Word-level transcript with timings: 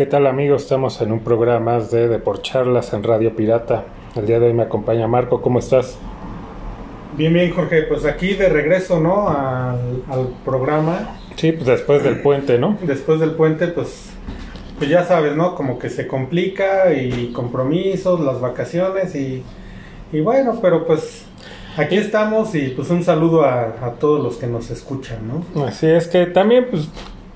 ¿Qué 0.00 0.06
tal 0.06 0.26
amigos? 0.26 0.62
Estamos 0.62 0.98
en 1.02 1.12
un 1.12 1.20
programa 1.20 1.72
más 1.72 1.90
de 1.90 2.08
Deporcharlas 2.08 2.94
en 2.94 3.02
Radio 3.02 3.36
Pirata. 3.36 3.84
El 4.16 4.24
día 4.24 4.40
de 4.40 4.46
hoy 4.46 4.54
me 4.54 4.62
acompaña 4.62 5.06
Marco, 5.06 5.42
¿cómo 5.42 5.58
estás? 5.58 5.98
Bien, 7.18 7.34
bien, 7.34 7.52
Jorge, 7.52 7.82
pues 7.82 8.06
aquí 8.06 8.32
de 8.32 8.48
regreso, 8.48 8.98
¿no? 8.98 9.28
Al, 9.28 10.02
al 10.08 10.28
programa. 10.42 11.18
Sí, 11.36 11.52
pues 11.52 11.66
después 11.66 12.02
del 12.02 12.22
puente, 12.22 12.58
¿no? 12.58 12.78
Después 12.80 13.20
del 13.20 13.32
puente, 13.32 13.68
pues, 13.68 14.08
pues 14.78 14.88
ya 14.88 15.04
sabes, 15.04 15.36
¿no? 15.36 15.54
Como 15.54 15.78
que 15.78 15.90
se 15.90 16.06
complica 16.06 16.94
y 16.94 17.30
compromisos, 17.34 18.20
las 18.20 18.40
vacaciones 18.40 19.14
y, 19.14 19.44
y 20.14 20.20
bueno, 20.20 20.60
pero 20.62 20.86
pues 20.86 21.26
aquí 21.76 21.98
estamos 21.98 22.54
y 22.54 22.68
pues 22.68 22.88
un 22.88 23.04
saludo 23.04 23.44
a, 23.44 23.64
a 23.82 23.90
todos 23.98 24.24
los 24.24 24.38
que 24.38 24.46
nos 24.46 24.70
escuchan, 24.70 25.18
¿no? 25.28 25.66
Así 25.66 25.88
es 25.88 26.08
que 26.08 26.24
también, 26.24 26.68
pues, 26.70 26.88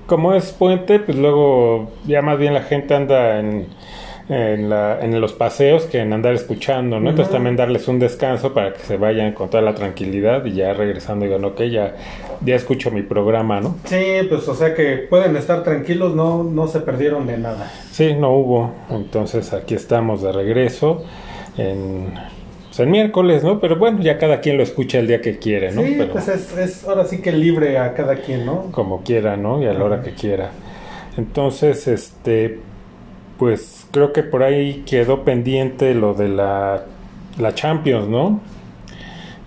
como 0.05 0.33
es 0.33 0.51
puente, 0.51 0.99
pues 0.99 1.17
luego 1.17 1.91
ya 2.05 2.21
más 2.21 2.37
bien 2.37 2.53
la 2.53 2.61
gente 2.61 2.93
anda 2.93 3.39
en, 3.39 3.67
en, 4.29 4.69
la, 4.69 4.99
en 5.01 5.19
los 5.19 5.33
paseos 5.33 5.85
que 5.85 5.99
en 5.99 6.13
andar 6.13 6.33
escuchando, 6.33 6.99
¿no? 6.99 7.09
Entonces 7.09 7.31
también 7.31 7.55
darles 7.55 7.87
un 7.87 7.99
descanso 7.99 8.53
para 8.53 8.73
que 8.73 8.79
se 8.79 8.97
vayan 8.97 9.33
con 9.33 9.49
toda 9.49 9.61
la 9.61 9.75
tranquilidad 9.75 10.45
y 10.45 10.53
ya 10.53 10.73
regresando 10.73 11.25
digan, 11.25 11.43
ok, 11.45 11.61
ya, 11.63 11.95
ya 12.41 12.55
escucho 12.55 12.91
mi 12.91 13.01
programa, 13.01 13.61
¿no? 13.61 13.75
Sí, 13.85 14.03
pues 14.29 14.47
o 14.47 14.55
sea 14.55 14.73
que 14.73 14.97
pueden 15.09 15.35
estar 15.35 15.63
tranquilos, 15.63 16.15
no, 16.15 16.43
no 16.43 16.67
se 16.67 16.79
perdieron 16.81 17.27
de 17.27 17.37
nada. 17.37 17.71
Sí, 17.91 18.13
no 18.13 18.31
hubo. 18.31 18.71
Entonces 18.89 19.53
aquí 19.53 19.75
estamos 19.75 20.21
de 20.21 20.31
regreso 20.31 21.03
en, 21.57 22.13
pues, 22.75 22.85
en 22.85 22.91
miércoles, 22.91 23.43
¿no? 23.43 23.59
Pero 23.59 23.77
bueno, 23.77 24.01
ya 24.01 24.17
cada 24.17 24.41
quien 24.41 24.57
lo 24.57 24.63
escucha 24.63 24.99
el 24.99 25.07
día 25.07 25.21
que 25.21 25.39
quiere, 25.39 25.71
¿no? 25.71 25.81
Sí, 25.81 25.95
Pero 25.97 26.11
pues 26.11 26.27
es, 26.27 26.57
es 26.57 26.83
ahora 26.83 27.05
sí 27.05 27.21
que 27.21 27.31
libre 27.31 27.77
a 27.77 27.93
cada 27.93 28.17
quien, 28.17 28.45
¿no? 28.45 28.71
como 28.71 29.01
quiera, 29.01 29.37
¿no? 29.37 29.61
Y 29.61 29.65
a 29.65 29.73
la 29.73 29.83
hora 29.83 30.01
que 30.01 30.13
quiera. 30.13 30.51
Entonces, 31.15 31.87
este, 31.87 32.59
pues 33.39 33.87
creo 33.91 34.11
que 34.11 34.23
por 34.23 34.43
ahí 34.43 34.83
quedó 34.85 35.23
pendiente 35.23 35.93
lo 35.93 36.13
de 36.13 36.27
la, 36.27 36.83
la 37.39 37.55
Champions, 37.55 38.09
¿no? 38.09 38.41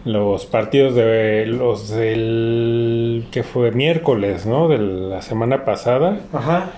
Los 0.07 0.47
partidos 0.47 0.95
de 0.95 1.45
los 1.45 1.91
del 1.91 3.27
que 3.31 3.43
fue 3.43 3.73
miércoles, 3.73 4.47
¿no? 4.47 4.69
De 4.69 4.79
la 4.79 5.21
semana 5.21 5.67
pasada. 5.67 6.21
Ajá. 6.33 6.71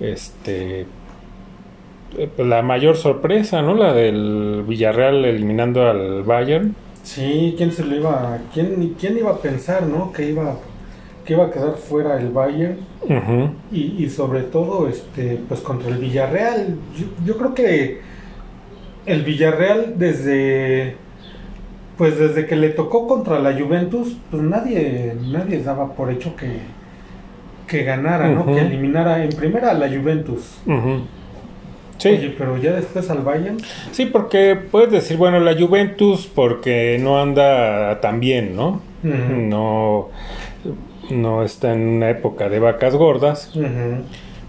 Este 0.00 0.86
la 2.38 2.62
mayor 2.62 2.96
sorpresa, 2.96 3.62
¿no? 3.62 3.74
La 3.74 3.92
del 3.92 4.64
Villarreal 4.66 5.24
eliminando 5.24 5.86
al 5.88 6.22
Bayern. 6.22 6.74
Sí, 7.02 7.54
¿quién 7.56 7.72
se 7.72 7.84
lo 7.84 7.96
iba, 7.96 8.38
quién, 8.54 8.94
quién 8.98 9.18
iba 9.18 9.30
a 9.30 9.38
pensar, 9.38 9.82
¿no? 9.82 10.12
Que 10.12 10.30
iba, 10.30 10.56
que 11.24 11.32
iba 11.32 11.46
a 11.46 11.50
quedar 11.50 11.74
fuera 11.74 12.20
el 12.20 12.28
Bayern 12.28 12.76
y, 13.72 14.04
y 14.04 14.08
sobre 14.08 14.42
todo, 14.42 14.88
este, 14.88 15.40
pues 15.48 15.60
contra 15.60 15.88
el 15.88 15.98
Villarreal. 15.98 16.76
Yo, 16.96 17.06
yo 17.24 17.36
creo 17.36 17.54
que 17.54 18.00
el 19.06 19.22
Villarreal 19.22 19.94
desde, 19.96 20.96
pues 21.98 22.18
desde 22.18 22.46
que 22.46 22.54
le 22.54 22.68
tocó 22.68 23.08
contra 23.08 23.40
la 23.40 23.52
Juventus, 23.52 24.16
pues 24.30 24.42
nadie, 24.42 25.14
nadie 25.28 25.60
daba 25.62 25.94
por 25.94 26.10
hecho 26.10 26.36
que, 26.36 26.58
que 27.66 27.82
ganara, 27.82 28.28
¿no? 28.28 28.46
Que 28.46 28.60
eliminara 28.60 29.24
en 29.24 29.30
primera 29.30 29.70
a 29.70 29.74
la 29.74 29.88
Juventus. 29.88 30.58
Ujú. 30.66 31.00
Sí. 32.02 32.08
Oye, 32.08 32.34
pero 32.36 32.56
ya 32.56 32.72
después 32.72 33.08
al 33.10 33.18
Bayern. 33.22 33.58
Sí, 33.92 34.06
porque 34.06 34.56
puedes 34.56 34.90
decir, 34.90 35.16
bueno, 35.16 35.38
la 35.40 35.54
Juventus 35.58 36.26
porque 36.34 36.98
no 37.00 37.20
anda 37.22 38.00
tan 38.00 38.18
bien, 38.20 38.56
¿no? 38.56 38.80
No 39.02 40.08
no 41.10 41.42
está 41.42 41.72
en 41.74 41.86
una 41.88 42.10
época 42.10 42.48
de 42.48 42.58
vacas 42.58 42.94
gordas. 42.94 43.52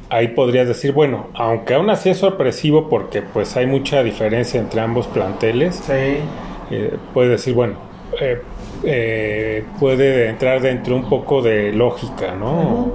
Ahí 0.10 0.30
podrías 0.30 0.68
decir, 0.68 0.92
bueno, 0.94 1.28
aunque 1.34 1.74
aún 1.74 1.90
así 1.90 2.10
es 2.10 2.18
sorpresivo 2.18 2.88
porque 2.90 3.22
pues 3.22 3.58
hay 3.58 3.66
mucha 3.66 4.04
diferencia 4.04 4.60
entre 4.60 4.80
ambos 4.82 5.08
planteles, 5.08 5.76
Sí. 5.76 6.18
eh, 6.72 6.96
puedes 7.14 7.32
decir, 7.32 7.54
bueno, 7.56 7.76
eh, 8.22 8.40
eh, 8.84 9.64
puede 9.80 10.30
entrar 10.30 10.62
dentro 10.62 10.96
un 10.96 11.10
poco 11.10 11.42
de 11.42 11.72
lógica, 11.74 12.36
¿no? 12.36 12.52
Ujú. 12.62 12.94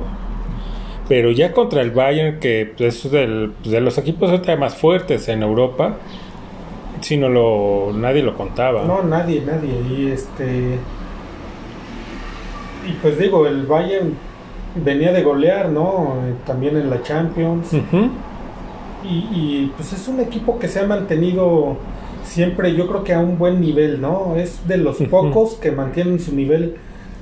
Pero 1.09 1.31
ya 1.31 1.53
contra 1.53 1.81
el 1.83 1.91
Bayern, 1.91 2.39
que 2.39 2.73
pues, 2.77 3.05
es 3.05 3.11
del- 3.11 3.53
pues, 3.63 3.71
de 3.73 3.81
los 3.81 3.97
equipos 3.99 4.31
más 4.59 4.77
fuertes 4.77 5.29
en 5.29 5.43
Europa, 5.43 5.97
si 7.01 7.17
no 7.17 7.29
lo, 7.29 7.93
nadie 7.95 8.23
lo 8.23 8.37
contaba. 8.37 8.85
No, 8.85 9.03
nadie, 9.03 9.43
nadie. 9.47 9.71
Y 9.91 10.09
este. 10.11 10.79
Y 12.87 12.93
pues 13.03 13.19
digo, 13.19 13.47
el 13.47 13.67
Bayern 13.67 14.15
venía 14.85 15.13
de 15.13 15.23
golear, 15.23 15.69
¿no? 15.71 16.15
Eh, 16.27 16.35
También 16.47 16.77
en 16.77 16.91
la 16.91 17.03
Champions. 17.03 17.73
Y, 17.73 19.09
y, 19.09 19.73
pues 19.77 19.93
es 19.93 20.09
un 20.09 20.21
equipo 20.21 20.59
que 20.59 20.69
se 20.69 20.81
ha 20.81 20.87
mantenido 20.87 21.77
siempre, 22.25 22.75
yo 22.75 22.87
creo 22.89 23.05
que 23.05 23.15
a 23.15 23.21
un 23.21 23.39
buen 23.39 23.61
nivel, 23.61 24.01
¿no? 24.01 24.35
Es 24.37 24.67
de 24.67 24.77
los 24.77 24.97
pocos 24.99 25.55
que 25.55 25.71
mantienen 25.71 26.19
su 26.19 26.35
nivel 26.35 26.75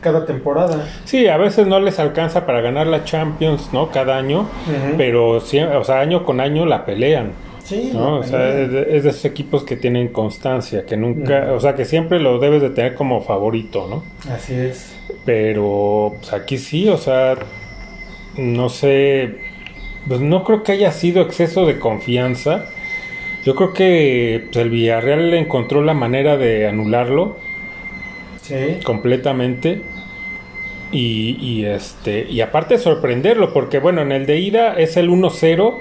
cada 0.06 0.24
temporada. 0.24 0.86
Sí, 1.04 1.26
a 1.26 1.36
veces 1.36 1.66
no 1.66 1.80
les 1.80 1.98
alcanza 1.98 2.46
para 2.46 2.60
ganar 2.60 2.86
la 2.86 3.02
Champions, 3.02 3.70
¿no? 3.72 3.90
Cada 3.90 4.16
año, 4.16 4.42
Ujú. 4.42 4.94
pero 4.96 5.40
sie- 5.40 5.66
o 5.76 5.82
sea, 5.82 5.98
año 6.00 6.24
con 6.24 6.38
año 6.40 6.64
la 6.64 6.84
pelean, 6.86 7.32
Sí, 7.64 7.90
¿no? 7.92 8.18
O 8.18 8.22
sea, 8.22 8.48
es 8.60 8.70
de, 8.70 8.96
es 8.96 9.02
de 9.02 9.10
esos 9.10 9.24
equipos 9.24 9.64
que 9.64 9.76
tienen 9.76 10.06
constancia, 10.12 10.86
que 10.86 10.96
nunca, 10.96 11.52
o 11.52 11.58
sea, 11.58 11.74
que 11.74 11.84
siempre 11.84 12.20
lo 12.20 12.38
debes 12.38 12.62
de 12.62 12.70
tener 12.70 12.94
como 12.94 13.20
favorito, 13.22 13.88
¿no? 13.90 14.04
Así 14.32 14.54
es. 14.54 14.94
Pero 15.24 16.14
pues, 16.20 16.32
aquí 16.32 16.58
sí, 16.58 16.88
o 16.88 16.96
sea, 16.96 17.34
no 18.36 18.68
sé, 18.68 19.38
pues 20.06 20.20
no 20.20 20.44
creo 20.44 20.62
que 20.62 20.70
haya 20.72 20.92
sido 20.92 21.20
exceso 21.22 21.66
de 21.66 21.80
confianza. 21.80 22.66
Yo 23.44 23.56
creo 23.56 23.72
que 23.72 24.44
pues, 24.52 24.64
el 24.64 24.70
Villarreal 24.70 25.34
encontró 25.34 25.82
la 25.82 25.94
manera 25.94 26.36
de 26.36 26.68
anularlo 26.68 27.36
Sí. 28.42 28.78
completamente 28.84 29.80
y, 30.92 31.36
y, 31.40 31.64
este 31.64 32.26
y 32.30 32.40
aparte 32.40 32.78
sorprenderlo 32.78 33.52
porque 33.52 33.78
bueno 33.80 34.02
en 34.02 34.12
el 34.12 34.26
de 34.26 34.38
ida 34.38 34.74
es 34.78 34.96
el 34.96 35.10
1-0 35.10 35.74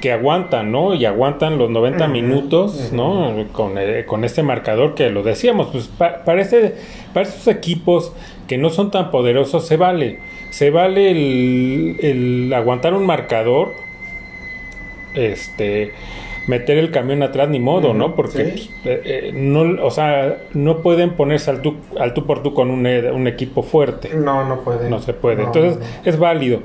que 0.00 0.12
aguantan 0.12 0.70
no 0.70 0.94
y 0.94 1.04
aguantan 1.06 1.58
los 1.58 1.70
90 1.70 2.04
Ujú, 2.04 2.12
minutos 2.12 2.92
no 2.92 3.46
con, 3.52 3.78
eh, 3.78 4.04
con 4.06 4.22
este 4.24 4.42
marcador 4.42 4.94
que 4.94 5.10
lo 5.10 5.22
decíamos 5.22 5.68
pues 5.72 5.88
pa- 5.88 6.22
parece 6.24 6.74
para 7.12 7.26
esos 7.28 7.48
equipos 7.48 8.12
que 8.46 8.58
no 8.58 8.68
son 8.70 8.90
tan 8.90 9.10
poderosos 9.10 9.66
se 9.66 9.76
vale. 9.78 10.18
Se 10.50 10.70
vale 10.70 11.10
el, 11.10 11.96
el 12.00 12.52
aguantar 12.54 12.94
un 12.94 13.06
marcador 13.06 13.72
este 15.14 15.92
meter 16.46 16.78
el 16.78 16.90
camión 16.90 17.22
atrás 17.22 17.48
ni 17.48 17.58
modo, 17.58 17.94
¿no? 17.94 18.14
Porque 18.14 18.44
sí. 18.56 18.70
pues, 18.82 18.96
eh, 18.96 19.02
eh, 19.04 19.32
no, 19.34 19.84
o 19.84 19.90
sea, 19.90 20.38
no 20.52 20.78
pueden 20.82 21.10
ponerse 21.10 21.50
al 21.50 21.62
tú, 21.62 21.76
al 21.98 22.14
tú 22.14 22.26
por 22.26 22.42
tú 22.42 22.54
con 22.54 22.70
un, 22.70 22.86
eh, 22.86 23.10
un 23.10 23.26
equipo 23.26 23.62
fuerte. 23.62 24.10
No, 24.14 24.46
no 24.46 24.60
puede. 24.60 24.88
No 24.90 25.00
se 25.00 25.14
puede. 25.14 25.36
No, 25.36 25.44
Entonces 25.44 25.78
no. 25.78 25.84
es 26.04 26.18
válido. 26.18 26.60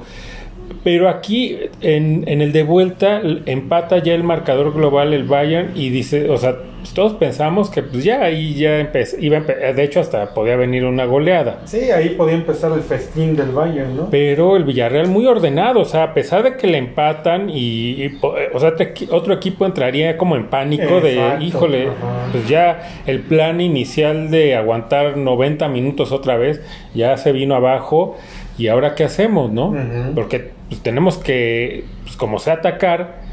Pero 0.83 1.10
aquí 1.10 1.57
en, 1.81 2.24
en 2.27 2.42
el 2.42 2.51
de 2.51 2.63
vuelta 2.63 3.21
empata 3.45 3.98
ya 4.01 4.13
el 4.13 4.24
marcador 4.24 4.74
global 4.74 5.13
el 5.13 5.24
Bayern 5.24 5.71
y 5.75 5.89
dice, 5.89 6.30
o 6.30 6.38
sea, 6.38 6.56
pues, 6.80 6.94
todos 6.94 7.13
pensamos 7.16 7.69
que 7.69 7.83
pues 7.83 8.06
ya 8.06 8.21
ahí 8.24 8.54
ya 8.54 8.80
empe- 8.80 9.18
iba 9.19 9.42
de 9.42 9.83
hecho 9.83 10.00
hasta 10.00 10.33
podía 10.33 10.56
venir 10.56 10.86
una 10.86 11.04
goleada. 11.04 11.60
Sí, 11.66 11.92
ahí 11.92 12.10
podía 12.12 12.36
empezar 12.36 12.71
el 12.71 12.80
festín 12.81 13.36
del 13.36 13.50
Bayern, 13.51 13.98
¿no? 13.98 14.07
Pero 14.10 14.56
el 14.56 14.63
Villarreal 14.63 15.07
muy 15.10 15.25
ordenado, 15.25 15.81
o 15.81 15.86
sea, 15.86 16.04
a 16.04 16.13
pesar 16.13 16.44
de 16.44 16.56
que 16.56 16.68
le 16.68 16.77
empatan 16.77 17.50
y, 17.50 17.56
y 18.01 18.04
eh, 18.06 18.12
o 18.54 18.60
sea, 18.62 18.75
te- 18.77 18.94
otro 19.12 19.33
equipo 19.33 19.65
entraría 19.65 20.18
como 20.18 20.38
en 20.38 20.45
pánico 20.48 21.01
de, 21.01 21.19
híjole, 21.42 21.88
ajá. 21.88 22.30
pues 22.31 22.48
ya 22.48 23.01
el 23.06 23.19
plan 23.19 23.60
inicial 23.60 24.31
de 24.31 24.56
aguantar 24.56 25.18
90 25.18 25.68
minutos 25.68 26.13
otra 26.13 26.38
vez 26.38 26.62
ya 26.95 27.18
se 27.18 27.33
vino 27.33 27.56
abajo 27.56 28.18
y 28.57 28.68
ahora 28.68 28.95
qué 28.95 29.04
hacemos, 29.04 29.51
¿no? 29.51 29.75
Porque 30.15 30.57
pues, 30.69 30.81
tenemos 30.81 31.18
que, 31.18 31.86
pues, 32.04 32.16
como 32.16 32.39
sea, 32.39 32.56
atacar. 32.56 33.27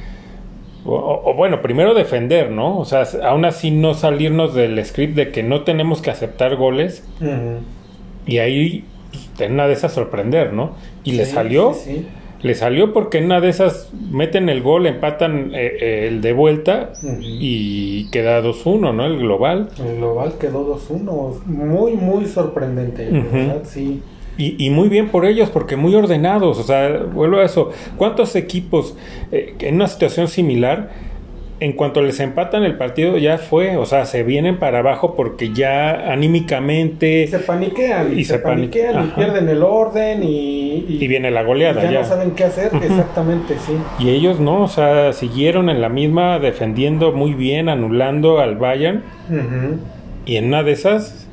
O, 0.89 1.35
bueno, 1.37 1.63
primero 1.63 1.95
defender, 1.95 2.51
¿no? 2.51 2.79
O 2.79 2.85
sea, 2.85 3.05
aún 3.25 3.45
así 3.45 3.73
no 3.73 3.95
salirnos 3.95 4.55
del 4.55 4.85
script 4.85 5.17
de 5.17 5.33
que 5.33 5.43
no 5.43 5.65
tenemos 5.65 6.01
que 6.01 6.13
aceptar 6.13 6.55
goles 6.55 7.03
y 8.25 8.39
ahí 8.39 8.85
pues, 9.11 9.29
en 9.41 9.55
una 9.55 9.67
de 9.67 9.73
esas 9.73 9.93
sorprender, 9.93 10.53
¿no? 10.53 10.77
Y 11.03 11.13
le 11.13 11.25
salió, 11.25 11.75
sí, 11.75 11.91
sí. 11.91 12.07
le 12.43 12.55
salió 12.55 12.93
porque 12.93 13.19
en 13.19 13.25
una 13.25 13.41
de 13.41 13.49
esas 13.49 13.91
meten 14.13 14.49
el 14.49 14.63
gol, 14.63 14.87
empatan 14.87 15.53
eh, 15.55 15.77
eh, 15.81 16.09
el 16.09 16.21
de 16.21 16.33
vuelta 16.33 16.93
y 17.21 18.09
queda 18.11 18.41
2-1, 18.41 18.95
¿no? 18.95 19.07
El 19.07 19.19
global. 19.19 19.71
El 19.85 19.97
global 19.97 20.35
quedó 20.39 20.77
2-1. 20.77 21.45
Muy, 21.47 21.95
muy 21.95 22.27
sorprendente. 22.27 23.11
Sí. 23.65 24.03
Y, 24.39 24.63
y 24.65 24.71
muy 24.71 24.89
bien 24.89 25.09
por 25.09 25.25
ellos, 25.25 25.49
porque 25.51 25.77
muy 25.77 25.95
ordenados. 25.95 26.59
O 26.59 26.63
sea, 26.63 27.05
vuelvo 27.13 27.39
a 27.39 27.45
eso. 27.45 27.71
¿Cuántos 27.97 28.37
equipos 28.37 28.97
eh, 29.33 29.55
en 29.61 29.77
una 29.77 29.89
situación 29.89 30.29
similar 30.29 30.91
en 31.59 31.73
cuanto 31.73 32.03
les 32.03 32.21
empatan 32.21 32.65
el 32.65 32.77
partido 32.77 33.17
ya 33.17 33.39
fue, 33.39 33.79
o 33.79 33.87
sea, 33.87 34.05
se 34.05 34.23
vienen 34.23 34.59
para 34.59 34.81
abajo 34.81 35.15
porque 35.17 35.55
ya 35.55 36.13
anímicamente 36.13 37.27
se 37.29 37.39
paniquean 37.39 38.13
Y 38.19 38.25
se, 38.27 38.35
se 38.35 38.39
pani- 38.41 38.67
paniquean 38.69 39.07
y 39.07 39.11
pierden 39.13 39.49
el 39.49 39.63
orden 39.63 40.23
y, 40.23 40.85
y 40.87 41.09
viene 41.09 41.31
la 41.31 41.43
goleada 41.45 41.83
ya, 41.85 41.91
ya. 41.91 42.01
no 42.01 42.05
saben 42.07 42.33
qué 42.33 42.45
hacer 42.45 42.71
exactamente 42.83 43.55
sí 43.59 43.73
Y 43.99 44.11
ellos 44.11 44.39
no, 44.39 44.65
o 44.65 44.69
sea, 44.69 45.15
siguieron 45.15 45.71
en 45.71 45.81
la 45.81 45.89
misma 45.89 46.39
defendiendo 46.41 47.13
muy 47.13 47.33
bien, 47.33 47.71
anulando 47.71 48.39
al 48.41 48.57
Bayern 48.57 49.03
y 50.27 50.37
en 50.37 50.47
una 50.49 50.63
de 50.63 50.73
esas 50.73 51.26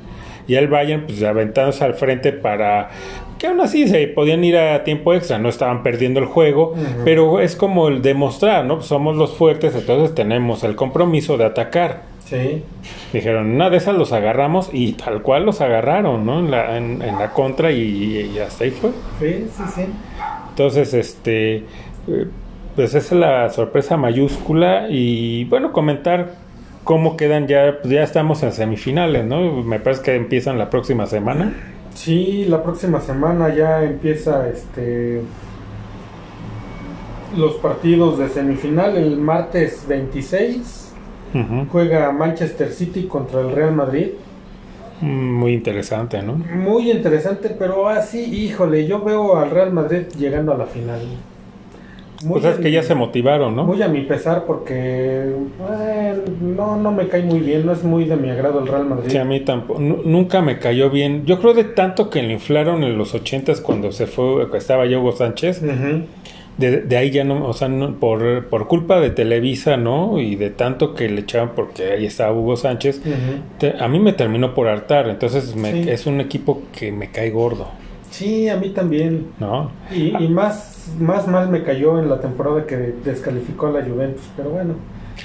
ya 0.47 0.59
el 0.59 0.67
Bayern 0.67 1.05
pues 1.07 1.21
aventándose 1.23 1.83
al 1.83 1.95
frente 1.95 2.31
para 2.33 2.89
que 3.37 3.47
aún 3.47 3.59
así 3.61 3.87
se 3.87 4.07
podían 4.07 4.43
ir 4.43 4.57
a 4.57 4.83
tiempo 4.83 5.13
extra, 5.13 5.37
no 5.39 5.49
estaban 5.49 5.83
perdiendo 5.83 6.19
el 6.19 6.25
juego, 6.27 6.75
pero 7.03 7.39
es 7.41 7.55
como 7.55 7.89
el 7.89 8.01
demostrar, 8.01 8.65
¿no? 8.65 8.75
Pues 8.77 8.87
somos 8.87 9.17
los 9.17 9.35
fuertes, 9.35 9.75
entonces 9.75 10.15
tenemos 10.15 10.63
el 10.63 10.75
compromiso 10.75 11.37
de 11.37 11.45
atacar. 11.45 12.13
sí 12.19 12.63
Dijeron, 13.11 13.51
una 13.51 13.69
de 13.69 13.77
esas 13.77 13.95
los 13.95 14.11
agarramos 14.13 14.69
y 14.71 14.93
tal 14.93 15.21
cual 15.21 15.45
los 15.45 15.61
agarraron, 15.61 16.25
¿no? 16.25 16.39
En 16.39 16.51
la, 16.51 16.77
en, 16.77 17.01
en 17.01 17.17
la 17.19 17.33
contra 17.33 17.71
y, 17.71 18.31
y 18.35 18.39
hasta 18.39 18.63
ahí 18.65 18.71
fue. 18.71 18.91
sí 19.19 19.47
sí 19.51 19.63
sí 19.67 19.81
Entonces, 20.49 20.93
este, 20.93 21.69
eh, 22.07 22.31
pues 22.75 22.93
esa 22.95 23.15
es 23.15 23.19
la 23.19 23.49
sorpresa 23.49 23.97
mayúscula 23.97 24.87
y 24.89 25.45
bueno, 25.45 25.71
comentar 25.71 26.42
cómo 26.83 27.17
quedan 27.17 27.47
ya, 27.47 27.79
pues 27.81 27.93
ya 27.93 28.03
estamos 28.03 28.43
en 28.43 28.51
semifinales, 28.51 29.25
¿no? 29.25 29.63
Me 29.63 29.79
parece 29.79 30.01
que 30.03 30.15
empiezan 30.15 30.57
la 30.57 30.69
próxima 30.69 31.05
semana. 31.05 31.53
Sí, 31.93 32.45
la 32.49 32.63
próxima 32.63 32.99
semana 33.01 33.53
ya 33.53 33.83
empieza 33.83 34.47
este 34.49 35.21
los 37.37 37.53
partidos 37.55 38.19
de 38.19 38.29
semifinal. 38.29 38.95
El 38.97 39.17
martes 39.17 39.85
26 39.87 40.93
Ujú. 41.33 41.65
juega 41.71 42.11
Manchester 42.11 42.71
City 42.71 43.03
contra 43.07 43.41
el 43.41 43.51
Real 43.51 43.73
Madrid. 43.73 44.09
Mm, 45.01 45.33
Muy 45.33 45.53
interesante, 45.53 46.21
¿no? 46.21 46.33
Muy 46.35 46.91
interesante, 46.91 47.49
pero 47.57 47.87
así, 47.89 48.19
híjole, 48.23 48.85
yo 48.87 49.03
veo 49.03 49.37
al 49.37 49.49
Real 49.49 49.73
Madrid 49.73 50.03
llegando 50.17 50.53
a 50.53 50.57
la 50.57 50.65
final. 50.65 51.01
Muy 52.23 52.39
Pues 52.41 52.53
es 52.53 52.59
que 52.59 52.65
mi- 52.69 52.71
ya 52.71 52.83
se 52.83 52.95
motivaron, 52.95 53.55
¿no? 53.55 53.63
Muy 53.65 53.81
a 53.81 53.87
mi 53.87 54.01
pesar 54.01 54.45
porque 54.45 54.73
eh, 55.69 56.21
no, 56.41 56.75
no 56.77 56.91
me 56.91 57.07
cae 57.07 57.23
muy 57.23 57.39
bien, 57.39 57.65
no 57.65 57.71
es 57.73 57.83
muy 57.83 58.05
de 58.05 58.15
mi 58.15 58.29
agrado 58.29 58.59
el 58.59 58.67
Real 58.67 58.85
Madrid. 58.85 59.09
Sí, 59.11 59.17
a 59.17 59.25
mí 59.25 59.39
tampoco, 59.41 59.79
nu- 59.79 60.01
nunca 60.05 60.41
me 60.41 60.59
cayó 60.59 60.89
bien. 60.89 61.25
Yo 61.25 61.39
creo 61.39 61.53
de 61.53 61.63
tanto 61.65 62.09
que 62.09 62.21
lo 62.23 62.31
inflaron 62.31 62.83
en 62.83 62.97
los 62.97 63.13
ochentas 63.13 63.61
cuando 63.61 63.91
se 63.91 64.07
fue, 64.07 64.47
estaba 64.55 64.85
ya 64.85 64.99
Hugo 64.99 65.11
Sánchez, 65.11 65.61
Ujú. 65.63 66.03
de, 66.57 66.81
de 66.81 66.97
ahí 66.97 67.09
ya 67.11 67.23
no, 67.23 67.45
o 67.47 67.53
sea, 67.53 67.67
no- 67.67 67.95
por, 67.99 68.45
por 68.47 68.67
culpa 68.67 68.99
de 68.99 69.09
Televisa, 69.09 69.75
¿no? 69.77 70.19
Y 70.19 70.35
de 70.35 70.49
tanto 70.51 70.93
que 70.93 71.09
le 71.09 71.21
echaban 71.21 71.51
porque 71.55 71.91
ahí 71.93 72.05
estaba 72.05 72.31
Hugo 72.31 72.55
Sánchez, 72.55 72.99
Ujú. 72.99 73.41
te- 73.59 73.73
a 73.83 73.87
mí 73.87 73.99
me 73.99 74.13
terminó 74.13 74.53
por 74.53 74.67
hartar. 74.67 75.09
Entonces 75.09 75.55
me- 75.55 75.83
Sí. 75.83 75.89
es 75.89 76.05
un 76.05 76.21
equipo 76.21 76.61
que 76.77 76.91
me 76.91 77.09
cae 77.11 77.31
gordo, 77.31 77.67
Sí, 78.11 78.47
a 78.47 78.57
mí 78.57 78.69
también. 78.69 79.25
¿no? 79.39 79.71
Y, 79.91 80.15
y 80.23 80.27
más, 80.29 80.72
más 80.99 81.27
mal 81.27 81.49
me 81.49 81.63
cayó 81.63 81.99
en 81.99 82.09
la 82.09 82.19
temporada 82.19 82.65
que 82.65 82.93
descalificó 83.03 83.67
a 83.67 83.71
la 83.71 83.83
Juventus, 83.85 84.23
pero 84.35 84.49
bueno, 84.49 84.73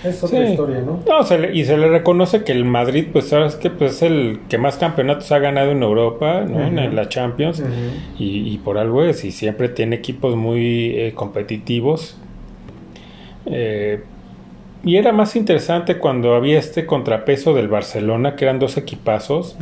es 0.05 0.23
otra 0.23 0.45
Sí. 0.45 0.53
historia, 0.53 0.81
¿no? 0.81 1.01
No, 1.09 1.23
se 1.25 1.39
le- 1.39 1.55
y 1.57 1.65
se 1.65 1.77
le 1.77 1.89
reconoce 1.89 2.45
que 2.45 2.53
el 2.53 2.65
Madrid, 2.65 3.07
pues 3.13 3.29
sabes 3.29 3.57
que 3.57 3.71
pues, 3.71 3.93
es 3.97 4.03
el 4.03 4.41
que 4.49 4.59
más 4.59 4.77
campeonatos 4.77 5.33
ha 5.33 5.39
ganado 5.39 5.71
en 5.73 5.83
Europa, 5.83 6.43
¿no? 6.49 6.61
En 6.61 6.95
la 6.95 7.09
Champions. 7.09 7.63
Y, 8.19 8.49
y 8.53 8.59
por 8.59 8.79
algo 8.79 9.03
es, 9.05 9.25
y 9.25 9.33
siempre 9.33 9.69
tiene 9.69 9.97
equipos 9.97 10.37
muy 10.37 10.93
eh, 10.97 11.13
competitivos. 11.15 12.17
Eh, 13.47 14.03
y 14.85 14.97
era 14.97 15.13
más 15.13 15.35
interesante 15.37 15.99
cuando 15.99 16.35
había 16.35 16.59
este 16.59 16.87
contrapeso 16.87 17.53
del 17.55 17.69
Barcelona, 17.69 18.37
que 18.37 18.45
eran 18.45 18.59
dos 18.59 18.77
equipazos, 18.77 19.57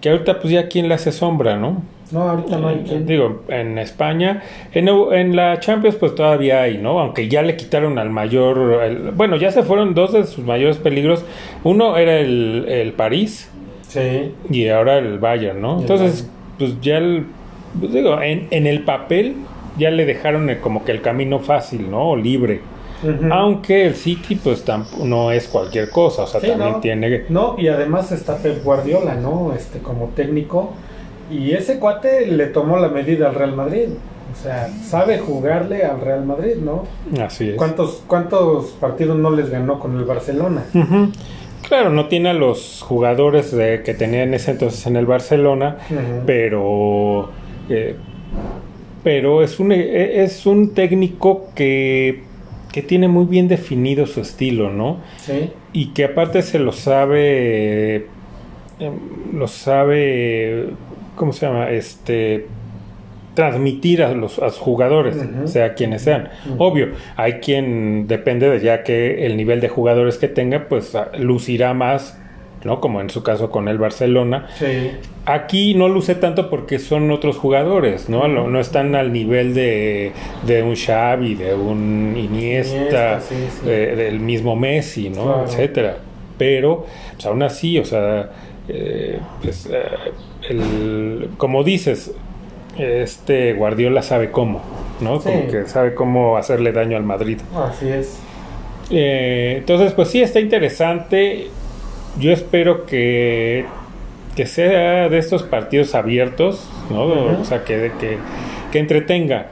que 0.00 0.10
ahorita 0.10 0.40
pues 0.40 0.52
ya 0.52 0.68
quién 0.68 0.88
le 0.88 0.94
hace 0.94 1.12
sombra, 1.12 1.56
¿no? 1.56 1.82
No, 2.14 2.30
ahorita 2.30 2.56
no 2.56 2.68
hay 2.68 2.76
Eh, 2.76 2.84
quien. 2.86 3.06
Digo, 3.06 3.42
en 3.48 3.76
España, 3.78 4.42
en, 4.72 4.88
en 4.88 5.36
la 5.36 5.60
Champions 5.60 5.96
pues 5.96 6.14
todavía 6.14 6.62
hay, 6.62 6.78
¿no? 6.78 6.98
Aunque 7.00 7.28
ya 7.28 7.42
le 7.42 7.56
quitaron 7.56 7.98
al 7.98 8.08
mayor, 8.10 8.82
el- 8.84 9.10
bueno, 9.10 9.36
ya 9.36 9.50
se 9.50 9.62
fueron 9.62 9.94
dos 9.94 10.12
de 10.12 10.24
sus 10.24 10.44
mayores 10.44 10.76
peligros. 10.78 11.24
Uno 11.64 11.96
era 11.96 12.18
el, 12.20 12.64
el 12.68 12.92
París 12.92 13.50
Sí. 13.88 14.32
y 14.50 14.68
ahora 14.68 14.98
el 14.98 15.18
Bayern, 15.18 15.60
¿no? 15.60 15.80
Entonces, 15.80 16.28
pues 16.58 16.80
ya 16.80 16.98
el, 16.98 17.26
pues 17.80 17.92
digo, 17.92 18.20
en, 18.22 18.46
en 18.50 18.66
el 18.66 18.80
papel 18.84 19.34
ya 19.76 19.90
le 19.90 20.04
dejaron 20.06 20.48
el- 20.50 20.60
como 20.60 20.84
que 20.84 20.92
el 20.92 21.00
camino 21.02 21.40
fácil, 21.40 21.90
¿no? 21.90 22.10
O 22.10 22.16
libre. 22.16 22.60
Aunque 23.30 23.84
el 23.86 23.94
City 23.96 24.34
pues 24.36 24.64
no 25.02 25.30
es 25.30 25.46
cualquier 25.48 25.90
cosa, 25.90 26.22
o 26.22 26.26
sea, 26.26 26.40
Sí, 26.40 26.46
también 26.48 26.72
¿no? 26.72 26.80
tiene... 26.80 27.24
No, 27.28 27.54
y 27.58 27.68
además 27.68 28.10
está 28.12 28.38
Pep 28.38 28.64
Guardiola, 28.64 29.14
¿no? 29.16 29.52
Este, 29.54 29.80
como 29.80 30.06
técnico. 30.16 30.72
Y 31.30 31.52
ese 31.52 31.78
cuate 31.78 32.26
le 32.26 32.46
tomó 32.46 32.78
la 32.78 32.88
medida 32.88 33.28
al 33.28 33.34
Real 33.34 33.54
Madrid. 33.54 33.88
O 34.32 34.36
sea, 34.42 34.68
sabe 34.82 35.18
jugarle 35.18 35.84
al 35.84 36.00
Real 36.00 36.24
Madrid, 36.24 36.56
¿no? 36.56 36.84
Así 37.22 37.50
es. 37.50 37.56
¿Cuántos, 37.56 38.02
cuántos 38.06 38.70
partidos 38.72 39.16
no 39.16 39.30
les 39.30 39.48
ganó 39.48 39.78
con 39.78 39.96
el 39.96 40.04
Barcelona? 40.04 40.64
Claro, 41.68 41.90
no 41.90 42.08
tiene 42.08 42.30
a 42.30 42.34
los 42.34 42.82
jugadores 42.82 43.52
de- 43.52 43.82
que 43.84 43.94
tenía 43.94 44.24
en 44.24 44.34
ese 44.34 44.50
entonces 44.50 44.86
en 44.86 44.96
el 44.96 45.06
Barcelona, 45.06 45.78
pero 46.26 47.30
eh, 47.70 47.96
pero 49.02 49.42
es 49.42 49.58
un 49.60 49.72
eh, 49.72 50.22
es 50.24 50.46
un 50.46 50.74
técnico 50.74 51.46
que 51.54 52.22
que 52.72 52.82
tiene 52.82 53.06
muy 53.08 53.24
bien 53.26 53.46
definido 53.48 54.04
su 54.06 54.20
estilo, 54.20 54.68
¿no? 54.70 54.98
Sí. 55.18 55.52
Y 55.72 55.92
que 55.94 56.04
aparte 56.04 56.42
se 56.42 56.58
lo 56.58 56.72
sabe 56.72 57.96
eh, 58.80 58.90
lo 59.32 59.46
sabe 59.48 60.70
¿cómo 61.16 61.32
se 61.32 61.46
llama? 61.46 61.70
Este 61.70 62.46
transmitir 63.34 64.02
a 64.04 64.12
los, 64.12 64.38
a 64.38 64.42
los 64.44 64.58
jugadores, 64.58 65.16
sea 65.46 65.74
quienes 65.74 66.02
sean. 66.02 66.28
Obvio, 66.58 66.90
hay 67.16 67.34
quien 67.34 68.06
depende 68.06 68.48
de 68.48 68.60
ya 68.60 68.84
que 68.84 69.26
el 69.26 69.36
nivel 69.36 69.60
de 69.60 69.68
jugadores 69.68 70.18
que 70.18 70.28
tenga, 70.28 70.68
pues 70.68 70.94
a- 70.94 71.10
lucirá 71.18 71.74
más, 71.74 72.16
¿no? 72.62 72.80
Como 72.80 73.00
en 73.00 73.10
su 73.10 73.24
caso 73.24 73.50
con 73.50 73.66
el 73.66 73.76
Barcelona. 73.78 74.46
Sí. 74.56 74.92
Aquí 75.26 75.74
no 75.74 75.88
luce 75.88 76.14
tanto 76.14 76.48
porque 76.48 76.78
son 76.78 77.10
otros 77.10 77.36
jugadores, 77.36 78.08
¿no? 78.08 78.28
No, 78.28 78.48
no 78.48 78.60
están 78.60 78.94
al 78.94 79.12
nivel 79.12 79.52
de, 79.52 80.12
de 80.46 80.62
un 80.62 80.76
Xavi, 80.76 81.34
de 81.34 81.54
un 81.54 82.14
Iniesta, 82.16 82.76
Iniesta, 82.76 83.20
sí, 83.20 83.34
sí. 83.60 83.66
de- 83.66 83.96
del 83.96 84.20
mismo 84.20 84.54
Messi, 84.54 85.10
¿no? 85.10 85.24
Claro. 85.24 85.44
Etcétera. 85.46 85.96
Pero, 86.38 86.86
pues 87.14 87.26
aún 87.26 87.42
así, 87.42 87.78
o 87.80 87.84
sea, 87.84 88.30
eh, 88.68 89.18
pues, 89.42 89.66
eh, 89.72 89.82
el- 90.48 91.30
como 91.36 91.62
dices, 91.64 92.12
este 92.78 93.52
Guardiola 93.54 94.02
sabe 94.02 94.30
cómo, 94.30 94.60
¿no? 95.00 95.20
Sí. 95.20 95.28
Como 95.30 95.46
que 95.48 95.66
sabe 95.66 95.94
cómo 95.94 96.36
hacerle 96.36 96.72
daño 96.72 96.96
al 96.96 97.04
Madrid. 97.04 97.38
Así 97.54 97.88
es. 97.88 98.18
Eh, 98.90 99.56
entonces, 99.58 99.92
pues 99.92 100.08
sí, 100.08 100.20
está 100.22 100.40
interesante. 100.40 101.48
Yo 102.18 102.32
espero 102.32 102.84
que, 102.86 103.64
que 104.36 104.46
sea 104.46 105.08
de 105.08 105.18
estos 105.18 105.42
partidos 105.42 105.94
abiertos, 105.94 106.68
¿no? 106.90 107.04
O 107.40 107.44
sea, 107.44 107.64
que, 107.64 107.92
que, 107.98 108.18
que 108.70 108.78
entretenga. 108.78 109.48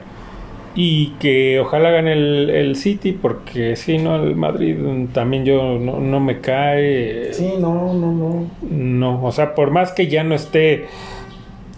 Y 0.75 1.09
que 1.19 1.59
ojalá 1.59 1.91
gane 1.91 2.13
el, 2.13 2.49
el 2.49 2.75
City, 2.75 3.11
porque 3.11 3.75
si 3.75 3.99
no, 3.99 4.15
el 4.15 4.35
Madrid 4.35 4.75
también 5.13 5.45
yo 5.45 5.77
no, 5.79 5.99
no 5.99 6.19
me 6.19 6.39
cae. 6.39 7.33
Sí, 7.33 7.53
no, 7.59 7.93
no, 7.93 8.11
no. 8.11 8.47
No, 8.61 9.23
o 9.23 9.31
sea, 9.31 9.53
por 9.53 9.69
más 9.71 9.91
que 9.91 10.07
ya 10.07 10.23
no 10.23 10.33
esté 10.33 10.85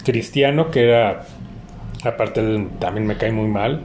Cristiano, 0.05 0.71
que 0.71 0.83
era, 0.83 1.25
aparte 2.03 2.39
él 2.39 2.67
también 2.79 3.05
me 3.05 3.17
cae 3.17 3.31
muy 3.33 3.47
mal, 3.49 3.81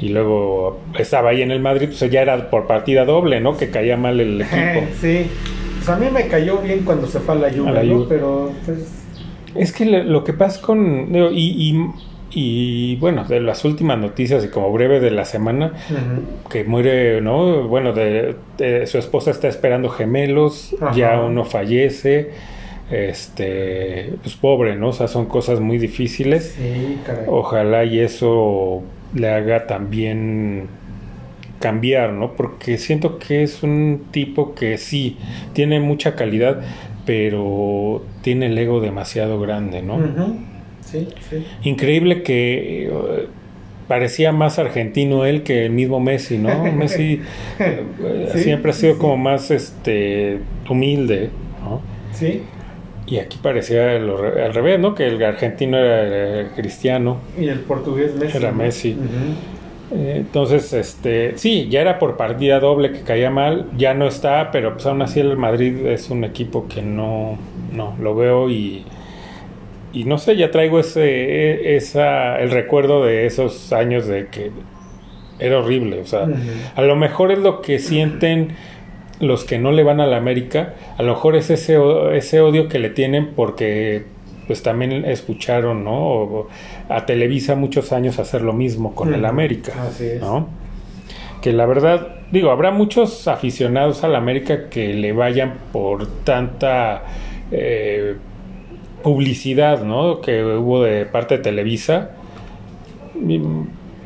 y 0.00 0.10
luego 0.10 0.80
estaba 0.98 1.30
ahí 1.30 1.42
en 1.42 1.50
el 1.50 1.60
Madrid, 1.60 1.88
pues 1.88 2.10
ya 2.10 2.22
era 2.22 2.50
por 2.50 2.66
partida 2.66 3.04
doble, 3.04 3.40
¿no? 3.40 3.56
Que 3.56 3.70
caía 3.70 3.96
mal 3.96 4.20
el 4.20 4.40
equipo. 4.42 4.86
Sí. 5.00 5.26
Pues 5.78 5.88
a 5.88 5.96
mí 5.96 6.06
me 6.12 6.28
cayó 6.28 6.58
bien 6.58 6.82
cuando 6.84 7.06
se 7.06 7.18
fue 7.20 7.34
a 7.34 7.38
la 7.38 7.50
Juve, 7.50 7.68
A 7.68 7.72
la 7.72 7.82
¿no? 7.82 8.06
Pero, 8.08 8.52
pues... 8.64 9.02
Es 9.54 9.72
que 9.72 9.84
lo, 9.84 10.02
lo 10.02 10.24
que 10.24 10.32
pasa 10.32 10.60
con... 10.60 11.12
digo, 11.12 11.30
Y, 11.30 11.70
y, 11.70 11.90
y, 12.34 12.96
bueno, 12.96 13.24
de 13.24 13.40
las 13.40 13.64
últimas 13.64 13.98
noticias 13.98 14.44
y 14.44 14.48
como 14.48 14.72
breve 14.72 14.98
de 15.00 15.10
la 15.12 15.24
semana, 15.24 15.72
que 16.50 16.64
muere, 16.64 17.20
¿no? 17.20 17.68
Bueno, 17.68 17.92
de, 17.92 18.34
de- 18.58 18.86
su 18.86 18.98
esposa 18.98 19.30
está 19.30 19.48
esperando 19.48 19.88
gemelos, 19.88 20.74
Ajá. 20.80 20.92
ya 20.96 21.20
uno 21.20 21.44
fallece, 21.44 22.30
este, 22.90 24.14
pues 24.22 24.34
pobre, 24.36 24.76
¿no? 24.76 24.88
O 24.88 24.92
sea, 24.92 25.08
son 25.08 25.26
cosas 25.26 25.60
muy 25.60 25.78
difíciles. 25.78 26.54
Sí, 26.58 26.98
caray. 27.06 27.24
Ojalá 27.28 27.84
y 27.84 28.00
eso 28.00 28.82
le 29.14 29.28
haga 29.30 29.66
también 29.66 30.66
cambiar, 31.60 32.10
¿no? 32.12 32.32
Porque 32.32 32.78
siento 32.78 33.18
que 33.18 33.42
es 33.42 33.62
un 33.62 34.06
tipo 34.10 34.54
que 34.54 34.76
sí, 34.76 35.16
tiene 35.52 35.80
mucha 35.80 36.14
calidad, 36.14 36.60
pero 37.06 38.02
tiene 38.22 38.46
el 38.46 38.58
ego 38.58 38.80
demasiado 38.80 39.40
grande, 39.40 39.82
¿no? 39.82 39.96
Ujú. 39.96 40.36
Sí, 40.94 41.08
sí. 41.30 41.44
Increíble 41.64 42.22
que 42.22 42.86
eh, 42.86 43.26
parecía 43.88 44.32
más 44.32 44.58
argentino 44.58 45.24
él 45.24 45.42
que 45.42 45.66
el 45.66 45.72
mismo 45.72 46.00
Messi, 46.00 46.38
¿no? 46.38 46.64
Messi 46.72 47.20
eh, 47.58 48.30
siempre 48.36 48.70
ha 48.70 48.74
sido 48.74 48.98
como 48.98 49.16
más 49.16 49.50
este 49.50 50.38
humilde, 50.68 51.30
¿no? 51.62 51.80
Sí, 52.12 52.42
Y 53.06 53.18
aquí 53.18 53.38
parecía 53.42 53.96
al 53.96 54.54
revés, 54.54 54.78
¿no? 54.78 54.94
Que 54.94 55.08
el 55.08 55.22
argentino 55.22 55.76
era 55.78 56.52
cristiano. 56.54 57.18
y 57.38 57.48
el 57.48 57.60
portugués 57.60 58.14
Messi. 58.14 58.36
Era. 58.36 58.52
Messi. 58.52 58.96
Eh, 59.90 60.14
Entonces, 60.18 60.72
este, 60.72 61.36
sí, 61.36 61.68
ya 61.68 61.80
era 61.80 61.98
por 61.98 62.16
partida 62.16 62.58
doble 62.60 62.92
que 62.92 63.00
caía 63.02 63.30
mal, 63.30 63.68
ya 63.76 63.94
no 63.94 64.06
está, 64.08 64.50
pero 64.50 64.72
pues 64.74 64.86
aún 64.86 65.02
así 65.02 65.20
el 65.20 65.36
Madrid 65.36 65.86
es 65.86 66.08
un 66.10 66.24
equipo 66.24 66.66
que 66.68 66.82
no, 66.82 67.36
no, 67.72 67.94
lo 68.00 68.14
veo 68.14 68.48
y, 68.50 68.84
y 69.94 70.04
no 70.04 70.18
sé, 70.18 70.36
ya 70.36 70.50
traigo 70.50 70.78
ese, 70.80 71.76
esa, 71.76 72.38
el 72.40 72.50
recuerdo 72.50 73.04
de 73.04 73.26
esos 73.26 73.72
años 73.72 74.06
de 74.06 74.26
que 74.26 74.50
era 75.38 75.58
horrible, 75.60 76.00
o 76.00 76.06
sea, 76.06 76.26
a 76.76 76.82
lo 76.82 76.96
mejor 76.96 77.32
es 77.32 77.38
lo 77.38 77.60
que 77.62 77.78
sienten 77.78 78.48
los 79.20 79.44
que 79.44 79.58
no 79.58 79.72
le 79.72 79.82
van 79.84 80.00
a 80.00 80.06
la 80.06 80.16
América, 80.16 80.74
a 80.98 81.02
lo 81.02 81.14
mejor 81.14 81.36
es 81.36 81.48
ese, 81.50 81.78
ese 82.12 82.40
odio 82.40 82.68
que 82.68 82.78
le 82.78 82.90
tienen 82.90 83.30
porque 83.34 84.04
pues 84.46 84.62
también 84.62 85.04
escucharon, 85.06 85.84
¿no? 85.84 85.92
O- 85.96 86.48
a 86.88 87.06
Televisa 87.06 87.54
muchos 87.54 87.92
años 87.92 88.18
hacer 88.18 88.42
lo 88.42 88.52
mismo 88.52 88.94
con 88.94 89.14
el. 89.14 89.24
América, 89.24 89.72
Así 89.88 90.04
es. 90.04 90.20
¿no? 90.20 90.48
Que 91.40 91.52
la 91.52 91.64
verdad, 91.66 92.16
digo, 92.30 92.50
habrá 92.50 92.70
muchos 92.70 93.26
aficionados 93.26 94.04
al 94.04 94.14
América 94.16 94.68
que 94.68 94.92
le 94.92 95.12
vayan 95.12 95.54
por 95.72 96.06
tanta 96.24 97.04
eh, 97.50 98.16
publicidad, 99.04 99.84
¿no? 99.84 100.20
Que 100.20 100.44
hubo 100.44 100.82
de 100.82 101.06
parte 101.06 101.36
de 101.38 101.44
Televisa. 101.44 102.10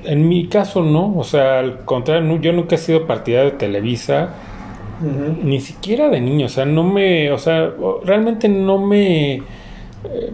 En 0.04 0.28
mi 0.28 0.48
caso 0.48 0.82
no, 0.82 1.16
o 1.16 1.24
sea, 1.24 1.60
al 1.60 1.84
contrario, 1.84 2.40
yo 2.40 2.52
nunca 2.52 2.76
he 2.76 2.78
sido 2.78 3.06
partidario 3.06 3.52
de 3.52 3.56
Televisa, 3.56 4.34
ni 5.00 5.60
siquiera 5.60 6.08
de 6.08 6.20
niño, 6.20 6.46
o 6.46 6.48
sea, 6.48 6.64
no 6.64 6.84
me, 6.84 7.30
o 7.32 7.38
sea, 7.38 7.72
realmente 8.04 8.48
no 8.48 8.78
me... 8.78 9.34
eh, 10.04 10.32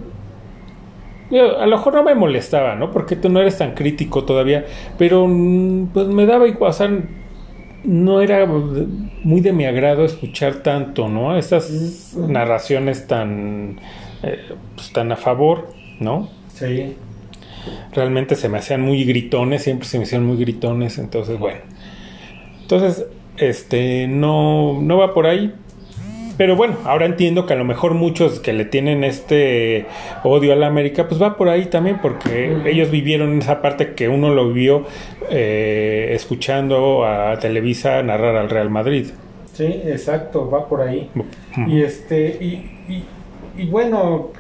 a 1.31 1.67
lo 1.67 1.77
mejor 1.77 1.95
no 1.95 2.03
me 2.05 2.15
molestaba, 2.15 2.75
¿no? 2.77 2.91
Porque 2.91 3.17
tú 3.17 3.29
no 3.29 3.41
eres 3.41 3.59
tan 3.59 3.75
crítico 3.75 4.25
todavía, 4.25 4.67
pero 4.99 5.27
mm, 5.29 5.89
pues 5.93 6.07
me 6.09 6.27
daba 6.27 6.47
igual, 6.49 6.71
o 6.71 6.73
sea, 6.73 6.91
no 7.85 8.21
era 8.23 8.47
muy 8.47 9.41
de 9.41 9.53
mi 9.53 9.65
agrado 9.67 10.05
escuchar 10.05 10.63
tanto, 10.63 11.09
¿no? 11.09 11.37
Estas 11.37 12.15
narraciones 12.17 13.07
tan, 13.07 13.81
eh, 14.25 14.39
pues, 14.75 14.93
tan 14.93 15.13
a 15.13 15.17
favor, 15.17 15.69
¿no? 16.01 16.29
Sí. 16.55 16.97
realmente 17.93 18.37
se 18.37 18.49
me 18.49 18.59
hacían 18.59 18.81
muy 18.81 19.05
gritones, 19.05 19.63
siempre 19.63 19.89
se 19.89 19.99
me 19.99 20.05
hacían 20.05 20.25
muy 20.25 20.37
gritones, 20.37 20.99
entonces 20.99 21.39
bueno. 21.39 21.61
Entonces, 22.63 23.07
este, 23.37 24.07
no, 24.07 24.81
no 24.81 24.99
va 24.99 25.15
por 25.15 25.27
ahí. 25.27 25.53
Pero 26.37 26.57
bueno, 26.57 26.77
ahora 26.85 27.07
entiendo 27.07 27.47
que 27.47 27.53
a 27.53 27.57
lo 27.57 27.65
mejor 27.65 27.95
muchos 27.95 28.41
que 28.41 28.53
le 28.53 28.65
tienen 28.65 29.05
este 29.05 29.87
odio 30.25 30.53
a 30.53 30.57
la 30.57 30.67
América, 30.67 31.07
pues 31.09 31.23
va 31.23 31.37
por 31.37 31.49
ahí 31.49 31.67
también, 31.67 32.01
porque 32.03 32.57
ellos 32.67 32.91
vivieron 32.91 33.39
esa 33.39 33.63
parte 33.63 33.95
que 33.95 34.09
uno 34.09 34.35
lo 34.35 34.49
vivió 34.49 34.85
eh, 35.31 36.11
escuchando 36.13 37.07
a 37.07 37.39
Televisa 37.39 38.03
narrar 38.03 38.35
al 38.35 38.51
Real 38.51 38.69
Madrid. 38.69 39.07
Sí, 39.53 39.65
exacto, 39.65 40.51
va 40.51 40.69
por 40.69 40.81
ahí. 40.81 41.09
Y 41.69 41.83
este, 41.83 42.37
y, 42.41 42.93
y, 42.93 43.05
y 43.57 43.67
bueno, 43.67 44.31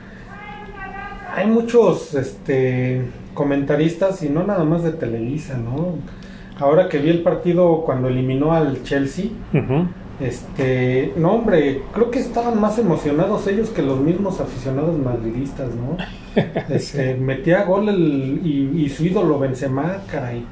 hay 1.35 1.47
muchos 1.47 2.14
este 2.14 3.02
comentaristas 3.35 4.23
y 4.23 4.28
no 4.28 4.44
nada 4.44 4.64
más 4.64 4.85
de 4.85 4.92
Televisa, 4.92 5.56
¿no? 5.59 5.97
Ahora 6.59 6.88
que 6.88 6.99
vi 6.99 7.11
el 7.11 7.23
partido 7.23 7.83
cuando 7.85 8.09
eliminó 8.09 8.52
al 8.52 8.85
Chelsea, 8.85 9.26
Ujú. 9.52 9.88
este, 10.21 11.12
no 11.16 11.33
hombre, 11.33 11.83
creo 11.92 12.12
que 12.12 12.21
estaban 12.21 12.61
más 12.61 12.78
emocionados 12.78 13.49
ellos 13.49 13.71
que 13.71 13.83
los 13.83 13.99
mismos 13.99 14.40
aficionados 14.40 14.97
madridistas, 14.99 15.71
¿no? 15.75 15.97
Este, 16.68 17.14
metía 17.14 17.64
gol 17.64 17.88
el, 17.88 18.40
y, 18.44 18.85
y 18.85 18.88
su 18.88 19.04
ídolo 19.04 19.38
Benzema, 19.38 19.99
caray. 20.11 20.44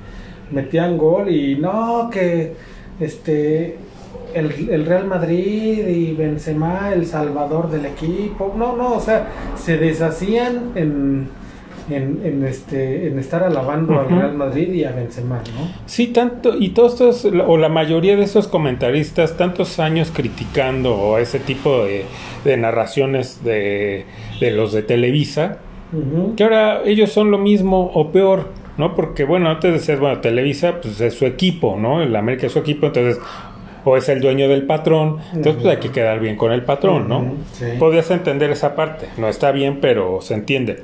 Metían 0.51 0.97
gol 0.99 1.29
y 1.31 1.57
no, 1.57 2.09
que 2.11 2.55
este 3.01 3.79
el, 4.35 4.71
el 4.71 4.87
Real 4.87 5.07
Madrid 5.07 5.87
y 5.87 6.13
Benzema, 6.13 6.93
el 6.93 7.07
salvador 7.07 7.71
del 7.71 7.87
equipo. 7.87 8.55
No, 8.57 8.77
no, 8.77 8.95
o 8.95 9.01
sea, 9.01 9.29
se 9.57 9.77
deshacían 9.77 10.73
en, 10.75 11.29
en, 11.91 12.21
en 12.25 12.45
este, 12.45 13.09
en 13.09 13.19
estar 13.19 13.43
alabando 13.43 13.99
al. 14.01 14.09
Real 14.09 14.35
Madrid 14.35 14.73
y 14.73 14.85
a 14.85 14.93
Benzema, 14.93 15.39
¿no? 15.39 15.69
Sí, 15.87 16.09
tanto, 16.09 16.57
y 16.59 16.71
todos 16.71 17.01
estos, 17.01 17.25
o 17.47 17.57
la 17.57 17.69
mayoría 17.69 18.17
de 18.17 18.25
esos 18.25 18.49
comentaristas, 18.49 19.37
tantos 19.37 19.79
años 19.79 20.13
criticando 20.15 21.19
ese 21.19 21.39
tipo 21.39 21.85
de, 21.85 22.05
de 22.45 22.57
narraciones 22.57 23.45
de, 23.45 24.07
de 24.41 24.51
los 24.51 24.73
de 24.73 24.83
Televisa, 24.83 25.59
que 26.37 26.43
ahora 26.43 26.81
ellos 26.87 27.13
son 27.13 27.31
lo 27.31 27.37
mismo 27.37 27.91
o 27.93 28.13
peor, 28.13 28.49
¿no? 28.79 28.95
Porque, 28.95 29.25
bueno, 29.25 29.51
antes 29.51 29.75
decías, 29.75 30.01
bueno, 30.01 30.21
Televisa, 30.21 30.81
pues 30.81 30.99
es 31.03 31.13
su 31.13 31.27
equipo, 31.27 31.77
¿no? 31.79 32.01
El 32.01 32.17
América 32.17 32.47
es 32.47 32.53
su 32.55 32.61
equipo, 32.61 32.87
entonces, 32.87 33.21
o 33.85 33.97
es 33.97 34.09
el 34.09 34.21
dueño 34.21 34.49
del 34.49 34.63
patrón, 34.65 35.19
entonces, 35.35 35.63
pues 35.63 35.75
hay 35.77 35.81
que 35.81 35.91
quedar 35.91 36.21
bien 36.21 36.37
con 36.37 36.53
el 36.53 36.63
patrón, 36.63 37.09
¿no? 37.09 37.35
Sí. 37.53 37.65
Podías 37.79 38.11
entender 38.11 38.51
esa 38.51 38.75
parte, 38.77 39.07
no 39.19 39.29
está 39.29 39.51
bien, 39.53 39.79
pero 39.81 40.21
se 40.21 40.35
entiende. 40.35 40.83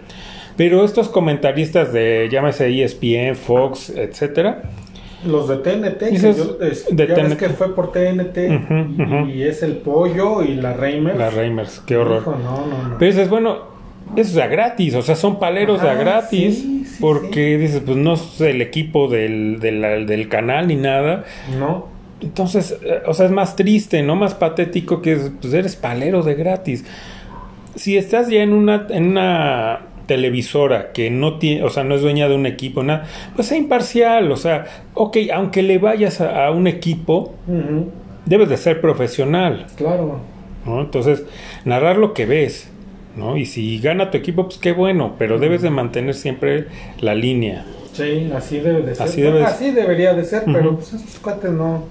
Pero 0.56 0.84
estos 0.84 1.08
comentaristas 1.08 1.92
de, 1.92 2.28
llámese 2.30 2.68
ESPN, 2.82 3.36
Fox, 3.36 3.90
etcétera, 3.90 4.62
Los 5.26 5.48
de 5.48 5.56
TNT, 5.56 6.10
que 6.10 6.16
yo- 6.18 6.58
es- 6.60 6.86
de 6.90 7.06
ya 7.08 7.14
ves 7.14 7.24
TNT. 7.28 7.36
que 7.38 7.48
fue 7.50 7.74
por 7.74 7.90
TNT 7.92 8.38
y, 8.48 8.54
ujú. 8.56 9.28
y 9.28 9.42
es 9.42 9.62
el 9.62 9.72
pollo 9.78 10.42
y 10.42 10.54
la 10.54 10.72
Reimer. 10.74 11.16
la 11.16 11.30
Reimers, 11.30 11.80
qué 11.86 11.96
horror. 11.96 12.22
Hijo, 12.22 12.36
no, 12.42 12.66
no, 12.66 12.88
no. 12.90 12.98
Pero 12.98 13.12
dices, 13.12 13.28
bueno, 13.28 13.58
eso 14.16 14.30
es 14.30 14.38
a 14.38 14.46
gratis, 14.46 14.94
o 14.94 15.02
sea, 15.02 15.14
son 15.16 15.38
paleros 15.40 15.82
a 15.82 15.94
gratis, 15.94 16.60
sí, 16.60 16.84
sí, 16.86 16.96
porque 17.00 17.58
dices, 17.58 17.82
pues 17.84 17.96
no 17.96 18.14
es 18.14 18.40
el 18.40 18.62
equipo 18.62 19.08
del, 19.08 19.58
del, 19.60 20.06
del 20.06 20.28
canal 20.28 20.66
ni 20.68 20.76
nada. 20.76 21.24
No, 21.58 21.86
Entonces, 22.20 22.76
eh, 22.82 23.02
o 23.06 23.14
sea, 23.14 23.26
es 23.26 23.32
más 23.32 23.56
triste, 23.56 24.02
¿no? 24.02 24.16
Más 24.16 24.34
patético 24.34 25.00
que 25.02 25.12
es, 25.12 25.30
pues 25.40 25.54
eres 25.54 25.76
palero 25.76 26.22
de 26.22 26.34
gratis. 26.34 26.84
Si 27.76 27.96
estás 27.96 28.28
ya 28.28 28.42
en 28.42 28.52
una, 28.52 28.86
en 28.90 29.08
una 29.08 29.80
televisora 30.06 30.90
que 30.92 31.10
no 31.10 31.38
tiene, 31.38 31.62
o 31.62 31.70
sea, 31.70 31.84
no 31.84 31.94
es 31.94 32.02
dueña 32.02 32.28
de 32.28 32.34
un 32.34 32.46
equipo, 32.46 32.82
nada, 32.82 33.04
pues 33.36 33.46
sea 33.46 33.58
imparcial, 33.58 34.32
o 34.32 34.36
sea, 34.36 34.64
ok, 34.94 35.18
aunque 35.32 35.62
le 35.62 35.78
vayas 35.78 36.20
a, 36.20 36.46
a 36.46 36.50
un 36.50 36.66
equipo, 36.66 37.34
debes 38.26 38.48
de 38.48 38.56
ser 38.56 38.80
profesional. 38.80 39.66
claro. 39.76 40.20
¿no? 40.66 40.80
Entonces, 40.80 41.24
narrar 41.64 41.96
lo 41.98 42.14
que 42.14 42.26
ves, 42.26 42.68
¿no? 43.16 43.36
Y 43.36 43.46
si 43.46 43.78
gana 43.78 44.10
tu 44.10 44.18
equipo, 44.18 44.44
pues 44.46 44.58
qué 44.58 44.72
bueno, 44.72 45.14
pero 45.18 45.38
debes 45.38 45.62
de 45.62 45.70
mantener 45.70 46.14
siempre 46.14 46.66
la 47.00 47.14
línea. 47.14 47.64
Sí, 47.92 48.30
así 48.34 48.60
debe 48.60 48.82
de 48.82 48.94
ser. 48.94 49.06
Así 49.06 49.22
debe 49.22 49.38
de 49.38 49.44
así 49.44 49.70
debería 49.70 50.14
de 50.14 50.24
ser, 50.24 50.44
pero 50.46 50.76
pues 50.76 50.92
estos 50.92 51.18
cuates 51.20 51.50
no. 51.50 51.84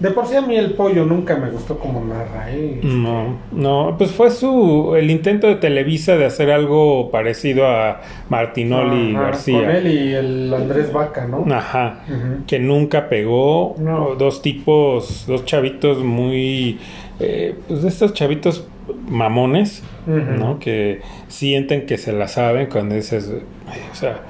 De 0.00 0.10
por 0.10 0.26
sí 0.26 0.34
a 0.34 0.42
mí 0.42 0.56
el 0.56 0.72
pollo 0.72 1.04
nunca 1.04 1.36
me 1.36 1.48
gustó 1.50 1.78
como 1.78 2.04
narra, 2.04 2.50
¿eh? 2.50 2.80
No, 2.82 3.36
no, 3.52 3.94
pues 3.96 4.10
fue 4.10 4.30
su 4.30 4.94
el 4.96 5.10
intento 5.10 5.46
de 5.46 5.56
Televisa 5.56 6.16
de 6.16 6.24
hacer 6.24 6.50
algo 6.50 7.10
parecido 7.10 7.66
a 7.68 8.00
Martinoli 8.28 9.10
y 9.10 9.14
Ajá, 9.14 9.24
García. 9.24 9.60
Con 9.60 9.70
él 9.70 9.86
y 9.86 10.12
el 10.14 10.52
Andrés 10.54 10.92
Vaca, 10.92 11.26
¿no? 11.26 11.44
Ajá. 11.54 12.00
Que 12.46 12.58
nunca 12.58 13.08
pegó. 13.08 13.76
No. 13.78 14.14
Dos 14.16 14.42
tipos, 14.42 15.24
dos 15.28 15.44
chavitos 15.44 15.98
muy. 16.02 16.78
eh, 17.20 17.54
pues 17.68 17.82
de 17.82 17.88
estos 17.88 18.12
chavitos 18.14 18.66
mamones. 19.08 19.82
¿no? 20.06 20.58
Que 20.58 21.00
sienten 21.28 21.86
que 21.86 21.96
se 21.96 22.12
la 22.12 22.26
saben 22.26 22.66
cuando 22.66 22.96
dices. 22.96 23.30
"Ay, 23.68 23.78
o 23.90 23.94
sea. 23.94 24.22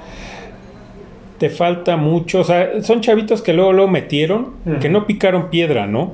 Te 1.37 1.49
falta 1.49 1.97
mucho. 1.97 2.41
O 2.41 2.43
sea, 2.43 2.81
son 2.83 3.01
chavitos 3.01 3.41
que 3.41 3.53
luego 3.53 3.73
lo 3.73 3.87
metieron, 3.87 4.53
que 4.79 4.89
no 4.89 5.05
picaron 5.05 5.49
piedra, 5.49 5.87
¿no? 5.87 6.13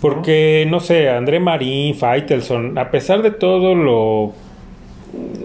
Porque, 0.00 0.66
no 0.68 0.80
sé, 0.80 1.08
André 1.08 1.40
Marín, 1.40 1.94
Faitelson, 1.94 2.76
a 2.76 2.90
pesar 2.90 3.22
de 3.22 3.30
todo 3.30 3.74
lo, 3.74 4.32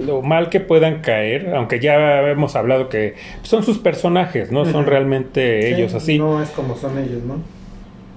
lo 0.05 0.21
mal 0.21 0.49
que 0.49 0.59
puedan 0.59 1.01
caer, 1.01 1.53
aunque 1.55 1.79
ya 1.79 2.29
hemos 2.29 2.55
hablado 2.55 2.89
que 2.89 3.15
son 3.43 3.63
sus 3.63 3.77
personajes, 3.77 4.51
no 4.51 4.65
son 4.65 4.85
realmente 4.85 5.61
Sí, 5.61 5.73
ellos 5.73 5.93
así. 5.93 6.17
No 6.19 6.41
es 6.41 6.49
como 6.49 6.75
son 6.75 6.97
ellos, 6.97 7.23
¿no? 7.23 7.35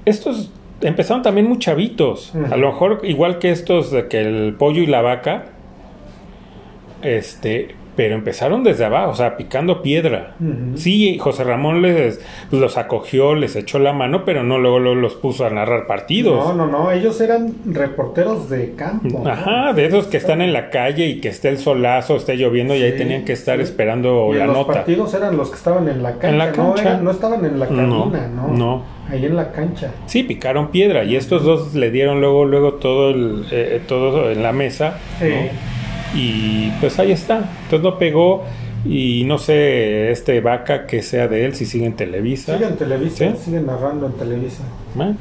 Estos 0.05 0.51
empezaron 0.81 1.23
también 1.23 1.47
muy 1.47 1.59
chavitos. 1.59 2.35
A 2.51 2.57
lo 2.57 2.73
mejor 2.73 3.01
igual 3.05 3.39
que 3.39 3.51
estos 3.51 3.91
de 3.91 4.09
que 4.09 4.21
el 4.21 4.55
pollo 4.55 4.83
y 4.83 4.87
la 4.87 5.03
vaca, 5.03 5.47
este, 7.03 7.75
pero 7.97 8.15
empezaron 8.15 8.65
desde 8.65 8.85
abajo, 8.85 9.11
o 9.11 9.15
sea, 9.15 9.37
picando 9.37 9.83
piedra. 9.83 10.35
Sí, 10.77 11.19
José 11.19 11.45
Ramón 11.45 11.83
les 11.83 12.21
pues, 12.51 12.61
los 12.61 12.77
acogió, 12.77 13.35
les 13.35 13.57
echó 13.57 13.79
la 13.79 13.93
mano, 13.93 14.25
pero 14.25 14.43
no 14.43 14.59
luego, 14.59 14.79
luego 14.81 14.97
los 15.01 15.15
puso 15.15 15.47
a 15.47 15.51
narrar 15.51 15.87
partidos. 15.87 16.45
No, 16.49 16.55
no, 16.55 16.67
no, 16.67 16.91
ellos 16.91 17.21
eran 17.21 17.55
reporteros 17.65 18.49
de 18.51 18.75
campo. 18.75 19.21
¿no? 19.25 19.31
Ajá, 19.31 19.73
de 19.73 19.87
esos 19.87 20.07
que 20.07 20.17
están 20.17 20.41
en 20.43 20.53
la 20.53 20.71
calle 20.71 21.07
y 21.07 21.21
que 21.21 21.29
esté 21.29 21.49
el 21.49 21.59
solazo, 21.59 22.17
esté 22.17 22.37
lloviendo 22.37 22.75
y 22.75 22.83
ahí 22.83 22.97
tenían 22.97 23.25
que 23.25 23.33
estar 23.33 23.57
sí. 23.59 23.63
esperando 23.63 24.31
Y 24.35 24.39
la 24.39 24.47
los 24.47 24.57
nota. 24.57 24.73
partidos 24.73 25.15
eran 25.15 25.37
los 25.37 25.51
que 25.51 25.57
estaban 25.57 25.89
en 25.89 26.03
la 26.03 26.13
cancha. 26.13 26.29
En 26.29 26.39
la 26.39 26.51
No, 26.53 26.77
eran- 26.77 27.05
no 27.05 27.11
estaban 27.11 27.45
en 27.45 27.59
la 27.61 27.67
No, 27.67 28.11
cabina, 28.11 28.29
no, 28.29 28.49
no. 28.49 28.83
Ahí 29.11 29.25
en 29.27 29.37
la 29.37 29.53
cancha. 29.53 29.91
Sí, 30.07 30.23
picaron 30.23 30.69
piedra 30.71 31.05
y 31.05 31.15
estos 31.17 31.45
dos 31.45 31.75
le 31.75 31.91
dieron 31.91 32.21
luego, 32.23 32.47
luego 32.47 32.75
todo, 32.75 33.11
el, 33.11 33.45
eh, 33.51 33.81
todo 33.87 34.31
en 34.31 34.43
la 34.43 34.53
mesa. 34.53 34.99
Sí. 35.21 35.27
¿no? 35.29 35.74
Y 36.15 36.71
pues 36.81 36.99
ahí 36.99 37.13
está. 37.13 37.39
Entonces 37.65 37.83
no 37.83 37.99
pegó 37.99 38.45
y 38.85 39.25
no 39.25 39.39
sé 39.39 40.11
este 40.11 40.41
vaca 40.41 40.87
que 40.87 41.03
sea 41.03 41.27
de 41.29 41.45
él 41.47 41.55
si 41.55 41.65
sigue 41.67 41.87
en 41.87 41.95
Televisa. 41.95 42.55
Sigue 42.55 42.69
en 42.69 42.77
Televisa, 42.77 43.31
¿Sí? 43.33 43.45
sigue 43.45 43.61
narrando 43.61 44.07
en 44.07 44.13
Televisa. 44.13 44.63
¿eh? 45.01 45.15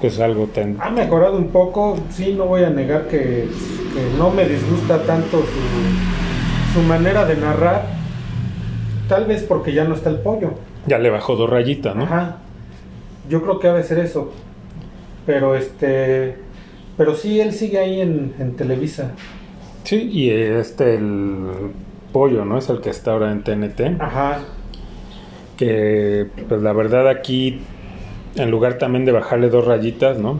Pues 0.00 0.18
algo 0.18 0.46
tan... 0.46 0.76
Ha 0.80 0.90
mejorado 0.90 1.36
un 1.36 1.48
poco, 1.48 1.98
sí, 2.10 2.34
no 2.36 2.46
voy 2.46 2.64
a 2.64 2.70
negar 2.70 3.06
que, 3.08 3.46
que 3.94 4.18
no 4.18 4.30
me 4.30 4.46
disgusta 4.48 5.02
tanto 5.02 5.38
su, 5.42 6.74
su 6.80 6.86
manera 6.86 7.24
de 7.24 7.36
narrar. 7.36 7.84
Tal 9.08 9.26
vez 9.26 9.42
porque 9.42 9.72
ya 9.72 9.84
no 9.84 9.94
está 9.94 10.10
el 10.10 10.16
pollo. 10.18 10.54
Ya 10.86 10.98
le 10.98 11.10
bajó 11.10 11.36
dos 11.36 11.48
rayitas, 11.48 11.94
¿no? 11.94 12.04
Ajá. 12.04 12.38
Yo 13.28 13.42
creo 13.42 13.60
que 13.60 13.68
ha 13.68 13.74
de 13.74 13.84
ser 13.84 13.98
eso. 13.98 14.32
Pero 15.26 15.54
este. 15.54 16.36
Pero 16.96 17.14
sí, 17.14 17.40
él 17.40 17.52
sigue 17.52 17.78
ahí 17.78 18.00
en, 18.00 18.34
en 18.38 18.56
Televisa. 18.56 19.12
Sí, 19.84 20.08
y 20.12 20.30
este 20.30 20.94
el 20.94 21.46
pollo, 22.12 22.44
¿no? 22.44 22.58
Es 22.58 22.68
el 22.68 22.80
que 22.80 22.90
está 22.90 23.12
ahora 23.12 23.32
en 23.32 23.42
TNT. 23.42 24.00
Ajá. 24.00 24.40
Que 25.56 26.26
pues 26.48 26.62
la 26.62 26.72
verdad 26.72 27.08
aquí, 27.08 27.60
en 28.36 28.50
lugar 28.50 28.78
también 28.78 29.04
de 29.04 29.12
bajarle 29.12 29.48
dos 29.48 29.64
rayitas, 29.66 30.18
¿no? 30.18 30.38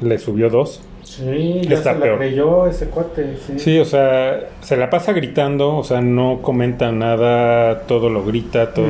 Le 0.00 0.18
subió 0.18 0.50
dos. 0.50 0.82
Sí, 1.02 1.62
ya 1.64 1.76
Está 1.76 1.92
se 1.94 1.98
la 1.98 2.04
peor. 2.04 2.18
creyó 2.18 2.66
ese 2.66 2.86
cuate. 2.86 3.36
Sí. 3.46 3.58
Sí, 3.58 3.78
o 3.78 3.84
sea, 3.84 4.40
se 4.60 4.76
la 4.76 4.90
pasa 4.90 5.12
gritando, 5.12 5.76
o 5.76 5.84
sea, 5.84 6.00
no 6.00 6.40
comenta 6.40 6.92
nada, 6.92 7.80
todo 7.82 8.10
lo 8.10 8.24
grita, 8.24 8.72
todo. 8.72 8.86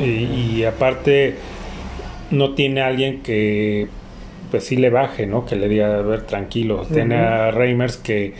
Y, 0.00 0.04
y 0.04 0.64
aparte, 0.64 1.34
no 2.30 2.54
tiene 2.54 2.80
a 2.80 2.86
alguien 2.86 3.22
que, 3.22 3.88
pues 4.50 4.64
sí 4.64 4.76
le 4.76 4.88
baje, 4.90 5.26
¿no? 5.26 5.44
Que 5.44 5.56
le 5.56 5.68
diga, 5.68 5.98
a 5.98 6.02
ver, 6.02 6.22
tranquilo. 6.22 6.86
Tiene 6.90 7.16
a 7.16 7.50
Reimers 7.50 7.96
que, 7.98 8.34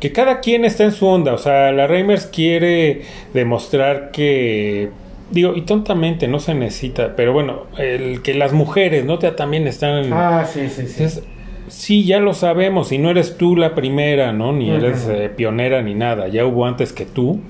que 0.00 0.12
cada 0.12 0.40
quien 0.40 0.64
está 0.64 0.84
en 0.84 0.92
su 0.92 1.06
onda, 1.06 1.32
o 1.34 1.38
sea, 1.38 1.72
la 1.72 1.86
Reimers 1.86 2.26
quiere 2.26 3.02
demostrar 3.32 4.10
que. 4.12 4.90
Digo, 5.30 5.54
y 5.56 5.62
tontamente 5.62 6.28
no 6.28 6.38
se 6.38 6.54
necesita, 6.54 7.16
pero 7.16 7.32
bueno, 7.32 7.62
el 7.78 8.22
que 8.22 8.34
las 8.34 8.52
mujeres, 8.52 9.04
¿no? 9.04 9.18
Te- 9.18 9.30
También 9.32 9.66
están. 9.66 10.12
Ah, 10.12 10.44
sí, 10.44 10.68
sí, 10.68 10.86
sí. 10.86 11.02
Es- 11.02 11.22
sí, 11.68 12.04
ya 12.04 12.20
lo 12.20 12.34
sabemos, 12.34 12.92
y 12.92 12.98
no 12.98 13.10
eres 13.10 13.36
tú 13.38 13.56
la 13.56 13.74
primera, 13.74 14.32
¿no? 14.32 14.52
Ni 14.52 14.70
eres 14.70 15.08
eh, 15.08 15.30
pionera 15.34 15.80
ni 15.82 15.94
nada, 15.94 16.28
ya 16.28 16.44
hubo 16.44 16.66
antes 16.66 16.92
que 16.92 17.06
tú. 17.06 17.40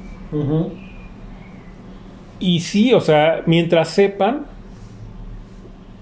Y 2.41 2.61
sí, 2.61 2.93
o 2.93 3.01
sea, 3.01 3.43
mientras 3.47 3.89
sepan, 3.89 4.47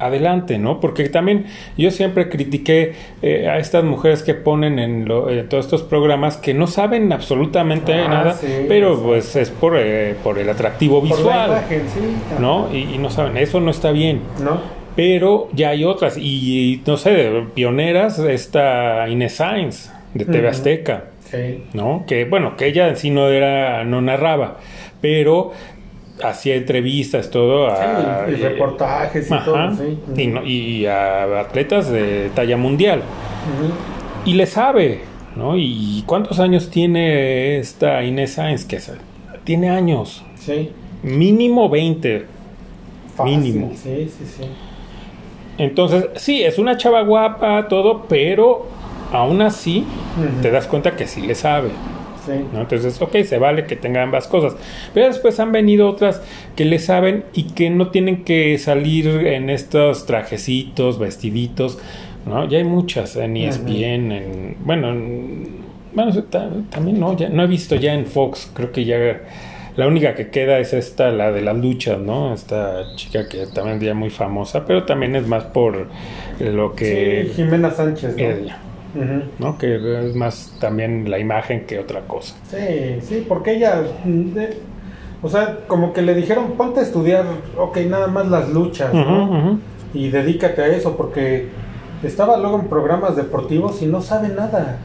adelante, 0.07 0.59
¿no? 0.59 0.81
Porque 0.81 1.09
también 1.09 1.47
yo 1.77 1.91
siempre 1.91 2.29
critiqué 2.29 2.93
eh, 3.23 3.49
a 3.49 3.59
estas 3.59 3.85
mujeres 3.85 4.23
que 4.23 4.35
ponen 4.35 4.79
en, 4.79 5.07
lo- 5.07 5.31
en 5.31 5.49
todos 5.49 5.65
estos 5.67 5.83
programas 5.83 6.37
que 6.37 6.55
no 6.55 6.67
saben 6.67 7.13
absolutamente 7.13 7.93
Ah, 7.95 8.09
nada, 8.09 8.33
sí, 8.35 8.47
pero 8.69 8.97
sí. 8.97 9.03
pues 9.05 9.37
es 9.37 9.51
por, 9.51 9.75
eh, 9.77 10.15
por 10.23 10.39
el 10.39 10.49
atractivo 10.49 11.01
Por 11.01 11.11
la 11.11 11.17
visual, 11.17 11.51
imagen, 11.51 11.83
sí. 11.93 12.01
¿no? 12.41 12.69
Y, 12.73 12.95
y 12.95 12.99
no 12.99 13.11
saben, 13.11 13.37
eso 13.37 13.61
no 13.61 13.71
está 13.71 13.91
bien. 13.93 14.21
¿No? 14.43 14.61
Pero 14.95 15.49
ya 15.55 15.71
hay 15.71 15.85
otras, 15.85 16.19
y, 16.19 16.83
no 16.87 16.97
sé, 16.99 17.31
pioneras, 17.55 18.19
esta 18.19 19.09
Inés 19.09 19.37
Sainz 19.37 19.91
de 20.13 20.25
TV 20.27 20.41
Ujú. 20.41 20.49
Azteca, 20.49 21.05
Sí. 21.31 21.65
¿no? 21.73 22.05
Que 22.07 22.27
bueno, 22.27 22.59
que 22.59 22.67
ella 22.67 22.89
en 22.89 22.97
sí 22.97 23.09
no 23.09 23.29
era, 23.29 23.85
no 23.85 24.03
narraba, 24.03 24.59
pero 25.01 25.53
hacía 26.23 26.57
entrevistas, 26.57 27.31
todo 27.31 27.69
a 27.69 27.77
Sí, 28.27 28.33
y 28.33 28.35
eh, 28.43 28.49
reportajes 28.51 29.31
y 29.31 29.35
ajá, 29.35 29.45
todo, 29.45 29.71
sí. 29.77 29.99
y, 30.23 30.27
no- 30.27 30.45
y 30.45 30.87
a 30.87 31.41
atletas 31.41 31.91
de 31.91 32.31
talla 32.35 32.57
mundial. 32.57 33.03
Y 34.25 34.35
le 34.35 34.47
sabe, 34.47 35.01
¿no? 35.37 35.57
¿Y 35.57 36.05
cuántos 36.07 36.39
años 36.39 36.71
tiene 36.71 37.59
esta 37.59 38.03
Inés 38.05 38.35
Sainz? 38.35 38.65
Que 38.65 38.79
tiene 39.45 39.71
años, 39.71 40.25
Sí. 40.37 40.71
mínimo 41.03 41.69
20. 41.69 42.27
Fácil, 43.17 43.39
Mínimo. 43.39 43.71
Sí, 43.75 44.09
sí, 44.17 44.25
sí. 44.27 44.45
Entonces, 45.59 46.07
sí, 46.17 46.43
es 46.43 46.59
una 46.59 46.77
chava 46.77 47.03
guapa, 47.03 47.69
todo, 47.69 48.05
pero 48.09 48.67
aún 49.13 49.43
así 49.43 49.85
te 50.41 50.51
das 50.51 50.67
cuenta 50.67 50.97
que 50.97 51.07
sí 51.07 51.21
le 51.23 51.35
sabe. 51.35 51.71
Sí. 52.27 52.33
¿no? 52.53 52.61
Entonces, 52.63 53.01
ok, 53.01 53.17
se 53.25 53.39
vale 53.39 53.65
que 53.67 53.77
tenga 53.77 54.03
ambas 54.03 54.27
cosas. 54.29 54.55
Pero 54.95 55.07
después 55.07 55.39
han 55.41 55.53
venido 55.53 55.89
otras 55.89 56.23
que 56.57 56.65
le 56.65 56.79
saben 56.79 57.25
y 57.35 57.45
que 57.53 57.71
no 57.71 57.89
tienen 57.91 58.25
que 58.25 58.59
salir 58.59 59.07
en 59.09 59.51
estos 59.51 60.07
trajecitos, 60.07 60.99
vestiditos, 60.99 61.79
¿no? 62.27 62.49
Ya 62.49 62.59
hay 62.59 62.65
muchas 62.65 63.17
en 63.17 63.37
ESPN, 63.37 64.13
en, 64.13 64.57
bueno, 64.65 64.91
en- 64.91 65.63
bueno, 65.95 66.13
ta- 66.25 66.49
también 66.71 66.99
no, 67.01 67.17
ya, 67.17 67.29
no 67.29 67.43
he 67.43 67.47
visto 67.47 67.75
ya 67.77 67.93
en 67.95 68.07
Fox, 68.07 68.51
creo 68.55 68.73
que 68.73 68.85
ya 68.85 68.97
la 69.77 69.87
única 69.87 70.15
que 70.15 70.29
queda 70.29 70.59
es 70.59 70.73
esta, 70.73 71.11
la 71.11 71.33
de 71.33 71.41
las 71.43 71.57
luchas, 71.57 71.99
¿no? 71.99 72.33
Esta 72.33 72.95
chica 72.97 73.29
que 73.29 73.47
también 73.47 73.79
es 73.79 73.83
ya 73.85 73.95
muy 73.95 74.11
famosa, 74.11 74.65
pero 74.67 74.85
también 74.85 75.17
es 75.17 75.27
más 75.27 75.45
por 75.45 75.89
lo 76.41 76.75
que... 76.75 77.25
Sí, 77.29 77.33
Jimena 77.43 77.71
Sánchez, 77.71 78.17
¿no? 78.17 78.23
ella, 78.23 78.59
¿no? 79.39 79.57
Que 79.59 80.07
es 80.09 80.15
más 80.15 80.57
también 80.61 81.11
la 81.11 81.19
imagen 81.19 81.67
que 81.67 81.79
otra 81.79 82.03
cosa. 82.03 82.35
Sí, 82.51 83.01
sí, 83.01 83.25
porque 83.29 83.53
ella, 83.57 83.83
de- 84.05 84.59
o 85.23 85.29
sea, 85.29 85.61
como 85.67 85.93
que 85.93 86.03
le 86.03 86.15
dijeron, 86.15 86.53
ponte 86.57 86.81
a 86.81 86.83
estudiar, 86.83 87.25
ok, 87.57 87.79
nada 87.89 88.09
más 88.09 88.29
las 88.29 88.49
luchas, 88.51 88.93
¿no? 88.93 89.59
Y 89.95 90.09
dedícate 90.09 90.63
a 90.63 90.67
eso, 90.69 90.97
porque 90.97 91.49
estaba 92.03 92.37
luego 92.39 92.59
en 92.61 92.67
programas 92.69 93.15
deportivos 93.17 93.81
y 93.83 93.87
no 93.87 94.01
sabe 94.01 94.29
nada. 94.29 94.79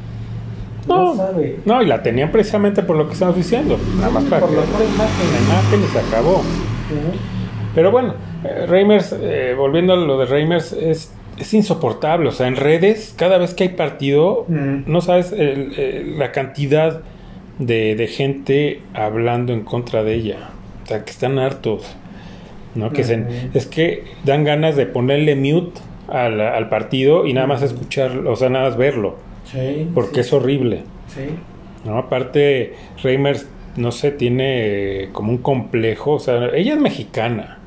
No, 0.88 1.08
No, 1.08 1.15
sabe. 1.15 1.60
no, 1.65 1.82
y 1.82 1.86
la 1.86 2.02
tenían 2.02 2.32
precisamente 2.32 2.82
por 2.84 2.96
lo 2.96 3.08
que 3.08 3.13
estamos 3.13 3.36
diciendo, 3.36 3.78
nada 3.98 4.10
más 4.10 4.24
para 4.26 4.41
Por 4.41 4.50
que 4.52 4.56
la 4.56 4.62
imagen. 4.63 4.88
la 5.34 5.54
imagen 5.54 5.80
y 5.84 5.88
se 5.88 6.00
acabó. 6.00 6.41
Pero 7.76 7.91
bueno, 7.91 8.13
eh, 8.43 8.65
Reimers, 8.67 9.13
eh, 9.20 9.54
volviendo 9.58 9.93
a 9.93 9.96
lo 9.98 10.17
de 10.17 10.26
Reimers, 10.26 10.74
es, 10.74 11.13
es 11.39 11.54
insoportable. 11.54 12.30
O 12.30 12.32
sea, 12.32 12.47
en 12.47 12.56
redes, 12.56 13.13
cada 13.17 13.38
vez 13.38 13.54
que 13.54 13.63
hay 13.63 13.69
partido, 13.69 14.45
Mm. 14.47 14.84
no 14.91 15.02
sabes 15.02 15.32
el- 15.32 15.73
el- 15.80 16.19
la 16.19 16.32
cantidad 16.32 17.02
de, 17.60 17.95
de 17.95 18.08
gente 18.08 18.82
hablando 18.93 19.54
en 19.54 19.62
contra 19.62 20.04
de 20.04 20.13
ella. 20.15 20.50
O 20.84 20.88
sea, 20.88 21.04
que 21.04 21.12
están 21.12 21.39
hartos. 21.39 21.95
¿no? 22.76 22.91
Que 22.91 23.04
se- 23.04 23.23
es 23.56 23.65
que 23.65 24.04
dan 24.23 24.43
ganas 24.43 24.76
de 24.76 24.86
ponerle 24.86 25.36
mute 25.36 25.82
al, 26.10 26.39
al 26.39 26.69
partido 26.69 27.26
y 27.26 27.34
nada 27.34 27.47
más 27.47 27.63
escucharlo, 27.63 28.32
o 28.32 28.36
sea, 28.36 28.50
nada 28.50 28.69
más 28.69 28.78
verlo. 28.78 29.15
Sí. 29.52 29.88
Porque 29.95 30.15
sí, 30.15 30.19
es 30.19 30.34
horrible. 30.34 30.84
Sí. 31.08 31.21
¿no? 31.86 31.97
Aparte, 31.97 32.76
Reimers, 33.02 33.47
no 33.78 33.91
sé, 33.91 34.12
tiene 34.12 35.10
como 35.12 35.32
un 35.32 35.39
complejo, 35.39 36.12
o 36.13 36.19
sea, 36.19 36.50
ella 36.54 36.73
es 36.76 36.80
mexicana, 36.80 37.58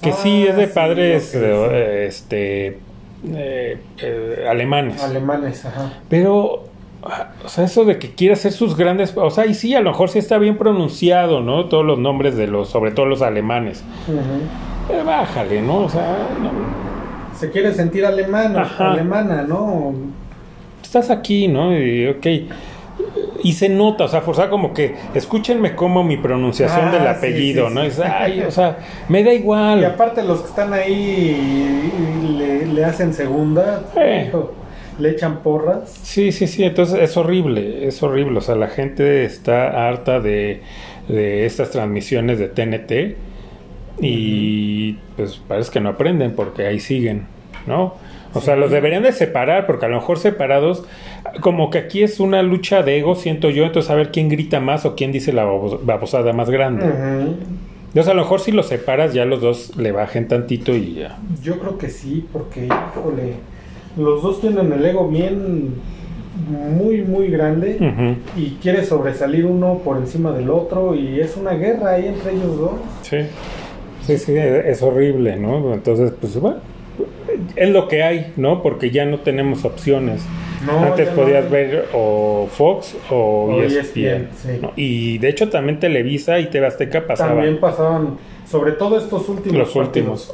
que 0.00 0.12
sí 0.12 0.44
Ah, 0.46 0.50
es 0.52 0.56
de 0.56 0.66
sí, 0.68 0.72
padres 0.74 1.22
sí. 1.24 1.38
eh, 1.40 2.04
este, 2.08 2.78
eh, 3.34 3.78
eh, 3.98 4.46
alemanes, 4.48 5.02
Alemanes, 5.02 5.64
ajá. 5.64 5.92
pero, 6.08 6.64
o 7.44 7.48
sea, 7.48 7.64
eso 7.64 7.84
de 7.84 7.98
que 7.98 8.14
quiere 8.14 8.34
hacer 8.34 8.52
sus 8.52 8.76
grandes, 8.76 9.16
o 9.16 9.30
sea, 9.30 9.46
y 9.46 9.54
sí, 9.54 9.74
a 9.74 9.80
lo 9.80 9.90
mejor 9.90 10.08
sí 10.08 10.18
está 10.18 10.38
bien 10.38 10.56
pronunciado, 10.56 11.40
¿no? 11.40 11.66
Todos 11.66 11.84
los 11.84 11.98
nombres 11.98 12.36
de 12.36 12.46
los, 12.46 12.68
sobre 12.68 12.90
todo 12.92 13.06
los 13.06 13.22
alemanes, 13.22 13.84
pero 14.88 15.04
bájale, 15.04 15.62
¿no? 15.62 15.84
O 15.84 15.88
sea, 15.88 16.16
no, 16.40 16.50
Se 17.36 17.50
quiere 17.50 17.72
sentir 17.74 18.04
alemana, 18.06 18.62
Ajá. 18.62 18.92
alemana, 18.92 19.42
¿no? 19.42 19.94
estás 20.82 21.10
aquí, 21.10 21.48
¿no? 21.48 21.76
Y, 21.76 22.08
ok. 22.08 22.26
Y 23.46 23.52
se 23.52 23.68
nota, 23.68 24.04
o 24.04 24.08
sea, 24.08 24.22
forzar 24.22 24.48
como 24.50 24.72
que, 24.74 24.94
escúchenme 25.14 25.74
como 25.76 26.02
mi 26.02 26.16
pronunciación 26.16 26.88
Ah, 26.88 26.92
del 26.92 27.06
apellido, 27.06 27.68
sí, 27.68 27.74
¿no? 27.74 27.82
Es, 27.82 28.00
ay, 28.00 28.40
o 28.40 28.50
sea, 28.50 28.78
me 29.08 29.22
da 29.22 29.32
Y 29.32 29.36
igual. 29.36 29.84
aparte 29.84 30.22
los 30.24 30.40
que 30.40 30.48
están 30.48 30.72
ahí 30.72 31.92
le, 32.38 32.66
le 32.66 32.84
hacen 32.84 33.12
segunda, 33.14 33.84
Eh. 33.96 34.32
le 34.98 35.10
echan 35.10 35.42
porras. 35.42 35.90
Sí, 36.02 36.32
sí, 36.32 36.46
sí, 36.46 36.64
entonces 36.64 36.98
es 37.00 37.16
horrible, 37.16 37.86
es 37.86 38.02
horrible. 38.02 38.38
O 38.38 38.40
sea, 38.40 38.54
la 38.56 38.68
gente 38.68 39.24
está 39.24 39.86
harta 39.88 40.18
de, 40.20 40.62
de 41.08 41.46
estas 41.46 41.70
transmisiones 41.70 42.38
de 42.38 42.48
TNT 42.48 43.16
y 44.00 44.94
pues 45.16 45.40
parece 45.46 45.70
que 45.70 45.80
no 45.80 45.90
aprenden 45.90 46.32
porque 46.34 46.66
ahí 46.66 46.80
siguen, 46.80 47.26
¿no? 47.66 47.94
O 48.34 48.40
sea, 48.42 48.54
los 48.56 48.70
deberían 48.70 49.02
de 49.02 49.12
separar 49.12 49.66
porque 49.66 49.86
a 49.86 49.88
lo 49.88 49.96
mejor 49.96 50.18
separados 50.18 50.84
como 51.40 51.70
que 51.70 51.78
aquí 51.78 52.02
es 52.02 52.20
una 52.20 52.42
lucha 52.42 52.82
de 52.82 52.98
ego, 52.98 53.14
siento 53.14 53.50
yo, 53.50 53.64
entonces 53.64 53.90
a 53.90 53.94
ver 53.94 54.10
quién 54.10 54.28
grita 54.28 54.60
más 54.60 54.84
o 54.84 54.94
quién 54.94 55.12
dice 55.12 55.32
la 55.32 55.44
babosada 55.44 56.32
más 56.32 56.50
grande. 56.50 56.86
Entonces 57.88 58.08
a 58.08 58.14
lo 58.14 58.22
mejor 58.22 58.40
si 58.40 58.52
los 58.52 58.66
separas 58.66 59.14
ya 59.14 59.24
los 59.24 59.40
dos 59.40 59.76
le 59.76 59.92
bajen 59.92 60.28
tantito 60.28 60.74
y 60.74 60.94
ya. 60.94 61.18
Yo 61.42 61.58
creo 61.58 61.78
que 61.78 61.88
sí, 61.88 62.26
porque, 62.32 62.66
híjole, 62.66 63.34
los 63.96 64.22
dos 64.22 64.40
tienen 64.40 64.72
el 64.72 64.84
ego 64.84 65.08
bien 65.08 65.74
muy, 66.48 67.02
muy 67.02 67.28
grande 67.28 68.16
y 68.36 68.58
quiere 68.60 68.84
sobresalir 68.84 69.46
uno 69.46 69.80
por 69.82 69.96
encima 69.96 70.32
del 70.32 70.50
otro 70.50 70.94
y 70.94 71.20
es 71.20 71.36
una 71.36 71.52
guerra 71.52 71.92
ahí 71.92 72.06
entre 72.06 72.32
ellos 72.32 72.58
dos. 72.58 72.72
Sí, 73.02 73.18
sí, 74.02 74.18
sí, 74.18 74.34
es 74.36 74.82
horrible, 74.82 75.36
¿no? 75.36 75.72
Entonces, 75.72 76.12
pues 76.20 76.38
bueno, 76.38 76.58
es 77.56 77.70
lo 77.70 77.88
que 77.88 78.02
hay, 78.02 78.32
¿no? 78.36 78.62
Porque 78.62 78.90
ya 78.90 79.06
no 79.06 79.20
tenemos 79.20 79.64
opciones. 79.64 80.22
Antes 80.68 81.08
podías 81.10 81.50
ver 81.50 81.88
o 81.92 82.48
Fox 82.50 82.96
o, 83.10 83.60
ESPN. 83.62 84.28
Y 84.76 85.18
de 85.18 85.28
hecho 85.28 85.48
también 85.48 85.78
Televisa 85.78 86.38
y 86.38 86.46
TV 86.46 86.66
Azteca 86.66 87.06
pasaban. 87.06 87.36
También 87.36 87.60
pasaban, 87.60 88.16
sobre 88.48 88.72
todo 88.72 88.98
estos 88.98 89.28
últimos. 89.28 89.58
Los 89.58 89.76
últimos. 89.76 90.32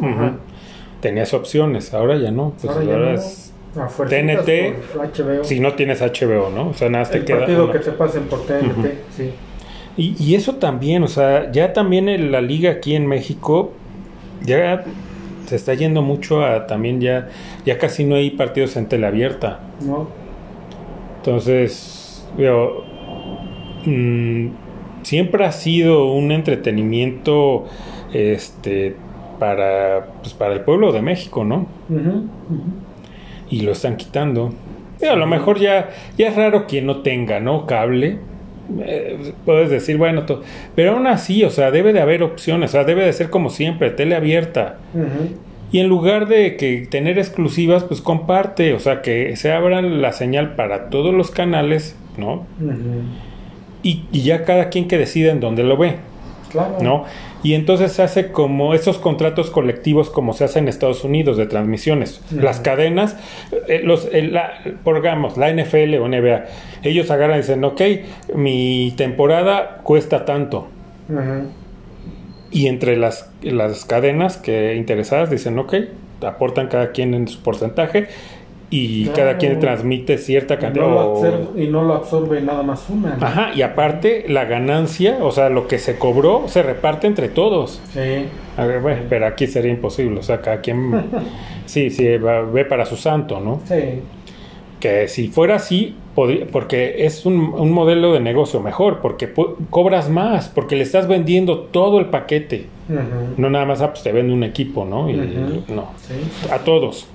Tenías 1.00 1.34
opciones, 1.34 1.92
ahora 1.94 2.16
ya 2.16 2.30
no. 2.30 2.54
Pues 2.60 2.76
ahora, 2.76 3.14
es 3.14 3.52
TNT. 3.74 5.44
Si 5.44 5.58
no 5.58 5.74
tienes 5.74 6.00
HBO, 6.00 6.50
¿no? 6.50 6.68
O 6.68 6.74
sea, 6.74 6.88
nada 6.88 7.04
te 7.06 7.24
queda. 7.24 7.40
partido 7.40 7.70
que 7.72 7.78
te 7.80 7.92
pasen 7.92 8.24
por 8.24 8.46
TNT, 8.46 8.86
sí. 9.16 9.30
Y, 9.96 10.16
y, 10.18 10.36
eso 10.36 10.54
también, 10.54 11.02
o 11.02 11.08
sea, 11.08 11.52
ya 11.52 11.74
también 11.74 12.08
en 12.08 12.32
la 12.32 12.40
liga 12.40 12.70
aquí 12.70 12.94
en 12.94 13.06
México, 13.06 13.72
ya 14.42 14.84
se 15.52 15.56
está 15.56 15.74
yendo 15.74 16.00
mucho 16.00 16.42
a 16.42 16.66
también 16.66 17.02
ya, 17.02 17.28
ya 17.66 17.76
casi 17.76 18.04
no 18.04 18.14
hay 18.14 18.30
partidos 18.30 18.74
en 18.76 18.86
tele 18.86 19.06
abierta. 19.06 19.60
No. 19.82 20.08
Entonces, 21.18 22.26
veo, 22.38 22.82
mm, 23.84 24.46
siempre 25.02 25.44
ha 25.44 25.52
sido 25.52 26.10
un 26.10 26.32
entretenimiento 26.32 27.66
este 28.14 28.96
para, 29.38 30.06
pues, 30.22 30.32
para 30.32 30.54
el 30.54 30.62
pueblo 30.62 30.90
de 30.90 31.02
México, 31.02 31.44
¿no? 31.44 31.66
Y 33.50 33.60
lo 33.60 33.72
están 33.72 33.96
quitando. 33.98 34.54
a 35.06 35.16
lo 35.16 35.26
mejor 35.26 35.58
ya, 35.58 35.90
ya 36.16 36.28
es 36.28 36.36
raro 36.36 36.66
quien 36.66 36.86
no 36.86 37.02
tenga, 37.02 37.40
¿no? 37.40 37.66
Cable. 37.66 38.20
Eh, 38.80 39.32
puedes 39.44 39.70
decir, 39.70 39.96
bueno, 39.96 40.24
pero 40.74 40.92
aún 40.92 41.06
así, 41.06 41.44
o 41.44 41.50
sea, 41.50 41.70
debe 41.70 41.92
de 41.92 42.00
haber 42.00 42.22
opciones, 42.22 42.70
o 42.70 42.72
sea, 42.72 42.84
debe 42.84 43.04
de 43.04 43.12
ser 43.12 43.30
como 43.30 43.50
siempre, 43.50 43.90
tele 43.90 44.14
abierta. 44.14 44.78
Y 45.70 45.78
en 45.80 45.88
lugar 45.88 46.28
de 46.28 46.56
que 46.56 46.86
tener 46.90 47.18
exclusivas, 47.18 47.84
pues 47.84 48.00
comparte, 48.00 48.74
o 48.74 48.78
sea, 48.78 49.02
que 49.02 49.36
se 49.36 49.52
abran 49.52 50.02
la 50.02 50.12
señal 50.12 50.54
para 50.54 50.90
todos 50.90 51.14
los 51.14 51.30
canales, 51.30 51.96
¿no? 52.16 52.46
y, 53.82 54.04
ya 54.12 54.44
cada 54.44 54.68
quien 54.68 54.88
que 54.88 54.98
decida 54.98 55.32
en 55.32 55.40
dónde 55.40 55.64
lo 55.64 55.76
ve. 55.76 55.96
Claro. 56.50 56.76
¿No? 56.82 57.04
Y 57.42 57.54
entonces 57.54 57.92
se 57.92 58.02
hace 58.02 58.30
como 58.30 58.74
esos 58.74 58.98
contratos 58.98 59.50
colectivos 59.50 60.10
como 60.10 60.32
se 60.32 60.44
hace 60.44 60.60
en 60.60 60.68
Estados 60.68 61.02
Unidos 61.02 61.36
de 61.36 61.46
transmisiones. 61.46 62.20
Las 62.30 62.60
cadenas, 62.60 63.16
eh, 63.68 63.80
los, 63.82 64.08
la, 64.12 64.60
digamos, 64.84 65.36
la 65.36 65.52
NFL 65.52 65.94
o 65.96 66.08
NBA, 66.08 66.44
ellos 66.84 67.10
agarran 67.10 67.38
y 67.38 67.40
dicen, 67.40 67.64
ok, 67.64 67.80
mi 68.34 68.94
temporada 68.96 69.80
cuesta 69.82 70.24
tanto. 70.24 70.68
Y 72.50 72.68
entre 72.68 72.96
las, 72.96 73.30
las 73.42 73.84
cadenas 73.84 74.36
que 74.36 74.76
interesadas 74.76 75.30
dicen, 75.30 75.58
ok, 75.58 75.74
aportan 76.24 76.68
cada 76.68 76.92
quien 76.92 77.14
en 77.14 77.28
su 77.28 77.42
porcentaje 77.42 78.08
y 78.72 79.06
cada 79.08 79.36
quien 79.36 79.60
transmite 79.60 80.18
cierta 80.18 80.58
cantidad. 80.58 80.86
Y 81.56 81.68
no, 81.68 81.82
lo 81.82 81.94
absorbe 81.94 82.40
nada 82.40 82.62
más 82.62 82.88
una. 82.88 83.18
Ajá, 83.20 83.50
y 83.54 83.62
aparte 83.62 84.24
la 84.28 84.46
ganancia, 84.46 85.18
o 85.20 85.30
sea, 85.30 85.50
lo 85.50 85.68
que 85.68 85.78
se 85.78 85.98
cobró, 85.98 86.48
se 86.48 86.62
reparte 86.62 87.06
entre 87.06 87.28
todos. 87.28 87.80
Sí. 87.92 88.26
A 88.56 88.64
ver, 88.64 88.80
bueno, 88.80 89.02
pero 89.08 89.26
aquí 89.26 89.46
sería 89.46 89.70
imposible, 89.70 90.20
o 90.20 90.22
sea, 90.22 90.40
cada 90.40 90.60
quien, 90.60 90.90
sí, 91.66 91.90
sí, 91.90 92.06
ve 92.06 92.64
para 92.64 92.84
su 92.84 92.96
santo, 92.96 93.40
¿no? 93.40 93.60
Sí 93.66 94.00
que 94.82 95.06
si 95.06 95.28
fuera 95.28 95.54
así, 95.54 95.94
porque 96.16 97.06
es 97.06 97.24
un, 97.24 97.70
modelo 97.70 98.14
de 98.14 98.18
negocio 98.18 98.58
mejor, 98.60 98.98
porque 99.00 99.32
cobras 99.70 100.10
más, 100.10 100.48
porque 100.48 100.74
le 100.74 100.82
estás 100.82 101.06
vendiendo 101.06 101.60
todo 101.60 102.00
el 102.00 102.06
paquete. 102.06 102.66
No 103.36 103.48
nada 103.48 103.64
más, 103.64 103.80
ah, 103.80 103.92
pues 103.92 104.02
te 104.02 104.10
vende 104.10 104.34
un 104.34 104.42
equipo, 104.42 104.84
¿no? 104.84 105.08
Y, 105.08 105.14
No, 105.68 105.92
a 106.50 106.58
todos. 106.58 107.06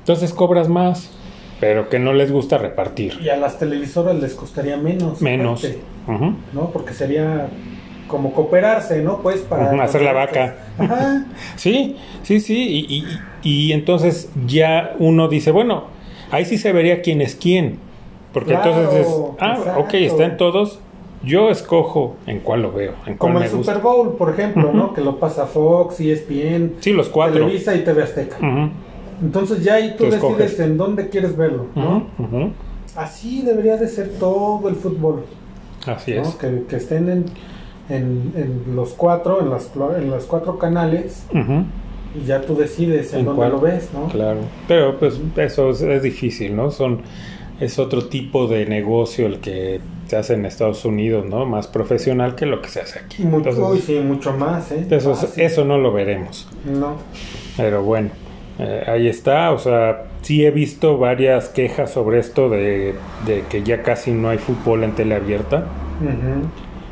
Entonces 0.00 0.32
cobras 0.34 0.68
más, 0.68 1.10
pero 1.60 1.88
que 1.88 1.98
no 1.98 2.12
les 2.12 2.32
gusta 2.32 2.58
repartir. 2.58 3.18
Y 3.22 3.28
a 3.28 3.36
las 3.36 3.58
televisoras 3.58 4.16
les 4.16 4.34
costaría 4.34 4.76
menos. 4.76 5.22
Menos. 5.22 5.66
¿No? 6.52 6.70
Porque 6.72 6.92
sería 6.92 7.48
como 8.08 8.32
cooperarse, 8.32 9.02
¿no? 9.02 9.22
Pues 9.22 9.40
para... 9.40 9.70
hacer 9.82 10.02
la 10.02 10.12
vaca. 10.12 10.56
sí, 11.56 11.96
sí, 12.22 12.40
sí. 12.40 12.86
Y, 12.88 12.96
y, 12.96 13.68
y 13.68 13.72
entonces 13.72 14.30
ya 14.46 14.94
uno 14.98 15.28
dice, 15.28 15.52
bueno, 15.52 15.84
Ahí 16.30 16.44
sí 16.44 16.58
se 16.58 16.72
vería 16.72 17.02
quién 17.02 17.20
es 17.20 17.34
quién. 17.34 17.78
Porque 18.32 18.54
entonces 18.54 19.06
es, 19.06 19.08
ah, 19.40 19.76
ok, 19.78 19.94
están 19.94 20.36
todos. 20.36 20.78
Yo 21.22 21.50
escojo 21.50 22.16
en 22.26 22.40
cuál 22.40 22.62
lo 22.62 22.72
veo. 22.72 22.94
En 23.04 23.16
Como 23.16 23.40
el 23.40 23.48
Super 23.48 23.78
Bowl, 23.78 24.16
por 24.16 24.30
ejemplo, 24.30 24.72
¿no? 24.72 24.94
Que 24.94 25.02
lo 25.02 25.18
pasa 25.18 25.46
Fox, 25.46 26.00
ESPN, 26.00 26.76
sí, 26.80 26.92
los 26.92 27.08
cuatro. 27.08 27.40
Televisa 27.40 27.74
y 27.74 27.80
TV 27.80 28.02
Azteca. 28.02 28.38
Entonces 29.22 29.62
ya 29.62 29.74
ahí 29.74 29.94
tú, 29.96 30.06
decides 30.10 30.58
en 30.60 30.76
dónde 30.76 31.08
quieres 31.08 31.36
verlo, 31.36 31.66
¿no? 31.74 32.06
Así 32.96 33.42
debería 33.42 33.76
de 33.76 33.88
ser 33.88 34.10
todo 34.18 34.68
el 34.68 34.74
fútbol. 34.74 35.24
Así 35.86 36.12
es. 36.12 36.28
Que, 36.34 36.64
que 36.68 36.76
estén 36.76 37.08
en, 37.08 37.24
en, 37.88 38.32
en, 38.36 38.76
los 38.76 38.90
cuatro, 38.90 39.40
en, 39.40 39.50
las, 39.50 39.70
en 39.96 40.10
los 40.10 40.24
cuatro 40.24 40.58
canales 40.58 41.24
y 42.14 42.26
ya 42.26 42.40
tú 42.40 42.56
decides 42.56 43.14
en, 43.14 43.24
dónde 43.24 43.48
lo 43.48 43.60
ves, 43.60 43.90
¿no? 43.92 44.08
Claro, 44.08 44.40
pero 44.66 44.98
pues 44.98 45.20
eso 45.36 45.70
es, 45.70 46.02
difícil, 46.02 46.56
¿no? 46.56 46.70
Son 46.70 47.02
es 47.60 47.78
otro 47.78 48.06
tipo 48.06 48.46
de 48.46 48.64
negocio 48.66 49.26
el 49.26 49.38
que 49.40 49.80
se 50.06 50.16
hace 50.16 50.34
en 50.34 50.46
Estados 50.46 50.84
Unidos, 50.84 51.26
¿no? 51.26 51.44
Más 51.44 51.66
profesional 51.66 52.34
que 52.34 52.46
lo 52.46 52.62
que 52.62 52.68
se 52.68 52.80
hace 52.80 52.98
aquí. 52.98 53.22
Mucho, 53.22 53.76
sí, 53.76 54.00
mucho 54.00 54.32
más, 54.32 54.72
¿eh? 54.72 54.86
Eso, 54.90 55.14
eso 55.36 55.64
no 55.64 55.78
lo 55.78 55.92
veremos. 55.92 56.48
No. 56.64 56.96
Pero 57.56 57.82
bueno, 57.84 58.10
eh, 58.60 58.84
ahí 58.86 59.08
está, 59.08 59.52
o 59.52 59.58
sea, 59.58 60.04
sí 60.20 60.44
he 60.44 60.50
visto 60.50 60.98
varias 60.98 61.48
quejas 61.48 61.90
sobre 61.90 62.18
esto 62.18 62.50
de, 62.50 62.94
de 63.26 63.44
que 63.48 63.62
ya 63.62 63.82
casi 63.82 64.12
no 64.12 64.28
hay 64.28 64.38
fútbol 64.38 64.84
en 64.84 64.92
tele 64.92 65.14
abierta. 65.14 65.64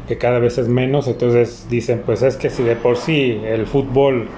Que 0.07 0.17
cada 0.17 0.39
vez 0.39 0.57
es 0.57 0.69
menos, 0.69 1.07
entonces 1.09 1.67
dicen, 1.69 2.03
pues 2.07 2.23
es 2.23 2.37
que 2.37 2.49
si 2.49 2.63
de 2.63 2.77
por 2.77 2.97
sí 2.97 3.41
el 3.45 3.67
fútbol 3.67 4.29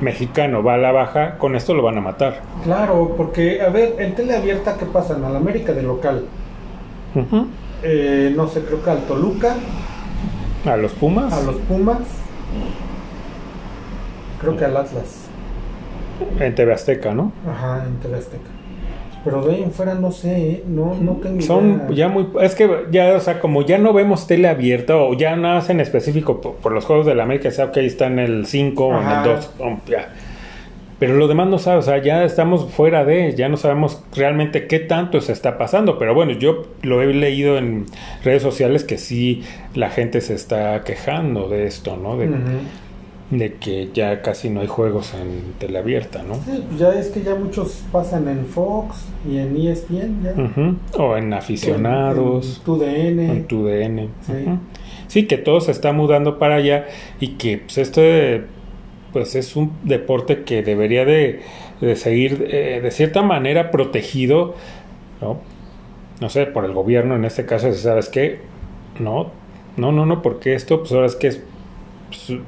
mexicano 0.00 0.64
va 0.64 0.74
a 0.74 0.78
la 0.78 0.90
baja, 0.90 1.38
con 1.38 1.54
esto 1.54 1.74
lo 1.74 1.82
van 1.84 1.98
a 1.98 2.00
matar. 2.00 2.40
Claro, 2.64 3.14
porque, 3.16 3.62
a 3.62 3.68
ver, 3.68 3.94
en 3.98 4.16
tele 4.16 4.36
abierta, 4.36 4.76
¿qué 4.76 4.86
pasa? 4.86 5.16
En 5.16 5.24
América 5.24 5.72
de 5.72 5.82
local. 5.82 6.24
Eh, 7.82 8.32
no 8.36 8.48
sé, 8.48 8.62
creo 8.62 8.82
que 8.82 8.90
al 8.90 9.02
Toluca. 9.04 9.54
¿A 10.64 10.76
los 10.76 10.92
Pumas? 10.92 11.32
A 11.32 11.42
los 11.42 11.56
Pumas. 11.56 12.00
Creo 14.40 14.56
que 14.56 14.64
al 14.64 14.76
Atlas. 14.76 15.29
En 16.38 16.54
TV 16.54 16.72
Azteca, 16.72 17.14
¿no? 17.14 17.32
Ajá, 17.48 17.84
en 17.86 17.96
TV 17.96 18.18
Azteca. 18.18 18.50
Pero 19.24 19.42
de 19.42 19.54
ahí 19.54 19.62
en 19.62 19.70
fuera 19.70 19.94
no 19.94 20.10
sé, 20.10 20.50
¿eh? 20.50 20.64
no, 20.66 20.94
no 20.98 21.12
tengo 21.16 21.42
Son 21.42 21.94
ya 21.94 22.08
muy... 22.08 22.28
Es 22.40 22.54
que 22.54 22.86
ya, 22.90 23.14
o 23.14 23.20
sea, 23.20 23.38
como 23.38 23.62
ya 23.62 23.76
no 23.76 23.92
vemos 23.92 24.26
tele 24.26 24.48
abierta 24.48 24.96
o 24.96 25.12
ya 25.12 25.36
no 25.36 25.52
hacen 25.52 25.78
específico 25.78 26.40
por, 26.40 26.72
los 26.72 26.86
Juegos 26.86 27.04
de 27.04 27.14
la 27.14 27.24
América, 27.24 27.50
sea 27.50 27.70
que 27.70 27.80
ahí 27.80 27.86
está 27.86 28.06
en 28.06 28.18
el 28.18 28.46
5 28.46 28.86
o 28.86 28.98
en 28.98 29.08
el 29.08 29.24
2, 29.24 29.50
ya. 29.86 30.08
Pero 31.00 31.16
lo 31.16 31.28
demás 31.28 31.48
no 31.48 31.58
sabe, 31.58 31.78
o 31.78 31.82
sea, 31.82 31.96
ya 32.02 32.24
estamos 32.24 32.70
fuera 32.70 33.06
de, 33.06 33.34
ya 33.34 33.48
no 33.48 33.56
sabemos 33.56 34.02
realmente 34.14 34.66
qué 34.66 34.80
tanto 34.80 35.22
se 35.22 35.32
está 35.32 35.56
pasando. 35.56 35.98
Pero 35.98 36.14
bueno, 36.14 36.32
yo 36.32 36.66
lo 36.82 37.00
he 37.00 37.06
leído 37.14 37.56
en 37.56 37.86
redes 38.22 38.42
sociales 38.42 38.84
que 38.84 38.98
sí 38.98 39.42
la 39.74 39.88
gente 39.88 40.20
se 40.20 40.34
está 40.34 40.82
quejando 40.84 41.48
de 41.48 41.66
esto, 41.66 41.96
¿no? 41.96 42.18
De, 42.18 42.28
de 43.30 43.54
que 43.54 43.90
ya 43.94 44.22
casi 44.22 44.50
no 44.50 44.60
hay 44.60 44.66
juegos 44.66 45.14
en 45.14 45.52
teleabierta, 45.58 46.22
¿no? 46.22 46.34
Sí, 46.34 46.64
pues 46.68 46.80
ya 46.80 46.92
es 46.94 47.08
que 47.08 47.22
ya 47.22 47.36
muchos 47.36 47.84
pasan 47.92 48.26
en 48.28 48.44
Fox 48.44 49.06
y 49.28 49.38
en 49.38 49.56
ESPN 49.56 50.22
ya. 50.22 51.00
O 51.00 51.16
en 51.16 51.32
aficionados. 51.32 52.58
En, 52.58 52.64
TUDN. 52.64 53.20
En 53.20 53.44
TUDN. 53.46 54.08
Sí. 54.22 54.32
sí, 55.06 55.26
que 55.26 55.38
todo 55.38 55.60
se 55.60 55.70
está 55.70 55.92
mudando 55.92 56.38
para 56.38 56.56
allá 56.56 56.86
y 57.20 57.34
que 57.34 57.58
pues 57.58 57.78
este 57.78 58.44
pues 59.12 59.34
es 59.34 59.56
un 59.56 59.72
deporte 59.82 60.42
que 60.42 60.62
debería 60.62 61.04
de, 61.04 61.40
de 61.80 61.96
seguir 61.96 62.48
eh, 62.50 62.80
de 62.80 62.90
cierta 62.90 63.22
manera 63.22 63.70
protegido, 63.70 64.54
¿no? 65.20 65.38
No 66.20 66.28
sé, 66.28 66.46
por 66.46 66.64
el 66.64 66.72
gobierno 66.72 67.16
en 67.16 67.24
este 67.24 67.46
caso, 67.46 67.72
¿sabes 67.72 68.08
qué? 68.08 68.40
No, 68.98 69.30
no, 69.76 69.92
no, 69.92 70.04
no, 70.04 70.20
porque 70.20 70.54
esto 70.54 70.80
pues 70.80 70.92
ahora 70.92 71.06
es 71.06 71.16
que 71.16 71.28
es 71.28 71.42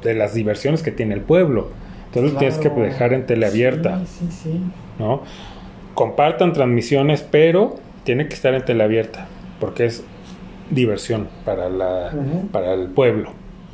de 0.03 0.15
las 0.15 0.35
diversiones 0.35 0.83
que 0.83 0.91
tiene 0.91 1.15
el 1.15 1.21
pueblo. 1.21 1.71
Entonces 2.07 2.33
lo 2.33 2.39
tienes 2.39 2.59
que 2.59 2.69
dejar 2.69 3.15
en 3.15 3.27
teleabierta. 3.27 4.01
Sí, 4.07 4.27
sí, 4.31 4.39
sí. 4.43 4.61
¿No? 4.99 5.23
Compartan 5.95 6.53
transmisiones, 6.53 7.23
pero 7.23 7.77
tiene 8.05 8.29
que 8.29 8.35
estar 8.35 8.55
en 8.55 8.65
teleabierta, 8.65 9.27
porque 9.61 9.87
es 9.87 10.05
diversión 10.71 11.29
para, 11.45 11.69
la, 11.69 12.13
para 12.51 12.75
el 12.75 12.89
pueblo. 12.89 13.33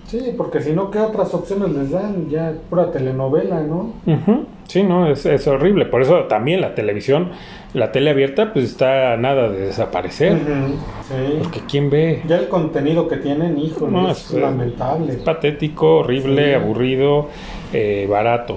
Sí, 0.09 0.33
porque 0.37 0.61
si 0.63 0.73
no, 0.73 0.91
¿qué 0.91 0.99
otras 1.01 1.33
opciones 1.35 1.69
les 1.71 1.91
dan? 1.91 2.29
Ya 2.31 2.55
pura 2.71 2.91
telenovela, 2.91 3.61
¿no? 3.61 3.93
Ujú. 4.07 4.47
Sí, 4.67 4.83
no, 4.83 5.07
es, 5.11 5.25
es 5.27 5.47
horrible. 5.47 5.85
Por 5.85 6.01
eso 6.03 6.25
también 6.25 6.63
la 6.63 6.75
televisión, 6.75 7.29
la 7.75 7.93
tele 7.93 8.11
abierta, 8.11 8.53
pues 8.55 8.65
está 8.65 9.13
a 9.13 9.17
nada 9.19 9.51
de 9.51 9.67
desaparecer. 9.67 10.33
Ujú, 10.33 10.75
Sí. 11.09 11.39
Porque 11.43 11.61
¿quién 11.71 11.91
ve? 11.91 12.23
Ya 12.27 12.37
el 12.39 12.49
contenido 12.49 13.07
que 13.07 13.17
tienen, 13.19 13.59
híjole, 13.59 13.93
No, 13.93 14.11
es, 14.11 14.25
es, 14.31 14.35
eh, 14.35 14.41
lamentable. 14.41 15.13
Es 15.13 15.19
patético, 15.19 15.99
horrible, 15.99 16.49
Sí. 16.49 16.55
aburrido, 16.55 17.29
eh, 17.73 18.07
barato. 18.11 18.57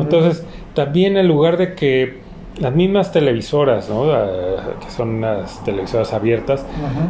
Entonces, 0.00 0.44
también 0.74 1.16
en 1.16 1.26
lugar 1.28 1.56
de 1.58 1.74
que 1.74 2.18
las 2.58 2.74
mismas 2.74 3.10
televisoras, 3.12 3.88
¿no? 3.88 4.12
Ah, 4.12 4.74
que 4.84 4.90
son 4.90 5.20
las 5.20 5.62
televisoras 5.64 6.12
abiertas, 6.12 6.64
Ajá. 6.84 7.08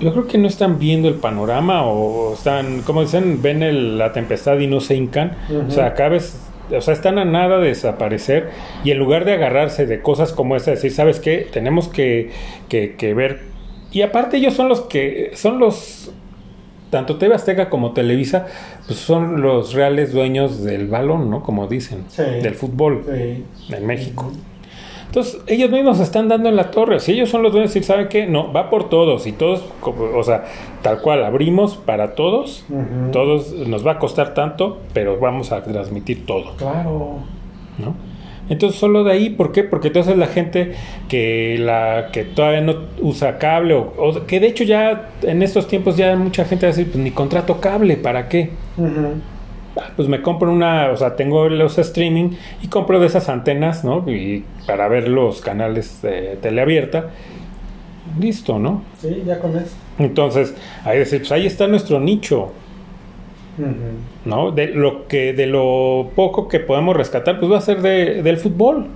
Yo 0.00 0.12
creo 0.12 0.26
que 0.26 0.38
no 0.38 0.48
están 0.48 0.78
viendo 0.78 1.08
el 1.08 1.14
panorama 1.14 1.84
o 1.84 2.34
están, 2.34 2.82
como 2.82 3.02
dicen, 3.02 3.40
ven 3.42 3.62
el- 3.62 3.98
la 3.98 4.12
tempestad 4.12 4.58
y 4.58 4.66
no 4.66 4.80
se 4.80 4.96
hincan. 4.96 5.36
O 5.68 5.70
sea, 5.70 5.94
vez, 6.08 6.38
o 6.74 6.80
sea, 6.80 6.94
están 6.94 7.18
a 7.18 7.24
nada 7.24 7.58
de 7.58 7.68
desaparecer 7.68 8.50
y 8.84 8.90
en 8.92 8.98
lugar 8.98 9.24
de 9.24 9.32
agarrarse 9.34 9.86
de 9.86 10.00
cosas 10.02 10.32
como 10.32 10.56
esa, 10.56 10.70
decir, 10.72 10.90
¿sabes 10.92 11.20
qué? 11.20 11.46
Tenemos 11.52 11.88
que, 11.88 12.30
que, 12.68 12.94
que 12.96 13.14
ver. 13.14 13.40
Y 13.92 14.02
aparte 14.02 14.36
ellos 14.36 14.54
son 14.54 14.68
los 14.68 14.82
que, 14.82 15.32
son 15.34 15.58
los, 15.58 16.12
tanto 16.90 17.16
TV 17.18 17.34
Azteca 17.34 17.68
como 17.68 17.92
Televisa, 17.92 18.46
pues 18.86 18.98
son 18.98 19.42
los 19.42 19.74
reales 19.74 20.12
dueños 20.12 20.62
del 20.64 20.86
balón, 20.88 21.28
¿no? 21.30 21.42
Como 21.42 21.66
dicen, 21.66 22.04
Sí. 22.08 22.22
del 22.22 22.54
fútbol 22.54 23.04
Sí. 23.06 23.44
en 23.74 23.86
México. 23.86 24.30
Entonces, 25.10 25.40
ellos 25.48 25.70
mismos 25.72 25.98
están 25.98 26.28
dando 26.28 26.48
en 26.48 26.54
la 26.54 26.70
torre. 26.70 27.00
Si 27.00 27.10
ellos 27.10 27.28
son 27.28 27.42
los 27.42 27.50
dueños, 27.52 27.74
y 27.74 27.82
¿saben 27.82 28.06
qué? 28.06 28.28
No, 28.28 28.52
va 28.52 28.70
por 28.70 28.88
todos. 28.88 29.26
Y 29.26 29.32
todos, 29.32 29.64
o 29.82 30.22
sea, 30.22 30.44
tal 30.82 31.00
cual, 31.00 31.24
abrimos 31.24 31.76
para 31.76 32.14
todos. 32.14 32.64
Todos 33.10 33.52
nos 33.52 33.84
va 33.84 33.92
a 33.92 33.98
costar 33.98 34.34
tanto, 34.34 34.78
pero 34.94 35.18
vamos 35.18 35.50
a 35.50 35.64
transmitir 35.64 36.26
todo, 36.26 36.54
Claro. 36.56 37.16
¿no? 37.78 37.94
Entonces, 38.48 38.78
solo 38.78 39.02
de 39.02 39.12
ahí, 39.12 39.30
¿por 39.30 39.50
qué? 39.50 39.64
Porque 39.64 39.88
entonces 39.88 40.16
la 40.16 40.26
gente 40.28 40.74
que 41.08 41.56
la 41.58 42.10
que 42.12 42.22
todavía 42.24 42.60
no 42.60 42.74
usa 43.00 43.38
cable, 43.38 43.74
o, 43.74 43.92
o 43.96 44.26
que 44.26 44.38
de 44.38 44.46
hecho 44.46 44.62
ya 44.62 45.10
en 45.22 45.42
estos 45.42 45.66
tiempos 45.66 45.96
ya 45.96 46.14
mucha 46.14 46.44
gente 46.44 46.66
va 46.66 46.72
a 46.72 46.76
decir, 46.76 46.90
pues 46.90 47.02
ni 47.02 47.10
contrato 47.10 47.60
cable, 47.60 47.96
¿para 47.96 48.28
qué? 48.28 48.50
Ah, 48.78 49.10
pues 49.96 50.08
me 50.08 50.22
compro 50.22 50.50
una, 50.50 50.90
o 50.90 50.96
sea, 50.96 51.16
tengo 51.16 51.48
los 51.48 51.78
streaming 51.78 52.30
y 52.62 52.68
compro 52.68 53.00
de 53.00 53.06
esas 53.06 53.28
antenas, 53.28 53.84
¿no? 53.84 54.04
Y 54.10 54.44
para 54.66 54.88
ver 54.88 55.08
los 55.08 55.40
canales 55.40 56.02
de 56.02 56.38
teleabierta. 56.40 57.10
Listo, 58.18 58.58
¿no? 58.58 58.82
Sí, 59.00 59.22
ya 59.24 59.38
con 59.38 59.56
eso. 59.56 59.74
Entonces, 59.98 60.54
ahí 60.84 60.98
decir, 60.98 61.20
pues 61.20 61.32
ahí 61.32 61.46
está 61.46 61.68
nuestro 61.68 62.00
nicho. 62.00 62.52
¿no? 64.24 64.52
De 64.52 64.68
lo 64.68 65.06
que, 65.06 65.32
de 65.32 65.46
lo 65.46 66.10
poco 66.14 66.48
que 66.48 66.60
podemos 66.60 66.96
rescatar, 66.96 67.38
pues 67.38 67.52
va 67.52 67.58
a 67.58 67.60
ser 67.60 67.82
de, 67.82 68.22
del 68.22 68.38
fútbol. 68.38 68.86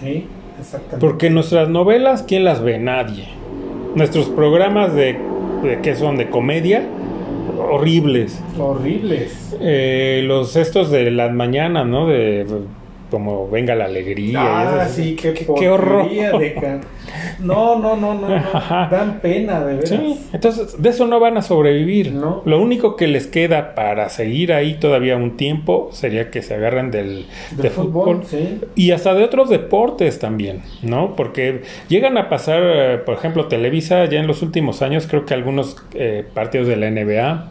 Sí, 0.00 0.26
exactamente. 0.60 1.04
Porque 1.04 1.30
nuestras 1.30 1.68
novelas, 1.68 2.22
¿quién 2.22 2.44
las 2.44 2.62
ve? 2.62 2.78
Nadie. 2.78 3.26
Nuestros 3.94 4.26
programas 4.28 4.94
de, 4.94 5.18
de 5.62 5.80
¿qué 5.82 5.96
son? 5.96 6.16
De 6.16 6.30
comedia, 6.30 6.84
horribles. 7.58 8.42
Horribles. 8.58 9.56
Eh, 9.60 10.22
los 10.24 10.56
estos 10.56 10.90
de 10.90 11.10
las 11.10 11.32
mañanas, 11.32 11.86
¿no? 11.86 12.06
De 12.06 12.46
como 13.12 13.46
venga 13.48 13.74
la 13.74 13.84
alegría. 13.84 14.40
Ah, 14.40 14.88
sí, 14.88 15.14
qué, 15.14 15.34
qué, 15.34 15.46
qué 15.56 15.68
horror. 15.68 16.08
de 16.10 16.80
No, 17.40 17.78
no, 17.78 17.94
no, 17.94 18.14
no, 18.14 18.28
no. 18.28 18.42
Dan 18.90 19.20
pena, 19.20 19.60
de 19.64 19.74
veras. 19.74 19.90
Sí, 19.90 20.18
entonces 20.32 20.80
de 20.82 20.88
eso 20.88 21.06
no 21.06 21.20
van 21.20 21.36
a 21.36 21.42
sobrevivir. 21.42 22.12
No. 22.12 22.40
Lo 22.46 22.60
único 22.60 22.96
que 22.96 23.06
les 23.06 23.26
queda 23.26 23.74
para 23.74 24.08
seguir 24.08 24.52
ahí 24.54 24.74
todavía 24.80 25.16
un 25.16 25.36
tiempo 25.36 25.90
sería 25.92 26.30
que 26.30 26.40
se 26.40 26.54
agarren 26.54 26.90
del, 26.90 27.26
Del 27.50 27.62
de 27.62 27.70
fútbol, 27.70 28.22
fútbol, 28.22 28.24
sí. 28.26 28.60
y 28.76 28.92
hasta 28.92 29.12
de 29.12 29.24
otros 29.24 29.50
deportes 29.50 30.18
también, 30.18 30.62
¿no? 30.82 31.14
Porque 31.14 31.62
llegan 31.88 32.16
a 32.16 32.30
pasar, 32.30 32.62
eh, 32.64 32.98
por 33.04 33.14
ejemplo, 33.14 33.46
Televisa 33.46 34.06
ya 34.06 34.18
en 34.20 34.26
los 34.26 34.40
últimos 34.40 34.80
años, 34.80 35.06
creo 35.06 35.26
que 35.26 35.34
algunos 35.34 35.76
eh, 35.94 36.24
partidos 36.32 36.66
de 36.66 36.76
la 36.76 36.90
NBA. 36.90 37.48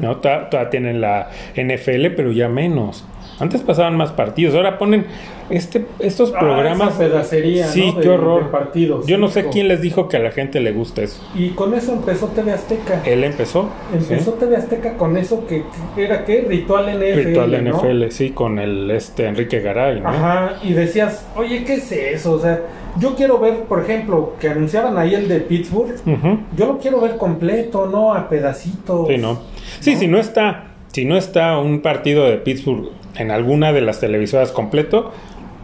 ¿no? 0.00 0.18
Toda- 0.18 0.48
Todavía 0.50 0.70
tienen 0.70 1.00
la 1.00 1.30
NFL, 1.56 2.10
pero 2.16 2.30
ya 2.30 2.48
menos. 2.48 3.04
Antes 3.40 3.62
pasaban 3.62 3.96
más 3.96 4.12
partidos, 4.12 4.54
ahora 4.54 4.78
ponen 4.78 5.06
este, 5.50 5.86
estos 6.00 6.32
Ah, 6.34 6.40
programas. 6.40 6.90
esa 6.90 6.98
pedacería, 6.98 7.66
¿no? 7.66 7.72
sí, 7.72 7.92
de- 7.96 8.02
qué 8.02 8.08
horror. 8.08 8.44
de 8.44 8.50
partidos, 8.50 9.06
Yo 9.06 9.16
no 9.16 9.28
sé 9.28 9.40
hijo. 9.40 9.50
quién 9.50 9.68
les 9.68 9.80
dijo 9.80 10.08
que 10.08 10.16
a 10.16 10.20
la 10.20 10.30
gente 10.32 10.60
le 10.60 10.72
gusta 10.72 11.02
eso. 11.02 11.22
Y 11.34 11.50
con 11.50 11.72
eso 11.74 11.92
empezó 11.92 12.26
TV 12.26 12.52
Azteca. 12.52 13.02
Él 13.06 13.24
empezó. 13.24 13.70
Empezó 13.92 14.32
¿sí? 14.32 14.36
TV 14.40 14.56
Azteca 14.56 14.96
con 14.96 15.16
eso 15.16 15.46
que, 15.46 15.62
que 15.94 16.04
era 16.04 16.24
qué? 16.24 16.44
Ritual 16.48 16.88
NFL. 16.88 17.24
Ritual 17.28 17.64
¿no? 17.64 17.78
NFL, 17.78 18.10
sí, 18.10 18.30
con 18.30 18.58
el 18.58 18.90
este 18.90 19.26
Enrique 19.26 19.60
Garay, 19.60 20.00
¿no? 20.00 20.08
Ajá, 20.08 20.54
y 20.62 20.72
decías, 20.72 21.26
oye, 21.36 21.64
¿qué 21.64 21.74
es 21.74 21.92
eso? 21.92 22.32
O 22.32 22.40
sea, 22.40 22.60
yo 22.98 23.14
quiero 23.14 23.38
ver, 23.38 23.60
por 23.68 23.80
ejemplo, 23.82 24.34
que 24.40 24.48
anunciaban 24.48 24.98
ahí 24.98 25.14
el 25.14 25.28
de 25.28 25.40
Pittsburgh. 25.40 25.94
Ujú. 26.04 26.40
Yo 26.56 26.66
lo 26.66 26.78
quiero 26.78 27.00
ver 27.00 27.16
completo, 27.16 27.86
no 27.86 28.12
a 28.14 28.28
pedacitos. 28.28 29.06
Sí, 29.08 29.16
¿no? 29.18 29.38
Sí, 29.80 29.94
¿No? 29.94 30.00
si 30.00 30.08
no 30.08 30.18
está, 30.18 30.64
si 30.92 31.04
no 31.04 31.16
está 31.16 31.58
un 31.58 31.80
partido 31.80 32.24
de 32.28 32.38
Pittsburgh 32.38 32.88
en 33.18 33.30
alguna 33.30 33.72
de 33.72 33.80
las 33.80 34.00
televisoras 34.00 34.52
completo, 34.52 35.12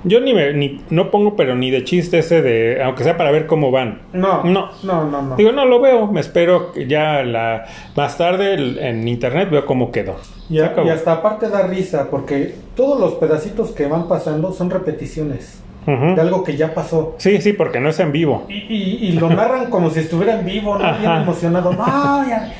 yo 0.07 0.21
ni, 0.21 0.35
me, 0.35 0.53
ni 0.53 0.83
no 0.91 1.11
pongo, 1.11 1.35
pero 1.35 1.55
ni 1.55 1.71
de 1.71 1.83
chiste 1.83 2.19
ese 2.19 2.43
de, 2.43 2.83
aunque 2.83 3.05
sea 3.05 3.17
para 3.17 3.31
ver 3.31 3.47
cómo 3.47 3.71
van. 3.71 4.03
No, 4.13 4.45
No. 4.45 4.69
no, 4.83 5.05
no, 5.11 5.23
no. 5.23 5.37
Digo, 5.37 5.51
no 5.53 5.65
lo 5.65 5.81
veo, 5.81 6.07
me 6.09 6.21
espero 6.21 6.73
que 6.73 6.87
ya 6.87 7.23
la 7.23 7.65
más 7.97 8.19
tarde 8.19 8.53
en 8.87 9.09
internet 9.09 9.49
veo 9.51 9.65
cómo 9.65 9.91
quedó. 9.93 10.17
Y, 10.51 10.59
a- 10.59 10.75
y 10.85 10.89
hasta 10.91 11.13
aparte 11.13 11.49
da 11.49 11.67
risa, 11.67 12.09
porque 12.11 12.55
todos 12.77 13.01
los 13.01 13.15
pedacitos 13.15 13.71
que 13.71 13.87
van 13.87 14.07
pasando 14.07 14.53
son 14.53 14.69
repeticiones 14.69 15.63
Ujú. 15.87 16.15
de 16.15 16.21
algo 16.21 16.45
que 16.45 16.55
ya 16.57 16.75
pasó. 16.75 17.15
Sí, 17.17 17.41
sí, 17.41 17.55
porque 17.55 17.81
no 17.81 17.89
es 17.89 17.99
en 17.99 18.13
vivo. 18.13 18.45
Y, 18.51 18.55
y- 18.69 18.99
y 19.09 19.13
lo 19.13 19.31
narran 19.31 19.71
como 19.71 19.89
si 19.89 20.01
estuviera 20.01 20.39
en 20.39 20.45
vivo, 20.45 20.77
¿no? 20.79 20.99
Bien 20.99 21.13
emocionado. 21.13 21.73
No, 21.73 22.29
ya- 22.29 22.53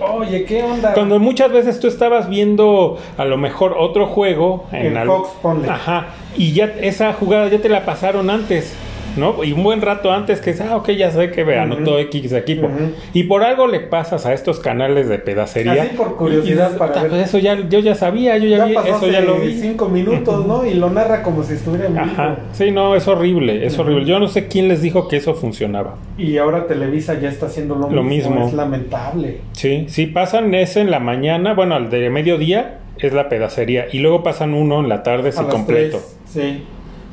Oye, 0.00 0.44
¿qué 0.44 0.62
onda? 0.62 0.92
Cuando 0.94 1.18
muchas 1.18 1.50
veces 1.52 1.80
tú 1.80 1.86
estabas 1.88 2.28
viendo 2.28 2.98
a 3.16 3.24
lo 3.24 3.36
mejor 3.36 3.74
otro 3.78 4.06
juego 4.06 4.64
en, 4.72 4.86
En 4.86 4.96
al- 4.96 5.06
Fox, 5.06 5.30
ponle. 5.42 5.68
Ajá, 5.68 6.08
y 6.36 6.52
ya 6.52 6.66
esa 6.80 7.12
jugada 7.12 7.48
ya 7.48 7.58
te 7.60 7.68
la 7.68 7.84
pasaron 7.84 8.30
antes, 8.30 8.74
¿no? 9.16 9.42
Y 9.44 9.52
un 9.52 9.62
buen 9.62 9.80
rato 9.82 10.12
antes 10.12 10.40
que 10.40 10.54
ah, 10.62 10.76
ok, 10.76 10.90
ya 10.90 11.10
sé 11.10 11.30
que 11.30 11.44
ve, 11.44 11.58
anotó 11.58 11.92
Ujú. 11.92 11.98
X 12.00 12.32
equipo. 12.32 12.68
Y 13.12 13.24
por 13.24 13.42
algo 13.42 13.66
le 13.66 13.80
pasas 13.80 14.26
a 14.26 14.32
estos 14.32 14.60
canales 14.60 15.08
de 15.08 15.18
pedacería. 15.18 15.82
Así 15.82 15.96
por 15.96 16.16
curiosidad 16.16 16.72
Y- 16.74 16.78
para 16.78 17.02
ver. 17.02 17.10
pues 17.10 17.28
eso 17.28 17.38
ya, 17.38 17.68
yo 17.68 17.78
ya 17.80 17.94
sabía, 17.94 18.36
yo 18.38 18.48
ya, 18.48 18.58
ya 18.58 18.64
vi, 18.66 18.74
pasó 18.74 18.88
eso 18.96 19.08
ya 19.08 19.20
lo 19.20 19.36
vi. 19.40 19.54
cinco 19.54 19.88
minutos, 19.88 20.46
¿no? 20.46 20.64
Y 20.66 20.74
lo 20.74 20.90
narra 20.90 21.22
como 21.22 21.42
si 21.42 21.54
estuviera 21.54 21.86
en 21.86 21.94
vivo. 21.94 22.04
Ajá, 22.04 22.38
sí, 22.52 22.70
no, 22.70 22.94
es 22.94 23.06
horrible, 23.08 23.66
es 23.66 23.78
horrible. 23.78 24.04
Yo 24.04 24.18
no 24.18 24.28
sé 24.28 24.46
quién 24.48 24.68
les 24.68 24.82
dijo 24.82 25.08
que 25.08 25.16
eso 25.16 25.34
funcionaba. 25.34 25.96
Y 26.18 26.36
ahora 26.38 26.66
Televisa 26.66 27.14
ya 27.20 27.28
está 27.28 27.46
haciendo 27.46 27.74
lo, 27.74 27.90
Lo 27.90 28.02
mismo. 28.02 28.30
mismo. 28.30 28.46
Es 28.48 28.54
lamentable. 28.54 29.40
Sí, 29.52 29.86
sí, 29.88 30.06
pasan 30.06 30.54
ese 30.54 30.80
en 30.80 30.90
la 30.90 31.00
mañana, 31.00 31.54
bueno, 31.54 31.74
al 31.74 31.90
de 31.90 32.10
mediodía 32.10 32.78
es 32.98 33.12
la 33.12 33.28
pedacería, 33.28 33.86
y 33.92 33.98
luego 33.98 34.22
pasan 34.22 34.54
uno 34.54 34.80
en 34.80 34.88
la 34.88 35.02
tarde, 35.02 35.30
sí, 35.32 35.42
completo. 35.50 35.98
tres, 35.98 36.16
sí. 36.26 36.62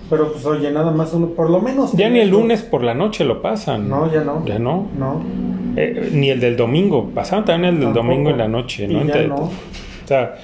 Pero 0.10 0.32
pues 0.34 0.46
oye, 0.46 0.70
nada 0.72 0.92
más 0.92 1.14
uno, 1.14 1.28
por 1.30 1.50
lo 1.50 1.60
menos. 1.62 1.94
Ya 1.94 2.10
ni 2.10 2.20
el 2.20 2.30
lunes 2.30 2.62
por 2.62 2.84
la 2.84 2.94
noche 2.94 3.24
lo 3.24 3.42
pasan. 3.42 3.90
No, 3.90 4.12
ya 4.12 4.22
no. 4.24 4.46
Ya 4.46 4.60
no. 4.60 4.88
No. 4.98 5.22
Eh, 5.76 6.10
ni 6.14 6.30
el 6.30 6.40
del 6.40 6.56
domingo. 6.58 7.10
Pasaban 7.16 7.46
también 7.46 7.74
el 7.76 7.80
del 7.80 7.94
Tampoco. 7.94 8.08
domingo 8.08 8.30
en 8.30 8.38
la 8.38 8.48
noche, 8.48 8.88
¿no? 8.88 9.04
Y 9.04 9.08
ya 9.08 9.24
no. 9.28 9.36
O 9.36 9.52
sea, 10.06 10.36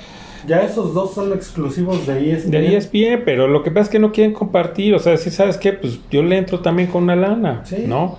Ya 0.48 0.62
esos 0.62 0.94
dos 0.94 1.14
son 1.14 1.34
exclusivos 1.34 2.08
de 2.08 2.32
ESPN. 2.34 2.52
de 2.52 2.58
ahí 2.58 2.76
es 2.76 2.90
bien, 2.90 3.22
pero 3.26 3.48
lo 3.48 3.62
que 3.62 3.70
pasa 3.72 3.84
es 3.84 3.90
que 3.90 4.00
no 4.00 4.12
quieren 4.12 4.34
compartir. 4.34 4.96
O 4.96 5.00
sea, 5.00 5.18
si 5.18 5.30
sabes 5.30 5.58
qué, 5.58 5.74
pues 5.74 6.00
yo 6.10 6.24
le 6.24 6.38
entro 6.38 6.62
también 6.62 6.90
con 6.90 7.04
una 7.04 7.16
lana, 7.16 7.62
Sí. 7.66 7.84
¿no? 7.88 8.18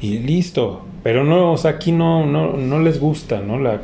Y 0.00 0.18
listo. 0.20 0.82
Pero 1.02 1.24
no, 1.24 1.52
o 1.52 1.56
sea, 1.56 1.72
aquí 1.72 1.90
no, 1.90 2.24
no, 2.26 2.56
no 2.56 2.78
les 2.78 3.00
gusta, 3.00 3.40
¿no? 3.40 3.58
La, 3.58 3.80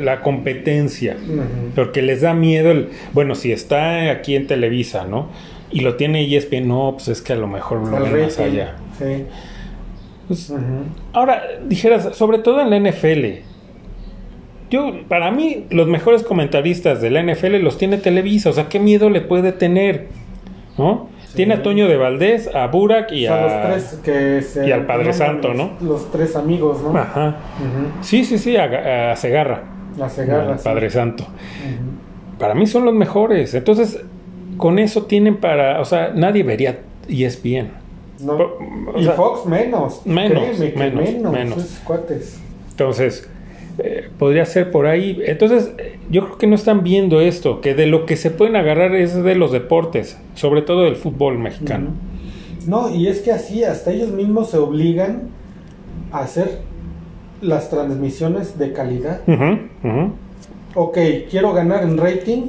la 0.00 0.20
competencia. 0.22 1.16
Porque 1.74 2.00
les 2.02 2.20
da 2.20 2.34
miedo 2.34 2.70
el, 2.70 2.90
bueno, 3.12 3.34
si 3.34 3.50
está 3.50 4.10
aquí 4.12 4.36
en 4.36 4.46
Televisa, 4.46 5.04
¿no? 5.04 5.26
Y 5.72 5.80
lo 5.80 5.96
tiene 5.96 6.22
ESPN, 6.34 6.68
no, 6.68 6.92
pues 6.94 7.08
es 7.08 7.22
que 7.22 7.32
a 7.32 7.36
lo 7.36 7.48
mejor 7.48 7.88
lo 7.88 7.98
ven 8.02 8.22
más 8.24 8.38
allá. 8.38 8.76
Sí. 8.98 9.24
Pues. 10.28 10.52
Ahora, 11.12 11.42
dijeras, 11.66 12.14
sobre 12.16 12.38
todo 12.38 12.60
en 12.60 12.70
la 12.70 12.76
NFL. 12.90 13.42
Yo, 14.70 14.90
para 15.08 15.30
mí, 15.30 15.66
los 15.70 15.86
mejores 15.86 16.22
comentaristas 16.22 17.00
de 17.02 17.10
la 17.10 17.22
NFL 17.22 17.56
los 17.62 17.76
tiene 17.78 17.98
Televisa. 17.98 18.50
O 18.50 18.52
sea, 18.52 18.68
¿qué 18.68 18.78
miedo 18.78 19.10
le 19.10 19.20
puede 19.20 19.52
tener? 19.52 20.08
¿No? 20.78 21.08
Sí. 21.26 21.36
Tiene 21.36 21.54
a 21.54 21.62
Toño 21.62 21.88
de 21.88 21.96
Valdés, 21.96 22.48
a 22.54 22.66
Burak 22.68 23.12
y 23.12 23.26
O 23.26 23.28
sea, 23.28 23.44
a. 23.44 23.68
los 23.68 23.70
tres 23.90 24.00
que 24.02 24.42
se 24.42 24.66
y 24.68 24.72
al 24.72 24.86
Padre 24.86 25.12
Santo, 25.12 25.48
los- 25.48 25.56
¿no? 25.56 25.70
Los 25.80 26.10
tres 26.10 26.36
amigos, 26.36 26.82
¿no? 26.82 26.96
Ajá. 26.98 27.36
Sí, 28.00 28.24
sí, 28.24 28.38
sí, 28.38 28.56
a, 28.56 29.12
a 29.12 29.16
Segarra. 29.16 29.62
Al 30.00 30.10
sí. 30.10 30.20
Padre 30.64 30.88
Santo. 30.90 31.26
Para 32.38 32.54
mí 32.54 32.66
son 32.66 32.84
los 32.86 32.94
mejores. 32.94 33.52
Entonces, 33.54 34.02
con 34.62 34.78
eso 34.78 35.06
tienen 35.06 35.38
para. 35.38 35.80
O 35.80 35.84
sea, 35.84 36.12
nadie 36.14 36.44
vería 36.44 36.78
ESPN. 37.08 37.70
No. 38.24 38.36
Po- 38.38 38.58
o 38.94 39.00
y 39.00 39.02
sea, 39.02 39.14
Fox 39.14 39.44
menos. 39.44 40.06
menos, 40.06 40.44
créeme 40.56 40.90
menos, 40.92 41.02
menos. 41.02 41.32
menos. 41.32 41.58
esos 41.58 41.78
cuates. 41.80 42.40
Entonces, 42.70 43.28
eh, 43.78 44.08
podría 44.20 44.44
ser 44.46 44.70
por 44.70 44.86
ahí. 44.86 45.20
Entonces, 45.26 45.72
yo 46.08 46.26
creo 46.26 46.38
que 46.38 46.46
no 46.46 46.54
están 46.54 46.84
viendo 46.84 47.20
esto, 47.20 47.60
que 47.60 47.74
de 47.74 47.86
lo 47.86 48.06
que 48.06 48.16
se 48.16 48.30
pueden 48.30 48.54
agarrar 48.54 48.94
es 48.94 49.20
de 49.20 49.34
los 49.34 49.50
deportes, 49.50 50.16
sobre 50.36 50.62
todo 50.62 50.84
del 50.84 50.94
fútbol 50.94 51.38
mexicano. 51.40 51.88
No, 52.68 52.94
y 52.94 53.08
es 53.08 53.20
que 53.22 53.32
así 53.32 53.64
hasta 53.64 53.90
ellos 53.90 54.12
mismos 54.12 54.50
se 54.50 54.58
obligan 54.58 55.22
a 56.12 56.20
hacer 56.20 56.60
las 57.40 57.68
transmisiones 57.68 58.56
de 58.60 58.72
calidad. 58.72 59.22
Ujú. 59.26 60.12
Ok, 60.76 60.98
quiero 61.28 61.52
ganar 61.52 61.82
en 61.82 61.98
rating, 61.98 62.42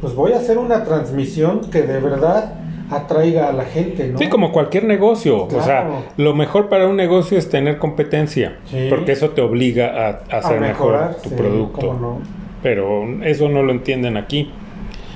pues 0.00 0.14
voy 0.14 0.32
a 0.32 0.36
hacer 0.38 0.58
una 0.58 0.84
transmisión 0.84 1.60
que 1.70 1.82
de 1.82 1.98
verdad 2.00 2.54
atraiga 2.90 3.48
a 3.48 3.52
la 3.52 3.64
gente, 3.64 4.08
¿no? 4.08 4.18
Sí, 4.18 4.28
como 4.28 4.50
cualquier 4.52 4.84
negocio. 4.84 5.44
O 5.44 5.62
sea, 5.62 5.88
lo 6.16 6.34
mejor 6.34 6.68
para 6.68 6.86
un 6.88 6.96
negocio 6.96 7.38
es 7.38 7.48
tener 7.48 7.78
competencia, 7.78 8.56
Sí. 8.64 8.86
porque 8.90 9.12
eso 9.12 9.30
te 9.30 9.40
obliga 9.42 9.86
a, 9.86 10.08
a 10.08 10.36
a 10.36 10.38
hacer 10.38 10.60
mejor 10.60 10.92
mejorar 10.92 11.14
tu 11.22 11.28
sí, 11.28 11.34
producto. 11.36 11.94
no. 11.94 12.18
Pero 12.62 13.04
eso 13.24 13.48
no 13.48 13.62
lo 13.62 13.72
entienden 13.72 14.16
aquí. 14.16 14.50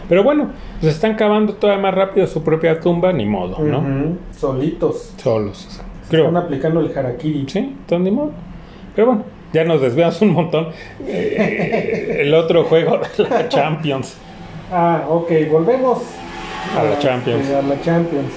Pero 0.09 0.23
bueno, 0.23 0.51
pues 0.81 0.95
están 0.95 1.15
cavando 1.15 1.55
todavía 1.55 1.83
más 1.83 1.95
rápido 1.95 2.27
su 2.27 2.43
propia 2.45 2.79
tumba, 2.79 3.13
ni 3.13 3.27
modo, 3.27 3.59
¿no? 3.59 3.83
Solitos. 4.37 5.15
Solos. 5.17 5.81
Creo. 6.11 6.27
Están 6.27 6.43
aplicando 6.43 6.81
el 6.81 6.97
harakiri. 6.97 7.45
Sí, 7.49 7.59
entonces 7.59 8.01
ni 8.05 8.11
modo. 8.11 8.31
Pero 8.95 9.07
bueno, 9.09 9.25
ya 9.53 9.65
nos 9.65 9.81
desviamos 9.81 10.21
un 10.23 10.31
montón. 10.33 10.69
Eh, 11.07 12.19
el 12.21 12.35
otro 12.35 12.65
juego 12.65 12.99
de 13.17 13.25
la 13.31 13.49
Champions. 13.49 14.17
Ah, 14.77 15.05
ok, 15.09 15.31
volvemos 15.53 15.99
A 16.77 16.83
la 16.83 16.99
Champions. 16.99 17.49
a 17.51 17.63
la 17.63 17.81
Champions. 17.81 18.33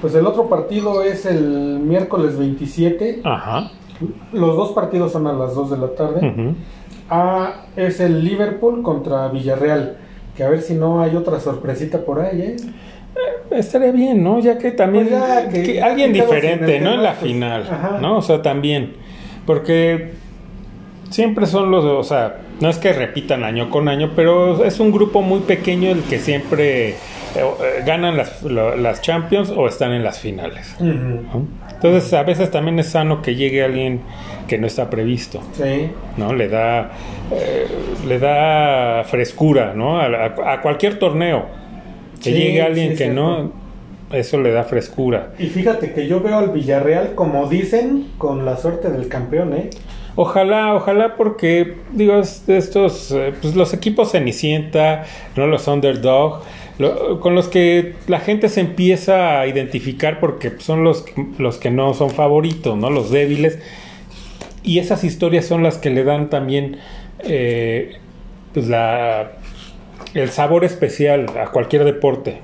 Pues 0.00 0.14
el 0.14 0.24
otro 0.26 0.48
partido 0.48 1.02
es 1.02 1.26
el 1.26 1.80
miércoles 1.80 2.38
27. 2.38 3.22
Ajá. 3.24 3.70
Los 4.32 4.56
dos 4.56 4.70
partidos 4.72 5.10
son 5.12 5.26
a 5.26 5.32
las 5.32 5.54
2 5.54 5.70
de 5.72 5.76
la 5.78 5.88
tarde. 5.88 6.28
ujú. 6.28 6.54
Ah, 7.10 7.64
es 7.76 7.98
el 8.00 8.24
Liverpool 8.24 8.82
contra 8.82 9.28
Villarreal. 9.28 9.96
Que 10.36 10.44
a 10.44 10.48
ver 10.48 10.60
si 10.62 10.74
no 10.74 11.00
hay 11.02 11.16
otra 11.16 11.40
sorpresita 11.40 11.98
por 12.04 12.20
ahí, 12.20 12.40
¿eh? 12.40 12.56
Estaría 13.50 13.92
bien, 13.92 14.22
¿no? 14.22 14.38
Ya 14.40 14.58
que 14.58 14.70
también 14.72 15.08
Pues 15.08 15.20
ya 15.20 15.48
que- 15.48 15.62
que 15.62 15.74
ya 15.74 15.86
alguien 15.86 16.12
diferente, 16.12 16.80
¿no? 16.80 16.94
En 16.94 17.02
la 17.02 17.14
pues, 17.14 17.32
final, 17.32 17.62
ajá. 17.70 17.98
¿no? 18.00 18.18
O 18.18 18.22
sea, 18.22 18.42
también. 18.42 18.94
Porque 19.46 20.12
siempre 21.10 21.46
son 21.46 21.70
los, 21.70 21.84
o 21.84 22.02
sea, 22.02 22.38
no 22.60 22.68
es 22.70 22.78
que 22.78 22.92
repitan 22.92 23.44
año 23.44 23.70
con 23.70 23.88
año, 23.88 24.12
pero 24.14 24.64
es 24.64 24.80
un 24.80 24.92
grupo 24.92 25.22
muy 25.22 25.40
pequeño 25.40 25.90
el 25.90 26.02
que 26.04 26.18
siempre 26.18 26.90
eh, 26.90 26.94
eh, 27.36 27.82
ganan 27.86 28.16
las, 28.16 28.42
las 28.42 29.02
Champions 29.02 29.50
o 29.50 29.66
están 29.66 29.92
en 29.92 30.04
las 30.04 30.18
finales. 30.20 30.74
Entonces, 30.80 32.12
a 32.14 32.22
veces 32.22 32.50
también 32.50 32.78
es 32.78 32.88
sano 32.88 33.20
que 33.22 33.34
llegue 33.34 33.62
alguien 33.64 34.00
que 34.48 34.58
no 34.58 34.66
está 34.66 34.88
previsto. 34.90 35.40
Sí. 35.52 35.90
¿no? 36.16 36.32
Le 36.32 36.48
da, 36.48 36.92
eh, 37.32 37.66
le 38.06 38.18
da 38.18 39.04
frescura, 39.04 39.72
¿no? 39.74 39.98
A, 40.00 40.06
a- 40.06 40.52
a 40.54 40.60
cualquier 40.62 40.98
torneo. 40.98 41.46
Que 42.22 42.30
Sí, 42.30 42.36
llegue 42.36 42.62
alguien 42.62 42.92
sí, 42.92 42.96
que 42.98 43.08
no, 43.08 43.52
eso 44.12 44.40
le 44.40 44.50
da 44.52 44.62
frescura. 44.64 45.30
Y 45.38 45.46
fíjate 45.46 45.92
que 45.92 46.06
yo 46.06 46.20
veo 46.20 46.38
al 46.38 46.50
Villarreal, 46.50 47.14
como 47.14 47.48
dicen, 47.48 48.06
con 48.16 48.46
la 48.46 48.56
suerte 48.56 48.88
del 48.90 49.08
campeón, 49.08 49.52
¿eh? 49.54 49.70
Ojalá, 50.16 50.74
ojalá 50.74 51.16
porque, 51.16 51.74
digo, 51.92 52.20
estos, 52.20 53.10
eh, 53.12 53.32
pues 53.40 53.56
los 53.56 53.74
equipos 53.74 54.12
Cenicienta, 54.12 55.04
¿no? 55.36 55.46
Los 55.48 55.66
underdog, 55.66 56.42
lo- 56.78 57.18
con 57.20 57.34
los 57.34 57.48
que 57.48 57.94
la 58.06 58.20
gente 58.20 58.48
se 58.48 58.60
empieza 58.60 59.40
a 59.40 59.46
identificar 59.46 60.20
porque 60.20 60.52
son 60.58 60.84
los, 60.84 61.04
los 61.38 61.58
que 61.58 61.70
no 61.70 61.94
son 61.94 62.10
favoritos, 62.10 62.76
¿no? 62.78 62.90
Los 62.90 63.10
débiles. 63.10 63.58
Y 64.62 64.78
esas 64.78 65.02
historias 65.04 65.46
son 65.46 65.62
las 65.62 65.78
que 65.78 65.90
le 65.90 66.04
dan 66.04 66.30
también 66.30 66.78
eh, 67.24 67.96
pues 68.54 68.68
la, 68.68 69.32
el 70.14 70.30
sabor 70.30 70.64
especial 70.64 71.26
a 71.42 71.48
cualquier 71.50 71.84
deporte. 71.84 72.38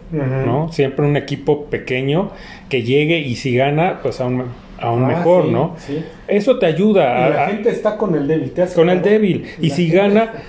¿no? 0.44 0.72
Siempre 0.72 1.06
un 1.06 1.16
equipo 1.16 1.66
pequeño 1.66 2.30
que 2.68 2.82
llegue 2.82 3.20
y 3.20 3.36
si 3.36 3.54
gana, 3.54 4.00
pues 4.02 4.20
aún, 4.20 4.44
aún 4.80 5.04
Ah, 5.04 5.08
mejor, 5.08 5.44
sí, 5.44 5.50
¿no? 5.50 5.74
sí. 5.78 6.04
Eso 6.28 6.58
te 6.58 6.66
ayuda 6.66 7.02
Y 7.20 7.22
a, 7.24 7.28
la 7.30 7.44
a- 7.44 7.48
gente 7.48 7.70
está 7.70 7.96
con 7.96 8.14
el 8.14 8.26
débil, 8.26 8.50
te 8.52 8.62
hace 8.62 8.74
con 8.74 8.88
el 8.90 9.02
débil. 9.02 9.46
Y 9.60 9.70
si 9.70 9.88
gana, 9.90 10.24
está- 10.24 10.42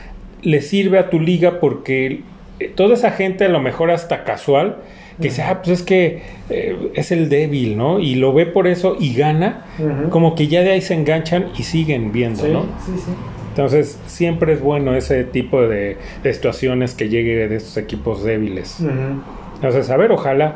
le 0.44 0.62
sirve 0.62 0.98
a 1.00 1.10
tu 1.10 1.20
liga 1.20 1.60
porque 1.60 2.22
eh, 2.60 2.72
toda 2.76 2.94
esa 2.96 3.12
gente, 3.12 3.46
a 3.46 3.50
lo 3.50 3.60
mejor 3.60 3.92
hasta 3.92 4.24
casual, 4.24 4.78
que 5.18 5.28
dice, 5.28 5.44
ah, 5.44 5.62
pues 5.64 5.80
es 5.82 5.86
que 5.86 6.24
eh, 6.50 6.92
es 6.96 7.12
el 7.12 7.30
débil, 7.30 7.78
¿no? 7.78 8.00
Y 8.00 8.16
lo 8.16 8.34
ve 8.34 8.48
por 8.48 8.66
eso 8.68 8.96
y 9.00 9.14
gana, 9.14 9.66
como 10.10 10.34
que 10.34 10.48
ya 10.48 10.62
de 10.62 10.72
ahí 10.72 10.82
se 10.82 10.96
enganchan 10.96 11.48
y 11.58 11.64
siguen 11.64 12.12
viendo, 12.12 12.44
Sí, 12.44 12.52
¿no? 12.52 12.62
sí, 12.84 12.94
sí. 12.98 13.12
Entonces, 13.50 14.00
siempre 14.08 14.54
es 14.54 14.62
bueno 14.62 14.96
ese 14.96 15.24
tipo 15.26 15.62
de, 15.62 15.98
de 16.24 16.34
situaciones 16.34 16.96
que 16.96 17.10
llegue 17.10 17.48
de 17.50 17.56
estos 17.58 17.78
equipos 17.78 18.24
débiles. 18.24 18.80
Entonces, 19.56 19.90
a 19.92 19.98
ver, 19.98 20.12
ojalá, 20.12 20.56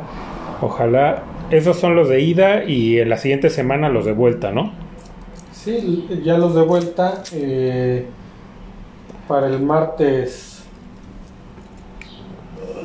ojalá, 0.61 1.23
esos 1.51 1.77
son 1.79 1.95
los 1.95 2.09
de 2.09 2.21
ida 2.21 2.63
y 2.63 2.99
en 2.99 3.09
la 3.09 3.17
siguiente 3.17 3.49
semana 3.49 3.89
los 3.89 4.05
de 4.05 4.13
vuelta, 4.13 4.51
¿no? 4.51 4.71
Sí, 5.51 6.07
ya 6.23 6.37
los 6.37 6.53
de 6.55 6.61
vuelta 6.63 7.23
eh, 7.33 8.05
para 9.27 9.47
el 9.47 9.61
martes. 9.61 10.63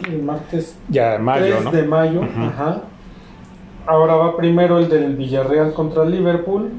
El 0.08 0.22
martes 0.22 0.76
Ya 0.88 1.18
mayo, 1.18 1.46
3 1.58 1.64
¿no? 1.64 1.70
de 1.72 1.82
mayo. 1.84 2.22
Ajá. 2.22 2.82
Ahora 3.86 4.14
va 4.14 4.36
primero 4.36 4.78
el 4.78 4.88
del 4.88 5.16
Villarreal 5.16 5.74
contra 5.74 6.04
el 6.04 6.12
Liverpool. 6.12 6.70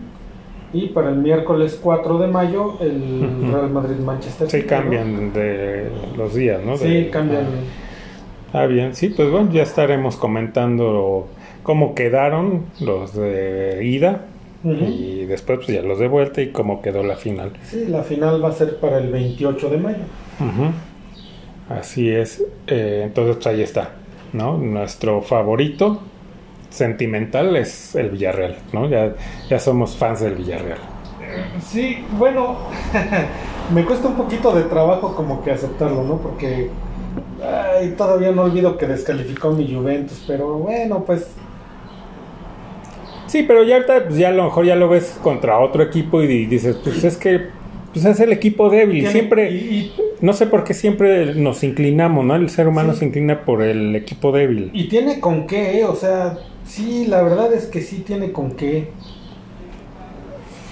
Y 0.73 0.87
para 0.87 1.09
el 1.09 1.17
miércoles 1.17 1.77
4 1.81 2.17
de 2.19 2.27
mayo 2.27 2.77
el. 2.79 3.51
Real 3.51 3.69
Madrid-Manchester 3.69 4.49
Sí, 4.49 4.61
City, 4.61 4.63
¿no? 4.73 4.77
cambian 4.81 5.33
de 5.33 5.91
los 6.17 6.33
días, 6.33 6.63
¿no? 6.63 6.77
Sí, 6.77 7.09
cambian. 7.11 7.45
Ah, 8.53 8.65
bien, 8.65 8.95
sí, 8.95 9.09
pues 9.09 9.29
bueno, 9.29 9.49
ya 9.51 9.63
estaremos 9.63 10.15
comentando 10.15 11.27
cómo 11.63 11.95
quedaron 11.95 12.65
los 12.79 13.13
de 13.13 13.81
ida 13.83 14.25
y 14.63 15.25
después 15.25 15.59
pues 15.59 15.69
ya 15.69 15.81
los 15.81 15.97
de 15.97 16.07
vuelta 16.07 16.41
y 16.41 16.51
cómo 16.51 16.81
quedó 16.81 17.03
la 17.03 17.15
final. 17.15 17.53
Sí, 17.63 17.85
la 17.87 18.03
final 18.03 18.43
va 18.43 18.49
a 18.49 18.53
ser 18.53 18.77
para 18.77 18.99
el 18.99 19.09
28 19.09 19.69
de 19.69 19.77
mayo. 19.77 20.03
Ujú. 20.39 20.71
Así 21.69 22.09
es, 22.09 22.43
eh, 22.67 23.01
entonces 23.05 23.37
pues 23.37 23.47
ahí 23.47 23.61
está, 23.61 23.91
¿no? 24.33 24.57
Nuestro 24.57 25.21
favorito 25.21 26.01
sentimental 26.69 27.55
es 27.55 27.95
el 27.95 28.09
Villarreal, 28.09 28.57
¿no? 28.73 28.87
Ya, 28.87 29.15
ya 29.49 29.59
somos 29.59 29.95
fans 29.95 30.21
del 30.21 30.35
Villarreal. 30.35 30.79
Sí, 31.61 32.03
bueno, 32.17 32.57
me 33.73 33.85
cuesta 33.85 34.09
un 34.09 34.15
poquito 34.15 34.53
de 34.53 34.63
trabajo 34.63 35.15
como 35.15 35.43
que 35.43 35.51
aceptarlo, 35.51 36.03
¿no? 36.03 36.17
Porque 36.17 36.69
ay, 37.43 37.91
todavía 37.97 38.31
no 38.31 38.43
olvido 38.43 38.77
que 38.77 38.85
descalificó 38.85 39.51
mi 39.51 39.73
Juventus, 39.73 40.23
pero 40.27 40.57
bueno, 40.57 41.03
pues 41.05 41.27
Sí, 43.31 43.43
pero 43.43 43.63
ya 43.63 43.75
ahorita 43.75 44.03
pues, 44.07 44.17
ya 44.17 44.27
a 44.27 44.31
lo 44.33 44.43
mejor 44.43 44.65
ya 44.65 44.75
lo 44.75 44.89
ves 44.89 45.17
contra 45.23 45.57
otro 45.59 45.81
equipo 45.83 46.21
y 46.21 46.27
di- 46.27 46.45
dices, 46.47 46.75
pues 46.83 47.01
es 47.05 47.15
que 47.15 47.39
pues 47.93 48.03
es 48.03 48.19
el 48.19 48.33
equipo 48.33 48.69
débil. 48.69 49.07
Siempre, 49.07 49.51
y- 49.51 49.55
y- 49.55 49.93
no 50.19 50.33
sé 50.33 50.47
por 50.47 50.65
qué 50.65 50.73
siempre 50.73 51.33
nos 51.35 51.63
inclinamos, 51.63 52.25
¿no? 52.25 52.35
El 52.35 52.49
ser 52.49 52.67
humano 52.67 52.91
Sí. 52.93 52.99
se 52.99 53.05
inclina 53.05 53.45
por 53.45 53.61
el 53.63 53.95
equipo 53.95 54.33
débil. 54.33 54.69
Y 54.73 54.89
tiene 54.89 55.21
con 55.21 55.47
qué, 55.47 55.79
¿eh? 55.79 55.85
o 55.85 55.95
sea, 55.95 56.39
sí, 56.65 57.05
la 57.07 57.21
verdad 57.21 57.53
es 57.53 57.67
que 57.67 57.79
sí 57.81 58.03
tiene 58.05 58.33
con 58.33 58.51
qué. 58.51 58.89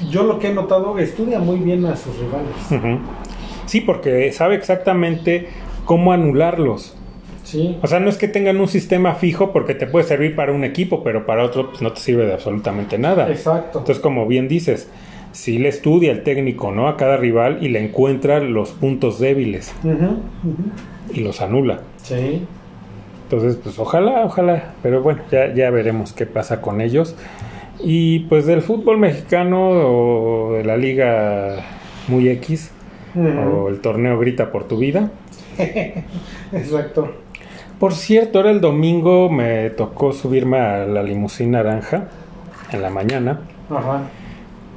Yo 0.09 0.23
lo 0.23 0.39
que 0.39 0.47
he 0.49 0.53
notado, 0.53 0.97
estudia 0.99 1.39
muy 1.39 1.59
bien 1.59 1.85
a 1.85 1.95
sus 1.95 2.13
rivales. 2.19 2.99
Sí, 3.67 3.81
porque 3.81 4.31
sabe 4.33 4.55
exactamente 4.55 5.47
cómo 5.85 6.11
anularlos. 6.13 6.95
Sí, 7.49 7.77
O 7.81 7.87
sea, 7.87 7.99
no 7.99 8.09
es 8.09 8.17
que 8.17 8.27
tengan 8.27 8.59
un 8.59 8.67
sistema 8.67 9.15
fijo 9.15 9.51
porque 9.51 9.73
te 9.73 9.87
puede 9.87 10.05
servir 10.05 10.35
para 10.35 10.53
un 10.53 10.63
equipo, 10.63 11.03
pero 11.03 11.25
para 11.25 11.43
otro 11.43 11.69
pues, 11.69 11.81
no 11.81 11.91
te 11.91 11.99
sirve 11.99 12.25
de 12.25 12.33
absolutamente 12.33 12.99
nada. 12.99 13.29
exacto. 13.29 13.79
Entonces, 13.79 14.01
como 14.01 14.27
bien 14.27 14.47
dices, 14.47 14.87
si 15.31 15.57
le 15.57 15.69
estudia 15.69 16.11
el 16.11 16.23
técnico, 16.23 16.71
¿no? 16.71 16.87
A 16.87 16.95
cada 16.95 17.17
rival 17.17 17.57
y 17.61 17.69
le 17.69 17.83
encuentra 17.83 18.39
los 18.39 18.71
puntos 18.71 19.19
débiles 19.19 19.73
y 21.13 21.21
los 21.21 21.41
anula. 21.41 21.81
Sí, 22.03 22.45
Entonces, 23.23 23.59
pues 23.61 23.79
ojalá, 23.79 24.25
ojalá, 24.25 24.73
pero 24.83 25.01
bueno, 25.01 25.21
ya, 25.31 25.53
ya 25.53 25.71
veremos 25.71 26.13
qué 26.13 26.25
pasa 26.25 26.61
con 26.61 26.81
ellos. 26.81 27.15
Y 27.81 28.19
pues 28.21 28.45
del 28.45 28.61
fútbol 28.61 28.97
mexicano 28.97 29.69
o 29.69 30.53
de 30.53 30.65
la 30.65 30.77
liga 30.77 31.65
muy 32.07 32.27
X 32.29 32.71
o 33.15 33.69
el 33.69 33.79
torneo 33.79 34.19
Grita 34.19 34.51
por 34.51 34.67
tu 34.67 34.77
vida. 34.77 35.11
exacto. 36.51 37.28
Por 37.79 37.93
cierto, 37.93 38.39
ahora 38.39 38.51
el 38.51 38.61
domingo 38.61 39.29
me 39.29 39.69
tocó 39.69 40.11
subirme 40.11 40.59
a 40.59 40.85
la 40.85 41.01
limusina 41.01 41.63
naranja 41.63 42.09
en 42.71 42.81
la 42.81 42.89
mañana 42.89 43.41
Ajá. 43.69 44.01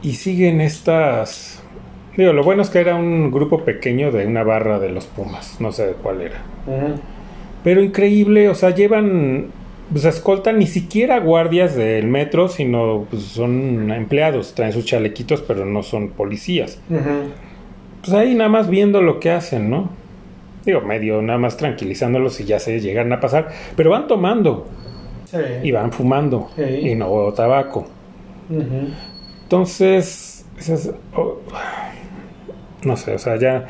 y 0.03 0.15
siguen 0.15 0.61
estas... 0.61 1.63
Digo, 2.17 2.33
lo 2.33 2.45
bueno 2.45 2.63
es 2.63 2.71
que 2.71 2.79
era 2.79 2.95
un 2.95 3.31
grupo 3.31 3.65
pequeño 3.65 4.13
de 4.13 4.27
una 4.27 4.45
barra 4.45 4.79
de 4.79 4.91
los 4.91 5.07
Pumas, 5.07 5.61
no 5.61 5.73
sé 5.73 5.87
de 5.87 5.93
cuál 5.95 6.21
era. 6.21 6.43
Ujú. 6.67 7.01
Pero 7.65 7.83
increíble, 7.83 8.49
o 8.49 8.55
sea, 8.55 8.71
llevan 8.71 9.51
pues 9.93 10.05
escoltan 10.05 10.59
ni 10.59 10.67
siquiera 10.67 11.21
guardias 11.21 11.75
del 11.75 12.07
metro, 12.07 12.49
sino 12.49 13.07
pues, 13.11 13.23
son 13.23 13.91
empleados, 13.91 14.55
traen 14.55 14.73
sus 14.73 14.85
chalequitos, 14.85 15.43
pero 15.43 15.65
no 15.67 15.83
son 15.83 16.11
policías. 16.11 16.81
Pues 18.01 18.13
ahí 18.15 18.35
nada 18.35 18.49
más 18.49 18.69
viendo 18.69 19.03
lo 19.03 19.21
que 19.21 19.31
hacen, 19.31 19.71
¿no? 19.71 19.91
Digo, 20.65 20.81
medio 20.81 21.21
nada 21.23 21.39
más 21.39 21.57
tranquilizándolos 21.57 22.41
y 22.41 22.45
ya 22.45 22.59
se 22.59 22.81
llegan 22.81 23.13
a 23.13 23.21
pasar, 23.21 23.49
pero 23.77 23.91
van 23.91 24.07
tomando 24.07 24.67
y 25.63 25.73
van 25.73 25.93
fumando 25.93 26.51
y 26.57 26.95
no 26.95 27.33
tabaco. 27.33 27.87
Entonces, 29.45 30.45
oh, 31.15 31.39
no 32.85 32.97
sé, 32.97 33.15
o 33.15 33.19
sea, 33.19 33.37
ya, 33.37 33.67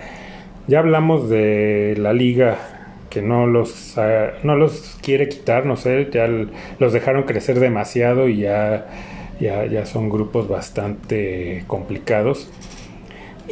ya 0.66 0.78
hablamos 0.80 1.28
de 1.28 1.94
la 1.98 2.12
liga 2.12 2.58
que 3.10 3.20
no 3.22 3.46
los, 3.46 3.94
no 4.42 4.56
los 4.56 4.98
quiere 5.02 5.28
quitar, 5.28 5.66
no 5.66 5.76
sé, 5.76 6.08
ya 6.12 6.26
los 6.78 6.92
dejaron 6.92 7.24
crecer 7.24 7.60
demasiado 7.60 8.28
y 8.28 8.38
ya, 8.38 8.86
ya, 9.38 9.66
ya 9.66 9.84
son 9.86 10.08
grupos 10.08 10.48
bastante 10.48 11.64
complicados. 11.66 12.50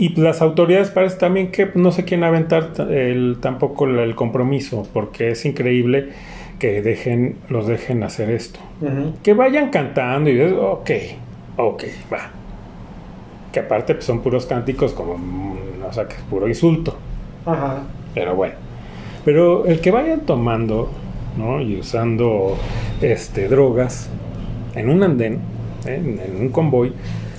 Y 0.01 0.19
las 0.19 0.41
autoridades 0.41 0.89
parece 0.89 1.19
también 1.19 1.51
que 1.51 1.73
no 1.75 1.93
se 1.93 2.07
quieren 2.07 2.25
aventar 2.25 2.71
el, 2.89 3.37
tampoco 3.39 3.85
el 3.85 4.15
compromiso, 4.15 4.89
porque 4.95 5.33
es 5.33 5.45
increíble 5.45 6.09
que 6.59 6.81
dejen, 6.81 7.37
los 7.51 7.67
dejen 7.67 8.03
hacer 8.03 8.31
esto. 8.31 8.61
Que 9.23 9.35
vayan 9.35 9.69
cantando 9.69 10.31
y 10.31 10.37
dices, 10.37 10.55
ok, 10.59 10.91
ok, 11.59 11.85
va. 12.11 12.31
Que 13.53 13.61
aparte 13.61 13.93
pues, 13.93 14.07
son 14.07 14.21
puros 14.21 14.47
cánticos 14.47 14.95
como, 14.95 15.19
o 15.87 15.93
sea, 15.93 16.09
que 16.09 16.15
es 16.15 16.23
puro 16.23 16.49
insulto. 16.49 16.97
Ajá. 17.45 17.83
Pero 18.15 18.35
bueno. 18.35 18.55
Pero 19.27 19.67
el 19.67 19.83
que 19.83 19.91
vayan 19.91 20.21
tomando 20.21 20.89
¿no? 21.37 21.61
y 21.61 21.79
usando 21.79 22.57
este, 23.03 23.49
drogas 23.49 24.09
en 24.75 24.89
un 24.89 25.03
andén, 25.03 25.41
¿eh? 25.85 25.97
en, 25.97 26.41
un 26.41 26.49
convoy, 26.49 26.95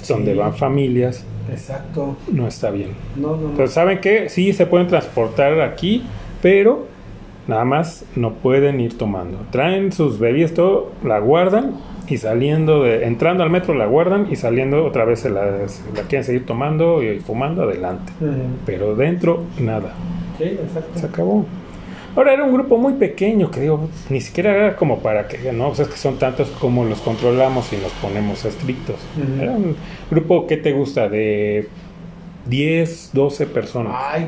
donde 0.08 0.36
van 0.36 0.54
familias, 0.54 1.26
Exacto. 1.52 2.16
no 2.32 2.48
está 2.48 2.72
bien. 2.72 2.92
No, 3.16 3.36
no, 3.36 3.50
Entonces, 3.50 3.74
¿saben 3.74 4.00
qué? 4.00 4.30
Sí, 4.30 4.54
se 4.54 4.66
pueden 4.66 4.88
transportar 4.88 5.60
aquí, 5.62 6.04
pero 6.42 6.88
nada 7.48 7.66
más 7.66 8.06
no 8.16 8.34
pueden 8.34 8.80
ir 8.80 8.98
tomando. 8.98 9.40
Traen 9.52 9.92
sus 9.92 10.20
bebidas, 10.20 10.54
todo, 10.54 10.92
la 11.04 11.20
guardan 11.20 11.76
y 12.08 12.18
saliendo 12.18 12.84
de, 12.84 13.06
entrando 13.06 13.44
al 13.44 13.50
metro 13.50 13.74
la 13.74 13.86
guardan 13.86 14.28
y 14.30 14.36
saliendo 14.36 14.86
otra 14.86 15.06
vez 15.06 15.20
se 15.20 15.30
la, 15.30 15.46
la 15.46 16.04
quieren 16.08 16.24
seguir 16.24 16.46
tomando 16.46 17.04
y, 17.04 17.20
fumando 17.20 17.64
adelante. 17.64 18.12
Pero 18.66 18.96
dentro, 18.96 19.44
nada. 19.60 19.94
Sí, 20.38 20.46
exacto. 20.46 21.00
Se 21.00 21.06
acabó. 21.06 21.46
Ahora 22.16 22.34
era 22.34 22.44
un 22.44 22.54
grupo 22.54 22.78
muy 22.78 22.94
pequeño 22.94 23.50
que 23.52 23.62
digo, 23.62 23.90
ni 24.10 24.20
siquiera 24.20 24.54
era 24.54 24.76
como 24.76 25.00
para 25.00 25.28
que, 25.28 25.52
no, 25.54 25.70
o 25.70 25.76
sea, 25.76 25.86
es 25.86 25.92
que 25.92 25.98
son 25.98 26.18
tantos 26.18 26.50
como 26.50 26.84
los 26.84 27.00
controlamos 27.00 27.72
y 27.72 27.78
nos 27.78 27.92
ponemos 27.94 28.44
estrictos. 28.44 28.98
Era 29.40 29.52
un 29.52 29.76
grupo 30.10 30.46
que 30.46 30.58
te 30.58 30.74
gusta 30.74 31.08
de 31.08 31.70
10, 32.48 33.12
12 33.14 33.46
personas. 33.48 33.94
Ay, 33.96 34.28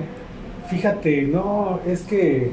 fíjate, 0.70 1.24
no, 1.24 1.82
es 1.86 2.04
que 2.04 2.52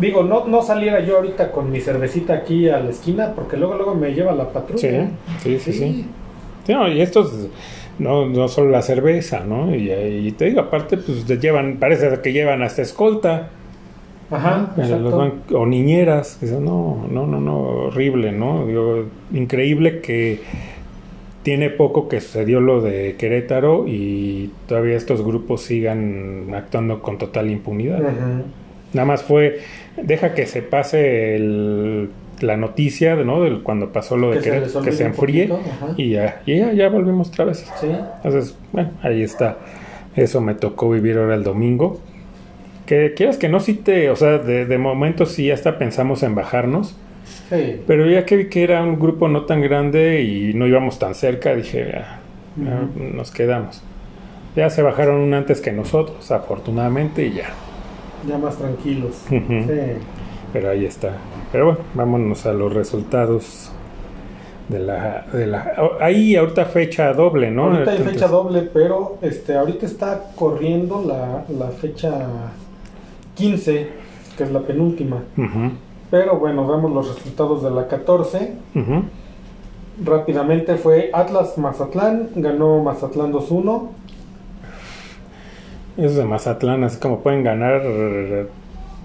digo, 0.00 0.22
no, 0.24 0.46
no 0.46 0.62
saliera 0.62 1.00
yo 1.00 1.16
ahorita 1.16 1.52
con 1.52 1.70
mi 1.70 1.80
cervecita 1.80 2.34
aquí 2.34 2.68
a 2.68 2.80
la 2.80 2.90
esquina 2.90 3.32
porque 3.34 3.56
luego 3.56 3.74
luego 3.74 3.94
me 3.94 4.12
lleva 4.12 4.32
la 4.32 4.48
patrulla. 4.48 5.08
Sí, 5.40 5.58
sí, 5.58 5.72
sí. 5.72 5.72
sí. 6.66 6.74
y 6.92 7.00
estos 7.00 7.48
no, 7.98 8.26
no 8.26 8.48
solo 8.48 8.70
la 8.70 8.82
cerveza, 8.82 9.44
¿no? 9.44 9.74
Y, 9.74 10.32
te 10.32 10.46
digo, 10.46 10.60
aparte, 10.60 10.96
pues 10.96 11.24
te 11.24 11.38
llevan, 11.38 11.76
parece 11.78 12.20
que 12.20 12.32
llevan 12.32 12.62
hasta 12.62 12.82
escolta. 12.82 13.50
Ajá, 14.30 14.74
o 15.52 15.66
niñeras. 15.66 16.42
no, 16.42 17.06
no, 17.10 17.26
no, 17.26 17.40
no, 17.40 17.58
horrible, 17.60 18.32
¿no? 18.32 18.66
Digo, 18.66 19.04
increíble 19.32 20.00
que 20.00 20.40
tiene 21.42 21.68
poco 21.68 22.08
que 22.08 22.20
sucedió 22.20 22.60
lo 22.60 22.80
de 22.80 23.16
Querétaro 23.16 23.84
y 23.86 24.50
todavía 24.66 24.96
estos 24.96 25.22
grupos 25.22 25.60
sigan 25.60 26.52
actuando 26.54 27.02
con 27.02 27.18
total 27.18 27.50
impunidad. 27.50 28.00
Nada 28.94 29.06
más 29.06 29.22
fue, 29.22 29.60
deja 30.02 30.34
que 30.34 30.46
se 30.46 30.62
pase 30.62 31.36
el 31.36 32.08
la 32.44 32.56
noticia, 32.56 33.16
¿no? 33.16 33.42
De 33.42 33.62
cuando 33.62 33.92
pasó 33.92 34.16
lo 34.16 34.30
de 34.30 34.40
que, 34.40 34.62
que 34.84 34.92
se 34.92 35.04
enfríe 35.04 35.50
y 35.96 36.10
ya, 36.10 36.42
y 36.46 36.58
ya, 36.58 36.72
ya 36.72 36.88
volvimos 36.88 37.28
otra 37.28 37.46
vez. 37.46 37.70
Sí. 37.80 37.88
Entonces, 38.22 38.56
bueno, 38.72 38.90
ahí 39.02 39.22
está. 39.22 39.58
Eso 40.14 40.40
me 40.40 40.54
tocó 40.54 40.90
vivir 40.90 41.18
ahora 41.18 41.34
el 41.34 41.42
domingo. 41.42 42.00
Que 42.86 43.14
quieras 43.14 43.38
que 43.38 43.48
no, 43.48 43.60
sí 43.60 43.74
te, 43.74 44.10
o 44.10 44.16
sea, 44.16 44.38
de, 44.38 44.66
de 44.66 44.78
momento 44.78 45.26
sí 45.26 45.50
hasta 45.50 45.78
pensamos 45.78 46.22
en 46.22 46.34
bajarnos. 46.34 46.96
Sí. 47.48 47.80
Pero 47.86 48.08
ya 48.08 48.24
que 48.26 48.36
vi 48.36 48.48
que 48.48 48.62
era 48.62 48.82
un 48.82 48.98
grupo 48.98 49.28
no 49.28 49.44
tan 49.44 49.62
grande 49.62 50.22
y 50.22 50.54
no 50.54 50.66
íbamos 50.66 50.98
tan 50.98 51.14
cerca, 51.14 51.54
dije, 51.54 51.92
ya, 51.92 52.20
nos 52.96 53.30
quedamos. 53.30 53.82
Ya 54.54 54.70
se 54.70 54.82
bajaron 54.82 55.16
un 55.16 55.34
antes 55.34 55.60
que 55.60 55.72
nosotros, 55.72 56.30
afortunadamente, 56.30 57.26
y 57.26 57.32
ya. 57.32 57.48
Ya 58.28 58.38
más 58.38 58.56
tranquilos. 58.56 59.24
Sí. 59.28 59.42
Pero 60.52 60.70
ahí 60.70 60.84
está. 60.84 61.16
Pero 61.54 61.66
bueno, 61.66 61.80
vámonos 61.94 62.46
a 62.46 62.52
los 62.52 62.74
resultados 62.74 63.70
de 64.68 64.80
la, 64.80 65.24
de 65.32 65.46
la 65.46 65.72
ahí 66.00 66.34
ahorita 66.34 66.64
fecha 66.64 67.12
doble, 67.12 67.52
¿no? 67.52 67.66
Ahorita 67.66 67.92
hay 67.92 67.98
fecha 67.98 68.26
doble, 68.26 68.62
pero 68.62 69.18
este 69.22 69.54
ahorita 69.54 69.86
está 69.86 70.32
corriendo 70.34 71.04
la, 71.06 71.44
la 71.56 71.68
fecha 71.70 72.26
15, 73.36 73.88
que 74.36 74.42
es 74.42 74.50
la 74.50 74.62
penúltima. 74.62 75.22
Pero 76.10 76.40
bueno, 76.40 76.66
vemos 76.66 76.90
los 76.90 77.14
resultados 77.14 77.62
de 77.62 77.70
la 77.70 77.86
14. 77.86 78.52
Rápidamente 80.04 80.74
fue 80.74 81.10
Atlas 81.12 81.56
Mazatlán, 81.56 82.30
ganó 82.34 82.82
Mazatlán 82.82 83.32
2-1. 83.32 83.90
Es 85.98 86.16
de 86.16 86.24
Mazatlán, 86.24 86.82
así 86.82 86.98
como 86.98 87.20
pueden 87.20 87.44
ganar 87.44 87.82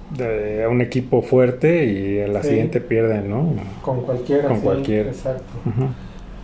de 0.09 0.67
un 0.67 0.81
equipo 0.81 1.21
fuerte 1.21 1.85
y 1.85 2.19
en 2.19 2.33
la 2.33 2.41
siguiente 2.43 2.81
pierden, 2.81 3.29
¿no? 3.29 3.53
Con 3.81 4.01
cualquiera. 4.01 4.47
Con 4.47 4.61
cualquiera. 4.61 5.09
Exacto. 5.09 5.53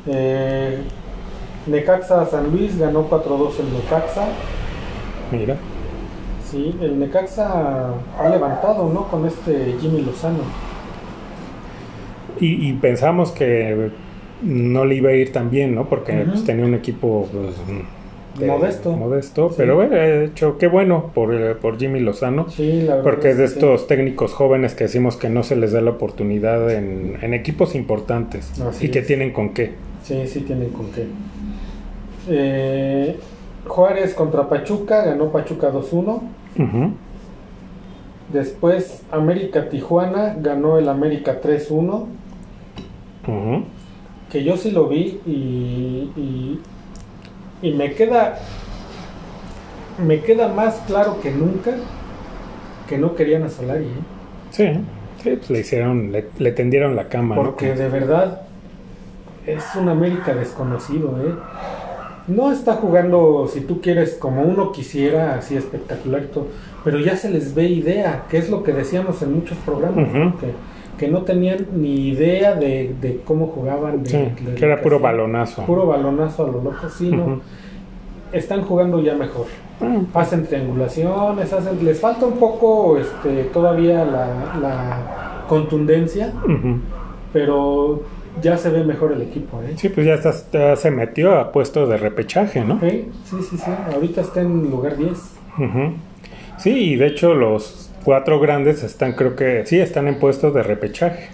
eh, 0.07 0.79
Necaxa 1.67 2.25
San 2.27 2.51
Luis 2.51 2.77
ganó 2.77 3.09
4-2 3.09 3.59
el 3.59 3.73
Necaxa. 3.73 4.27
Mira. 5.31 5.57
Sí, 6.49 6.75
el 6.79 6.99
Necaxa 6.99 7.93
ha 8.19 8.29
levantado, 8.29 8.91
¿no? 8.93 9.07
Con 9.07 9.25
este 9.25 9.75
Jimmy 9.81 10.01
Lozano. 10.01 10.43
Y, 12.39 12.73
pensamos 12.73 13.31
que 13.31 13.91
no 14.41 14.83
le 14.83 14.95
iba 14.95 15.09
a 15.09 15.13
ir 15.13 15.31
tan 15.31 15.49
bien, 15.49 15.73
¿no? 15.73 15.87
Porque 15.87 16.25
pues, 16.29 16.43
tenía 16.43 16.65
un 16.65 16.73
equipo 16.73 17.29
pues, 17.31 17.55
modesto. 18.43 18.91
Modesto, 18.91 19.51
pero 19.55 19.75
bueno, 19.75 19.95
he 19.95 20.25
hecho 20.25 20.57
qué 20.57 20.67
bueno 20.67 21.11
por, 21.13 21.33
eh, 21.33 21.55
por 21.55 21.77
Jimmy 21.77 21.99
Lozano. 21.99 22.49
Sí, 22.49 22.87
porque 23.03 23.31
es 23.31 23.37
de 23.37 23.45
estos 23.45 23.87
técnicos 23.87 24.33
jóvenes 24.33 24.75
que 24.75 24.85
decimos 24.85 25.17
que 25.17 25.29
no 25.29 25.43
se 25.43 25.55
les 25.55 25.71
da 25.71 25.81
la 25.81 25.91
oportunidad 25.91 26.69
en, 26.71 27.33
equipos 27.33 27.75
importantes 27.75 28.51
y 28.81 28.89
que 28.89 29.01
tienen 29.01 29.33
con 29.33 29.53
qué. 29.53 29.73
Sí, 30.03 30.27
sí 30.27 30.41
tienen 30.41 30.69
con 30.69 30.91
qué. 30.91 31.05
Eh, 32.29 33.17
Juárez 33.67 34.13
contra 34.13 34.47
Pachuca, 34.47 35.03
ganó 35.03 35.31
Pachuca 35.31 35.71
2-1. 35.71 36.21
Después 38.31 39.03
América 39.11 39.69
Tijuana, 39.69 40.35
ganó 40.39 40.77
el 40.77 40.89
América 40.89 41.41
3-1. 41.41 42.05
Que 44.31 44.43
yo 44.43 44.57
sí 44.57 44.71
lo 44.71 44.87
vi 44.87 45.19
y 45.25 45.75
y 46.15 46.59
me 47.61 47.93
queda 47.93 48.39
me 50.05 50.21
queda 50.21 50.49
más 50.49 50.75
claro 50.87 51.19
que 51.21 51.31
nunca 51.31 51.71
que 52.87 52.97
no 52.97 53.15
querían 53.15 53.43
a 53.43 53.49
Solari. 53.49 53.85
¿eh? 53.85 54.81
Sí, 55.21 55.29
pues 55.37 55.49
le 55.49 55.59
hicieron, 55.59 56.11
le, 56.11 56.51
tendieron 56.51 56.95
la 56.95 57.09
cama. 57.09 57.35
Porque 57.35 57.73
de 57.73 57.89
verdad 57.89 58.41
es 59.45 59.63
un 59.75 59.89
América 59.89 60.33
desconocido. 60.35 61.17
¿eh? 61.25 61.33
No 62.27 62.51
está 62.51 62.73
jugando, 62.75 63.49
si 63.51 63.61
tú 63.61 63.81
quieres, 63.81 64.15
como 64.15 64.43
uno 64.43 64.71
quisiera, 64.71 65.35
así 65.35 65.55
espectacular 65.55 66.23
y 66.23 66.33
todo, 66.33 66.47
pero 66.83 66.99
ya 66.99 67.15
se 67.15 67.29
les 67.29 67.53
ve 67.53 67.65
idea, 67.65 68.25
que 68.29 68.37
es 68.37 68.49
lo 68.49 68.63
que 68.63 68.73
decíamos 68.73 69.21
en 69.21 69.33
muchos 69.33 69.57
programas, 69.59 70.09
que, 70.39 70.51
no 71.07 71.21
tenían 71.23 71.67
ni 71.73 72.07
idea 72.07 72.55
de, 72.55 73.21
cómo 73.25 73.47
jugaban. 73.47 74.03
que 74.03 74.65
era 74.65 74.81
puro 74.81 74.99
balonazo. 74.99 75.65
Puro 75.65 75.85
balonazo 75.85 76.45
a 76.45 76.47
lo 76.47 76.61
loco, 76.61 76.89
sí, 76.89 77.09
¿no? 77.11 77.41
están 78.31 78.63
jugando 78.63 79.01
ya 79.01 79.15
mejor. 79.15 79.45
Mm. 79.79 80.05
Hacen 80.13 80.45
triangulaciones, 80.45 81.51
hacen, 81.51 81.83
les 81.83 81.99
falta 81.99 82.25
un 82.25 82.37
poco 82.37 82.97
este, 82.97 83.45
todavía 83.45 84.05
la, 84.05 85.43
contundencia, 85.47 86.33
pero 87.31 88.01
ya 88.41 88.57
se 88.57 88.71
ve 88.71 88.83
mejor 88.83 89.11
el 89.11 89.21
equipo. 89.21 89.61
¿eh? 89.61 89.73
Sí, 89.75 89.89
pues 89.89 90.07
ya, 90.07 90.75
se 90.75 90.91
metió 90.91 91.37
a 91.37 91.51
puesto 91.51 91.85
de 91.85 91.97
repechaje, 91.97 92.65
¿no? 92.65 92.79
Sí, 92.79 93.09
sí, 93.25 93.57
sí, 93.57 93.71
Ahorita 93.93 94.21
está 94.21 94.41
en 94.41 94.71
lugar 94.71 94.97
10. 94.97 95.17
Sí, 96.57 96.71
y 96.71 96.95
de 96.95 97.07
hecho 97.07 97.35
los 97.35 97.84
cuatro 98.05 98.39
grandes 98.39 98.83
están, 98.83 99.13
creo 99.13 99.35
que 99.35 99.65
sí, 99.65 99.79
están 99.79 100.07
en 100.07 100.19
puestos 100.19 100.53
de 100.53 100.63
repechaje. 100.63 101.29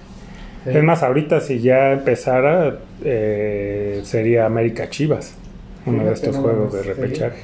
Sí. 0.63 0.71
Es 0.73 0.83
más, 0.83 1.03
ahorita 1.03 1.41
si 1.41 1.59
ya 1.59 1.91
empezara, 1.91 2.77
eh, 3.03 4.01
sería 4.03 4.45
América 4.45 4.89
Chivas, 4.89 5.35
uno 5.85 6.05
de 6.05 6.13
estos 6.13 6.35
juegos 6.37 6.73
de 6.73 6.81
sí. 6.81 6.87
repechaje. 6.87 7.43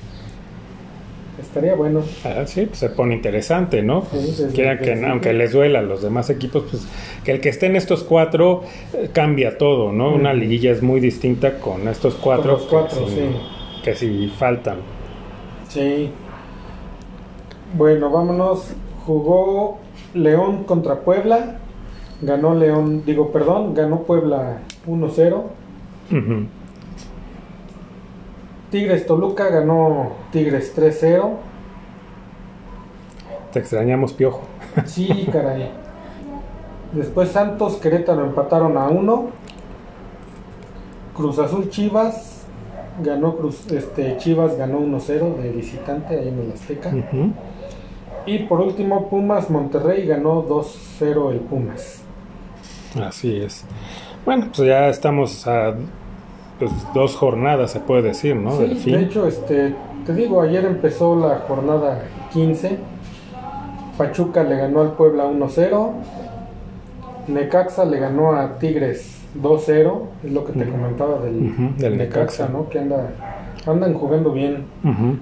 Estaría 1.41 1.75
bueno. 1.75 2.03
Ah, 2.23 2.45
sí, 2.47 2.65
pues 2.65 2.79
se 2.79 2.89
pone 2.89 3.13
interesante, 3.13 3.83
¿no? 3.83 4.07
Sí, 4.11 4.17
desde 4.17 4.53
Quiera 4.53 4.71
el 4.71 4.79
que, 4.79 5.05
aunque 5.05 5.33
les 5.33 5.51
duela 5.51 5.79
a 5.79 5.81
los 5.83 6.01
demás 6.01 6.31
equipos, 6.31 6.63
pues 6.69 6.87
que 7.23 7.31
el 7.31 7.41
que 7.41 7.49
esté 7.49 7.67
en 7.67 7.75
estos 7.75 8.03
cuatro 8.03 8.63
eh, 8.93 9.09
cambia 9.13 9.57
todo, 9.57 9.91
¿no? 9.91 10.13
Una 10.15 10.33
liguilla 10.33 10.71
es 10.71 10.81
muy 10.81 10.99
distinta 10.99 11.59
con 11.59 11.87
estos 11.87 12.15
cuatro, 12.15 12.53
los 12.53 12.63
cuatro, 12.63 13.05
que, 13.05 13.11
si, 13.11 13.15
sí. 13.15 13.27
que 13.83 13.95
si 13.95 14.33
faltan. 14.39 14.77
Sí. 15.69 16.09
Bueno, 17.75 18.09
vámonos. 18.09 18.73
Jugó 19.07 19.77
León 20.13 20.65
contra 20.65 20.99
Puebla. 20.99 21.59
Ganó 22.21 22.53
León, 22.53 23.03
digo, 23.05 23.31
perdón, 23.31 23.73
ganó 23.73 24.01
Puebla 24.01 24.59
1-0. 24.85 25.43
Ujú. 26.11 26.45
Tigres 28.69 29.07
Toluca 29.07 29.49
ganó 29.49 30.11
Tigres 30.31 30.75
3-0. 30.75 31.29
Te 33.53 33.59
extrañamos, 33.59 34.13
Piojo. 34.13 34.41
Sí, 34.85 35.27
caray. 35.31 35.71
Después 36.91 37.29
Santos 37.29 37.77
Querétaro 37.77 38.25
empataron 38.25 38.77
a 38.77 38.89
1. 38.89 39.27
Cruz 41.15 41.39
Azul 41.39 41.69
Chivas 41.69 42.45
ganó 43.01 43.37
Cruz, 43.37 43.65
este 43.71 44.17
Chivas 44.17 44.57
ganó 44.57 44.79
1-0 44.79 45.35
de 45.37 45.49
visitante 45.51 46.19
ahí 46.19 46.27
en 46.27 46.39
el 46.39 46.51
Azteca. 46.51 46.89
Ujú. 46.89 47.31
Y 48.27 48.39
por 48.39 48.61
último 48.61 49.09
Pumas 49.09 49.49
Monterrey 49.49 50.05
ganó 50.05 50.43
2-0 50.45 51.31
el 51.31 51.39
Pumas. 51.39 52.03
Así 53.01 53.37
es. 53.37 53.65
Bueno, 54.25 54.47
pues 54.55 54.67
ya 54.67 54.89
estamos 54.89 55.47
a 55.47 55.73
pues, 56.59 56.71
dos 56.93 57.15
jornadas, 57.15 57.71
se 57.71 57.79
puede 57.79 58.01
decir, 58.03 58.35
¿no? 58.35 58.51
Sí, 58.51 58.57
Del 58.59 58.69
de 58.69 58.75
fin. 58.75 58.95
hecho, 58.95 59.27
este, 59.27 59.73
te 60.05 60.13
digo, 60.13 60.41
ayer 60.41 60.65
empezó 60.65 61.15
la 61.15 61.39
jornada 61.47 62.03
15. 62.33 62.77
Pachuca 63.97 64.43
le 64.43 64.57
ganó 64.57 64.81
al 64.81 64.91
Puebla 64.91 65.25
1-0. 65.25 65.91
Necaxa 67.27 67.85
le 67.85 67.99
ganó 67.99 68.33
a 68.33 68.57
Tigres 68.59 69.21
2-0. 69.41 70.01
Es 70.25 70.31
lo 70.31 70.45
que 70.45 70.53
te 70.53 70.63
Ujú. 70.63 70.71
comentaba 70.71 71.19
del, 71.19 71.51
Ujú, 71.51 71.77
del 71.77 71.97
Necaxa. 71.97 72.47
¿no? 72.49 72.67
Que 72.69 72.79
anda, 72.79 73.09
andan 73.67 73.93
jugando 73.93 74.31
bien. 74.31 74.63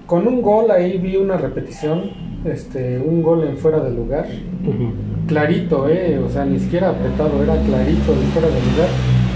Con 0.05 0.27
un 0.27 0.41
gol 0.41 0.71
ahí 0.71 0.97
vi 0.97 1.15
una 1.17 1.37
repetición. 1.37 2.11
Este, 2.45 2.99
un 2.99 3.23
gol 3.23 3.43
en 3.43 3.57
fuera 3.57 3.79
de 3.79 3.91
lugar. 3.91 4.27
ujú. 4.63 4.91
Clarito, 5.27 5.89
eh. 5.89 6.19
O 6.23 6.29
sea, 6.29 6.45
ni 6.45 6.59
siquiera 6.59 6.89
apretado, 6.89 7.41
era 7.43 7.55
clarito 7.63 8.11
de 8.13 8.25
fuera 8.33 8.47
de 8.47 8.53
lugar. 8.53 8.87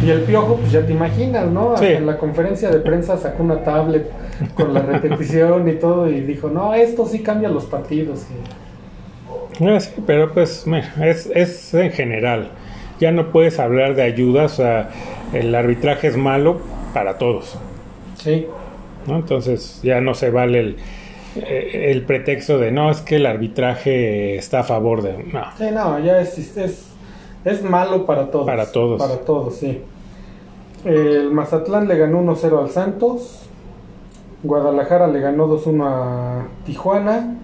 Y 0.05 0.10
el 0.12 0.22
piojo, 0.22 0.55
pues 0.57 0.72
ya 0.72 0.86
te 0.86 0.93
imaginas, 0.93 1.47
¿no? 1.49 1.76
Sí. 1.76 1.86
en 1.88 2.05
la 2.05 2.18
conferencia 2.18 2.70
de 2.70 2.80
prensa 2.80 3.18
sacó 3.18 3.43
una 3.43 3.64
tablet 3.64 4.10
con 4.55 4.74
la 4.74 4.82
repetición 4.82 5.68
y 5.68 5.74
todo 5.74 6.07
y 6.10 6.22
dijo, 6.22 6.49
no, 6.49 6.74
esto 6.74 7.05
sí 7.05 7.20
cambia 7.24 7.49
los 7.49 7.66
partidos. 7.66 8.26
Y- 8.30 8.70
Ah, 9.66 9.80
sí, 9.80 9.91
pero 10.05 10.32
pues 10.32 10.66
mira, 10.66 10.93
es, 11.05 11.30
es 11.36 11.74
en 11.74 11.91
general. 11.91 12.49
Ya 12.99 13.12
no 13.12 13.32
puedes 13.32 13.60
hablar 13.60 13.95
de 13.95 14.03
ayudas, 14.03 14.53
o 14.53 14.55
sea, 14.57 14.89
el 15.34 15.53
arbitraje 15.53 16.07
es 16.07 16.16
malo 16.18 16.60
para 16.93 17.18
todos, 17.18 17.57
Sí, 18.16 18.45
¿no? 19.08 19.18
Entonces 19.18 19.80
ya 19.84 20.02
no 20.02 20.14
se 20.14 20.30
vale 20.30 20.60
el, 20.60 20.78
eh, 21.36 21.91
el 21.91 22.04
pretexto 22.04 22.58
de 22.58 22.72
no, 22.72 22.89
es 22.91 23.02
que 23.02 23.18
el 23.18 23.26
arbitraje 23.26 24.36
está 24.36 24.62
a 24.62 24.64
favor 24.64 25.02
de... 25.02 25.24
No, 25.32 25.43
sí, 25.58 25.66
no, 25.74 26.00
ya 26.00 26.20
es, 26.22 26.38
es, 26.58 26.88
es 27.45 27.64
malo 27.64 28.06
para 28.06 28.32
todos. 28.32 28.45
Para 28.45 28.72
todos. 28.72 29.00
Para 29.00 29.20
todos, 29.20 29.56
sí. 29.56 29.82
El 30.86 31.32
Mazatlán 31.32 31.88
le 31.88 31.97
ganó 31.97 32.22
1-0 32.22 32.64
al 32.64 32.70
Santos. 32.70 33.45
Guadalajara 34.43 35.08
le 35.08 35.20
ganó 35.20 35.47
2-1 35.47 35.84
a 35.86 36.47
Tijuana. 36.66 37.36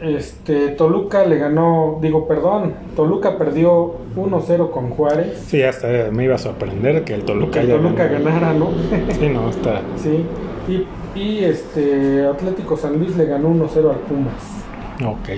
Este, 0.00 0.68
Toluca 0.70 1.26
le 1.26 1.36
ganó, 1.36 1.98
digo, 2.00 2.26
perdón, 2.26 2.72
Toluca 2.96 3.36
perdió 3.36 3.96
1-0 4.16 4.70
con 4.70 4.90
Juárez. 4.90 5.44
sí, 5.46 5.62
hasta 5.62 5.88
me 6.10 6.24
iba 6.24 6.36
a 6.36 6.38
sorprender 6.38 7.04
que 7.04 7.14
el 7.14 7.24
Toluca 7.24 7.52
Que 7.52 7.58
haya 7.60 7.76
Toluca 7.76 8.06
ganara, 8.06 8.54
¿no? 8.54 8.70
Sí, 9.18 9.28
no, 9.28 9.50
está... 9.50 9.82
sí. 9.96 10.24
Y, 10.68 11.18
y 11.18 11.44
este, 11.44 12.24
Atlético 12.26 12.76
San 12.76 12.98
Luis 12.98 13.16
le 13.16 13.26
ganó 13.26 13.50
1-0 13.50 13.90
al 13.90 13.98
Pumas. 14.00 14.64
Ok. 15.04 15.28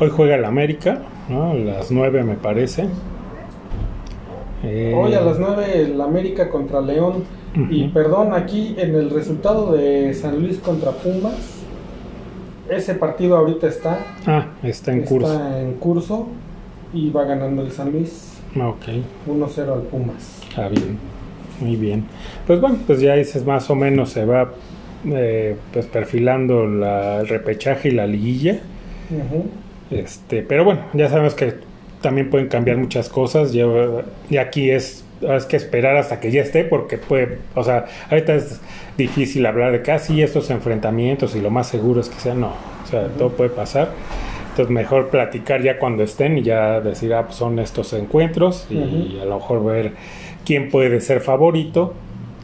Hoy 0.00 0.10
juega 0.10 0.36
el 0.36 0.44
América, 0.44 1.00
¿no? 1.28 1.50
A 1.50 1.54
las 1.54 1.90
9 1.90 2.22
me 2.24 2.34
parece. 2.34 2.86
Eh, 4.62 4.94
Hoy 4.96 5.14
a 5.14 5.20
las 5.20 5.38
9 5.38 5.82
el 5.82 6.00
América 6.00 6.48
contra 6.50 6.80
León. 6.80 7.24
Y 7.68 7.88
perdón, 7.88 8.32
aquí 8.32 8.76
en 8.78 8.94
el 8.94 9.10
resultado 9.10 9.72
de 9.72 10.14
San 10.14 10.40
Luis 10.40 10.58
contra 10.58 10.92
Pumas, 10.92 11.59
ese 12.70 12.94
partido 12.94 13.36
ahorita 13.36 13.66
está, 13.66 13.98
Ah, 14.26 14.46
está 14.62 14.92
en 14.92 15.02
curso. 15.02 15.32
está 15.32 15.60
en 15.60 15.74
curso 15.74 16.28
y 16.94 17.10
va 17.10 17.24
ganando 17.24 17.62
el 17.62 17.70
San 17.72 17.92
Luis 17.92 18.38
Ah, 18.56 18.68
Ok. 18.68 18.84
1-0 19.28 19.72
al 19.72 19.82
Pumas. 19.82 20.40
Está 20.48 20.68
bien, 20.68 20.98
muy 21.60 21.76
bien. 21.76 22.04
Pues 22.46 22.60
bueno, 22.60 22.78
pues 22.86 23.00
ya 23.00 23.14
dices 23.14 23.44
más 23.44 23.70
o 23.70 23.74
menos 23.74 24.10
se 24.10 24.24
va 24.24 24.50
eh, 25.06 25.56
pues 25.72 25.86
perfilando 25.86 26.66
la, 26.66 27.20
el 27.20 27.28
repechaje 27.28 27.88
y 27.88 27.92
la 27.92 28.06
liguilla. 28.06 28.58
Este, 29.90 30.42
pero 30.42 30.64
bueno, 30.64 30.82
ya 30.94 31.08
sabemos 31.08 31.34
que 31.34 31.54
también 32.00 32.30
pueden 32.30 32.48
cambiar 32.48 32.76
muchas 32.76 33.08
cosas. 33.08 33.52
Ya, 33.52 33.66
ya 34.30 34.42
aquí 34.42 34.70
es, 34.70 35.04
es 35.20 35.44
que 35.44 35.56
esperar 35.56 35.96
hasta 35.96 36.20
que 36.20 36.30
ya 36.30 36.42
esté, 36.42 36.64
porque 36.64 36.98
puede, 36.98 37.38
o 37.54 37.62
sea, 37.64 37.86
ahorita 38.10 38.34
es 38.34 38.60
difícil 38.96 39.44
hablar 39.46 39.72
de 39.72 39.82
casi 39.82 40.22
estos 40.22 40.50
enfrentamientos 40.50 41.36
y 41.36 41.40
lo 41.40 41.50
más 41.50 41.68
seguro 41.68 42.00
es 42.00 42.08
que 42.08 42.18
sea 42.20 42.34
no. 42.34 42.52
O 42.84 42.86
sea, 42.86 43.08
todo 43.08 43.30
puede 43.30 43.50
pasar. 43.50 43.90
Entonces 44.50 44.70
mejor 44.70 45.08
platicar 45.10 45.62
ya 45.62 45.78
cuando 45.78 46.02
estén 46.02 46.38
y 46.38 46.42
ya 46.42 46.80
decir, 46.80 47.14
ah, 47.14 47.24
pues 47.26 47.36
son 47.36 47.58
estos 47.58 47.92
encuentros 47.92 48.66
y 48.70 49.18
a 49.20 49.24
lo 49.24 49.36
mejor 49.36 49.64
ver 49.64 49.92
quién 50.44 50.70
puede 50.70 51.00
ser 51.00 51.20
favorito, 51.20 51.94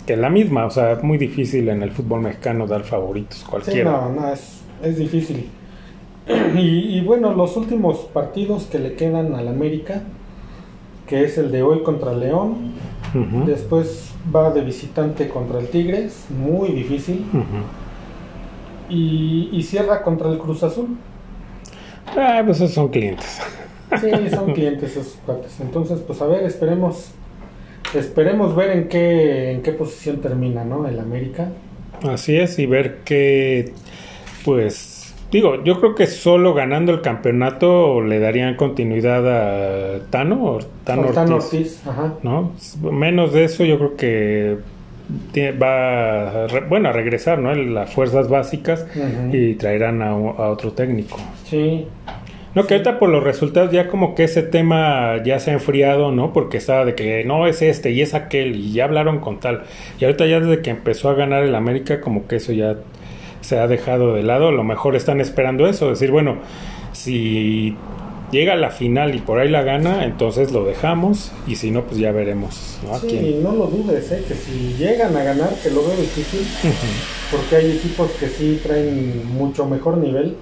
que 0.06 0.12
es 0.12 0.18
la 0.18 0.30
misma, 0.30 0.66
o 0.66 0.70
sea, 0.70 0.98
muy 1.02 1.18
difícil 1.18 1.68
en 1.68 1.82
el 1.82 1.90
fútbol 1.90 2.20
mexicano 2.20 2.66
dar 2.66 2.84
favoritos, 2.84 3.38
Sí, 3.38 3.44
cualquiera. 3.50 3.90
no, 3.90 4.08
no, 4.12 4.32
es, 4.32 4.62
es 4.82 4.96
difícil. 4.98 5.50
Y, 6.56 6.98
y 6.98 7.00
bueno, 7.02 7.32
los 7.34 7.56
últimos 7.56 7.98
partidos 8.12 8.64
que 8.66 8.78
le 8.80 8.94
quedan 8.94 9.34
al 9.34 9.46
América, 9.48 10.02
que 11.07 11.24
es 11.24 11.38
el 11.38 11.50
de 11.52 11.62
hoy 11.62 11.82
contra 11.82 12.12
León, 12.12 12.72
Ujú, 13.14 13.46
después 13.46 14.11
va 14.34 14.50
de 14.50 14.61
visitante 14.62 15.28
contra 15.28 15.61
el 15.61 15.68
Tigres, 15.68 16.26
muy 16.30 16.70
difícil, 16.70 17.24
y, 18.88 19.48
y 19.52 19.62
cierra 19.62 20.02
contra 20.02 20.30
el 20.30 20.38
Cruz 20.38 20.62
Azul. 20.62 20.96
Ah, 22.16 22.42
pues 22.44 22.59
esos 22.59 22.72
son 22.72 22.88
clientes. 22.88 23.40
Sí, 24.00 24.11
son 24.30 24.52
clientes 24.52 24.96
esos 24.96 25.16
cuates. 25.24 25.61
Entonces, 25.61 26.00
pues 26.07 26.20
a 26.20 26.26
ver, 26.26 26.44
esperemos, 26.44 27.11
esperemos 27.94 28.54
ver 28.57 28.70
en 28.70 28.88
qué, 28.88 29.52
en 29.52 29.62
qué 29.62 29.72
posición 29.72 30.20
termina, 30.20 30.64
¿no? 30.64 30.86
El 30.88 30.98
América. 30.98 31.48
Así 32.02 32.36
es, 32.36 32.59
y 32.59 32.66
ver 32.66 32.98
que, 33.04 33.72
pues, 34.44 34.95
digo, 35.30 35.62
yo 35.64 35.80
creo 35.80 35.94
que 35.94 36.06
solo 36.06 36.54
ganando 36.54 36.92
el 36.92 37.00
campeonato 37.00 38.00
le 38.02 38.18
darían 38.20 38.54
continuidad 38.56 39.26
a 39.98 39.98
Tano, 40.10 40.44
o 40.44 40.58
Tano 40.84 41.08
Tano 41.08 41.36
Ortiz, 41.36 41.82
ajá. 41.86 42.14
¿no? 42.22 42.52
Menos 42.92 43.32
de 43.32 43.44
eso, 43.44 43.64
yo 43.64 43.78
creo 43.78 43.96
que 43.96 44.56
tie- 45.32 45.60
va, 45.60 46.44
a 46.44 46.46
re- 46.48 46.66
bueno, 46.68 46.88
a 46.88 46.92
regresar, 46.92 47.38
¿no? 47.38 47.54
Las 47.54 47.92
fuerzas 47.92 48.28
básicas 48.28 48.86
y 49.32 49.54
traerán 49.54 50.02
a, 50.02 50.10
a 50.10 50.50
otro 50.50 50.72
técnico. 50.72 51.18
Sí, 51.44 51.86
No, 52.54 52.66
que 52.66 52.74
ahorita 52.74 52.98
por 52.98 53.10
los 53.10 53.22
resultados 53.22 53.70
ya 53.70 53.86
como 53.88 54.14
que 54.14 54.24
ese 54.24 54.42
tema 54.42 55.22
ya 55.22 55.38
se 55.40 55.50
ha 55.50 55.54
enfriado, 55.54 56.10
¿no? 56.12 56.32
Porque 56.32 56.56
estaba 56.56 56.86
de 56.86 56.94
que 56.94 57.22
no 57.24 57.46
es 57.46 57.60
este 57.60 57.90
y 57.90 58.00
es 58.00 58.14
aquel 58.14 58.56
y 58.56 58.72
ya 58.72 58.84
hablaron 58.84 59.18
con 59.20 59.40
tal. 59.40 59.64
Y 60.00 60.04
ahorita 60.06 60.24
ya 60.26 60.40
desde 60.40 60.62
que 60.62 60.70
empezó 60.70 61.10
a 61.10 61.14
ganar 61.14 61.42
el 61.44 61.54
América 61.54 62.00
como 62.00 62.26
que 62.26 62.36
eso 62.36 62.52
ya 62.52 62.76
se 63.47 63.59
ha 63.59 63.66
dejado 63.68 64.14
de 64.14 64.22
lado. 64.22 64.49
A 64.49 64.53
lo 64.53 64.64
mejor 64.64 64.97
están 64.97 65.20
esperando 65.20 65.66
eso, 65.66 65.88
decir, 65.88 66.11
bueno, 66.11 66.36
si 66.92 67.76
llega 68.30 68.55
a 68.55 68.57
la 68.57 68.70
final 68.70 69.14
y 69.14 69.18
por 69.18 69.38
ahí 69.38 69.49
la 69.49 69.62
gana, 69.62 70.05
entonces 70.05 70.53
lo 70.53 70.64
dejamos 70.64 71.32
y 71.47 71.57
si 71.57 71.70
no, 71.70 71.84
pues 71.84 71.99
ya 71.99 72.12
veremos, 72.12 72.78
¿no? 72.84 72.99
Sí, 72.99 73.07
quién. 73.09 73.42
no 73.42 73.53
lo 73.53 73.66
dudes, 73.66 74.11
¿eh? 74.11 74.24
que 74.26 74.34
si 74.34 74.74
llegan 74.78 75.16
a 75.16 75.22
ganar, 75.22 75.51
que 75.62 75.70
lo 75.70 75.82
veo 75.86 75.97
difícil, 75.97 76.40
porque 77.30 77.57
hay 77.57 77.72
equipos 77.72 78.11
que 78.18 78.28
sí 78.28 78.61
traen 78.62 79.32
mucho 79.32 79.66
mejor 79.66 79.99
nivel, 79.99 80.36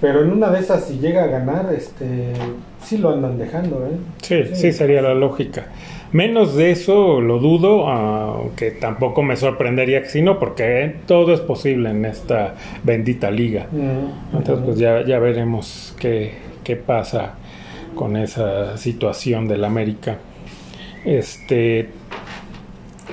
pero 0.00 0.22
en 0.22 0.32
una 0.32 0.50
de 0.50 0.60
esas, 0.60 0.86
si 0.86 0.98
llega 0.98 1.24
a 1.24 1.26
ganar, 1.26 1.72
este, 1.74 2.32
sí 2.82 2.96
lo 2.96 3.10
andan 3.10 3.38
dejando, 3.38 3.86
¿eh? 3.86 3.98
Sí, 4.22 4.54
sí, 4.54 4.72
sería 4.72 5.02
la 5.02 5.14
lógica. 5.14 5.66
Menos 6.12 6.56
de 6.56 6.72
eso 6.72 7.20
lo 7.20 7.38
dudo, 7.38 7.88
aunque 7.88 8.72
tampoco 8.72 9.22
me 9.22 9.36
sorprendería 9.36 10.02
que 10.02 10.08
si 10.08 10.22
no, 10.22 10.38
porque 10.38 10.96
todo 11.06 11.32
es 11.32 11.40
posible 11.40 11.90
en 11.90 12.04
esta 12.04 12.56
bendita 12.82 13.30
liga. 13.30 13.66
Entonces, 14.32 14.64
pues 14.64 14.78
ya, 14.78 15.04
ya 15.06 15.18
veremos 15.20 15.94
qué, 16.00 16.32
qué 16.64 16.76
pasa 16.76 17.34
con 17.94 18.16
esa 18.16 18.76
situación 18.76 19.46
del 19.46 19.64
América. 19.64 20.18
Este, 21.04 21.88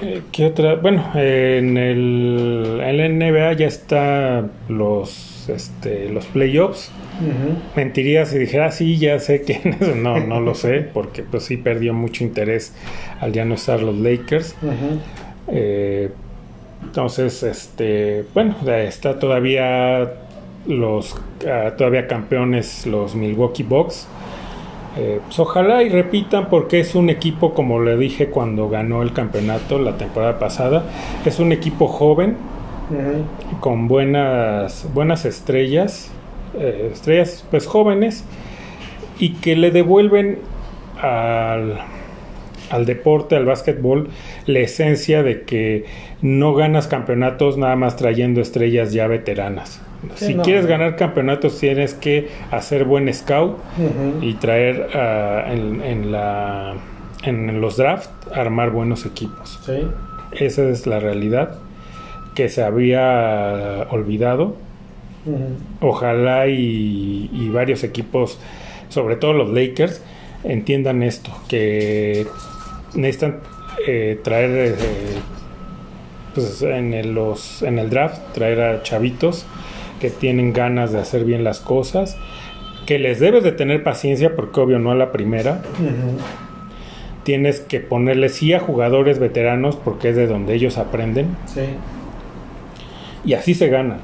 eh, 0.02 0.22
¿Qué 0.32 0.46
otra? 0.46 0.76
Bueno, 0.76 1.04
en 1.16 1.78
el, 1.78 2.80
en 2.84 3.20
NBA 3.20 3.54
ya 3.54 3.68
está 3.68 4.46
los, 4.70 5.27
este, 5.50 6.10
los 6.10 6.26
playoffs. 6.26 6.92
Mentiría 7.76 8.26
si 8.26 8.38
dijera, 8.38 8.72
sí, 8.72 8.98
ya 8.98 9.20
sé 9.20 9.42
quién 9.42 9.78
es. 9.80 9.96
No, 9.96 10.20
no 10.20 10.40
lo 10.40 10.54
sé, 10.54 10.82
porque 10.94 11.24
pues 11.24 11.44
sí 11.44 11.58
perdió 11.58 11.94
mucho 11.94 12.24
interés 12.24 12.74
al 13.20 13.34
ya 13.34 13.46
no 13.46 13.56
estar 13.56 13.82
los 13.82 13.96
Lakers. 13.96 14.56
Eh, 15.48 16.10
entonces, 16.84 17.44
este, 17.44 18.26
bueno, 18.34 18.56
está 18.68 19.20
todavía 19.20 20.14
los 20.68 21.16
ah, 21.48 21.72
todavía 21.78 22.08
campeones 22.08 22.86
los 22.86 23.16
Milwaukee 23.16 23.64
Bucks. 23.64 24.08
Eh, 24.98 25.20
pues 25.24 25.38
ojalá 25.40 25.84
y 25.84 25.90
repitan 25.90 26.50
porque 26.50 26.80
es 26.80 26.96
un 26.96 27.10
equipo, 27.10 27.54
como 27.54 27.82
le 27.82 27.98
dije 27.98 28.30
cuando 28.30 28.68
ganó 28.68 29.04
el 29.04 29.14
campeonato 29.14 29.78
la 29.78 29.96
temporada 29.98 30.40
pasada, 30.40 30.86
es 31.24 31.40
un 31.40 31.52
equipo 31.52 31.88
joven, 31.88 32.36
con 33.60 33.88
buenas, 33.88 34.88
buenas 34.94 35.26
estrellas, 35.26 36.12
eh, 36.58 36.90
estrellas 36.94 37.46
pues 37.52 37.66
jóvenes, 37.66 38.24
y 39.20 39.34
que 39.34 39.56
le 39.56 39.72
devuelven 39.72 40.40
al, 41.02 41.80
al 42.70 42.86
deporte, 42.86 43.36
al 43.36 43.46
básquetbol, 43.46 44.10
la 44.46 44.60
esencia 44.60 45.24
de 45.24 45.44
que 45.44 45.86
no 46.22 46.54
ganas 46.54 46.88
campeonatos 46.88 47.58
nada 47.58 47.76
más 47.76 47.96
trayendo 47.96 48.42
estrellas 48.42 48.94
ya 48.94 49.08
veteranas. 49.08 49.82
Si 50.16 50.36
quieres 50.36 50.68
ganar 50.68 50.96
campeonatos 50.96 51.60
tienes 51.60 51.96
que 51.96 52.30
hacer 52.52 52.86
buen 52.86 53.12
scout 53.12 53.58
y 54.22 54.36
traer 54.36 54.90
uh, 54.94 55.52
en, 55.52 55.82
en, 55.82 56.12
la, 56.12 56.76
en 57.24 57.60
los 57.60 57.78
drafts 57.78 58.10
armar 58.32 58.70
buenos 58.70 59.08
equipos. 59.08 59.60
Esa 60.32 60.70
es 60.70 60.86
la 60.86 61.00
realidad 61.00 61.58
que 62.38 62.50
se 62.50 62.62
había 62.62 63.88
olvidado. 63.90 64.56
Ojalá 65.82 66.48
y, 66.48 67.50
varios 67.52 67.84
equipos, 67.84 68.38
sobre 68.90 69.16
todo 69.16 69.34
los 69.34 69.50
Lakers, 69.50 70.04
entiendan 70.44 71.02
esto, 71.02 71.32
que 71.50 72.28
necesitan 72.94 73.40
eh, 73.88 74.20
traer 74.24 74.52
eh, 74.52 74.76
pues 76.36 76.62
en, 76.62 77.16
los, 77.16 77.64
en 77.64 77.80
el 77.80 77.90
draft, 77.90 78.22
traer 78.36 78.62
a 78.62 78.84
chavitos 78.84 79.48
que 80.00 80.12
tienen 80.12 80.54
ganas 80.54 80.92
de 80.92 81.00
hacer 81.00 81.26
bien 81.26 81.44
las 81.44 81.60
cosas, 81.60 82.18
que 82.86 83.00
les 83.00 83.20
debes 83.20 83.44
de 83.44 83.52
tener 83.52 83.82
paciencia 83.82 84.36
porque 84.36 84.60
obvio 84.60 84.78
no 84.78 84.92
a 84.92 84.96
la 84.96 85.12
primera. 85.12 85.64
Tienes 87.24 87.62
que 87.62 87.80
ponerle 87.80 88.30
sí 88.30 88.54
a 88.54 88.60
jugadores 88.60 89.18
veteranos 89.18 89.76
porque 89.76 90.10
es 90.10 90.16
de 90.16 90.28
donde 90.28 90.54
ellos 90.54 90.78
aprenden. 90.78 91.36
Sí. 91.48 91.64
Y 93.28 93.34
así 93.34 93.54
se 93.54 93.68
ganan. 93.68 94.00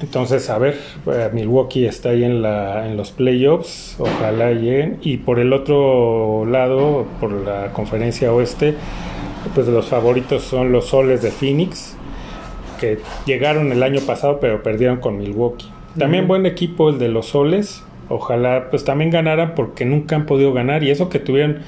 Entonces, 0.00 0.48
a 0.48 0.58
ver, 0.58 0.78
eh, 1.06 1.28
Milwaukee 1.32 1.86
está 1.86 2.10
ahí 2.10 2.24
en, 2.24 2.40
la, 2.40 2.88
en 2.88 2.96
los 2.96 3.10
playoffs, 3.10 3.96
ojalá 3.98 4.52
lleguen. 4.52 4.98
Y 5.02 5.18
por 5.18 5.38
el 5.38 5.52
otro 5.52 6.46
lado, 6.46 7.06
por 7.20 7.32
la 7.32 7.72
conferencia 7.72 8.32
oeste, 8.32 8.74
pues 9.54 9.68
los 9.68 9.86
favoritos 9.86 10.42
son 10.42 10.72
los 10.72 10.86
soles 10.86 11.20
de 11.20 11.30
Phoenix, 11.30 11.96
que 12.80 12.98
llegaron 13.26 13.70
el 13.70 13.82
año 13.82 14.00
pasado 14.00 14.38
pero 14.40 14.62
perdieron 14.62 14.98
con 14.98 15.18
Milwaukee. 15.18 15.68
También 15.98 16.26
buen 16.26 16.46
equipo 16.46 16.88
el 16.88 16.98
de 16.98 17.08
los 17.08 17.26
Soles. 17.26 17.84
Ojalá 18.08 18.68
pues 18.70 18.84
también 18.84 19.10
ganaran 19.10 19.54
porque 19.54 19.84
nunca 19.84 20.16
han 20.16 20.26
podido 20.26 20.52
ganar 20.52 20.82
y 20.82 20.90
eso 20.90 21.08
que 21.08 21.18
tuvieron 21.18 21.58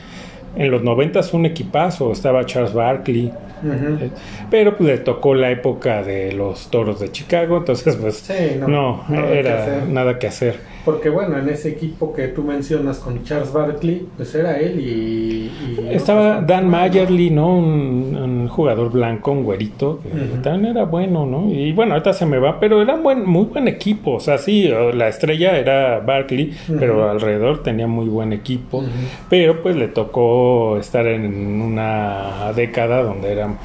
en 0.57 0.71
los 0.71 0.83
90 0.83 1.21
un 1.33 1.47
equipazo, 1.47 2.13
estaba 2.13 2.47
Charles 2.47 2.73
Barkley, 2.73 3.33
eh, 3.65 4.11
pero 4.51 4.77
pues 4.77 4.89
le 4.89 4.99
tocó 4.99 5.35
la 5.35 5.51
época 5.51 6.03
de 6.03 6.33
los 6.33 6.71
Toros 6.71 7.01
de 7.01 7.11
Chicago, 7.11 7.59
entonces 7.59 7.97
pues 7.97 8.29
no, 8.67 9.05
era 9.11 9.85
nada 9.89 10.19
que 10.19 10.27
hacer. 10.27 10.74
Porque 10.85 11.09
bueno, 11.09 11.39
en 11.39 11.49
ese 11.49 11.71
equipo 11.71 12.13
que 12.13 12.29
tú 12.29 12.43
mencionas 12.43 12.99
con 12.99 13.25
Charles 13.25 13.53
Barkley, 13.53 14.07
pues 14.17 14.35
era 14.35 14.59
él 14.59 14.79
y... 14.81 15.51
Estaba 15.91 16.43
Dan 16.43 16.69
Mayerly, 16.69 17.31
¿no? 17.31 17.57
Un, 17.57 18.49
jugador 18.49 18.91
blanco, 18.93 19.33
un 19.33 19.43
güerito, 19.43 20.01
que 20.03 20.39
también 20.39 20.77
era 20.77 20.85
bueno, 20.85 21.25
¿no? 21.27 21.51
Y 21.51 21.73
bueno, 21.73 21.95
ahorita 21.95 22.13
se 22.13 22.27
me 22.27 22.39
va, 22.39 22.61
pero 22.61 22.83
era 22.83 22.97
buen, 22.97 23.25
muy 23.25 23.47
buen 23.47 23.67
equipo. 23.67 24.13
O 24.13 24.21
sea, 24.21 24.39
sí, 24.39 24.69
la 24.93 25.09
estrella 25.09 25.59
era 25.59 26.01
Barkley, 26.01 26.53
pero 26.79 27.09
alrededor 27.09 27.63
tenía 27.63 27.87
muy 27.87 28.07
buen 28.07 28.33
equipo. 28.33 28.85
Pero 29.31 29.63
pues 29.63 29.77
le 29.77 29.89
tocó 29.89 30.77
estar 30.79 31.07
en 31.07 31.63
una 31.63 32.53
década 32.55 33.03
donde 33.03 33.33
eran... 33.33 33.59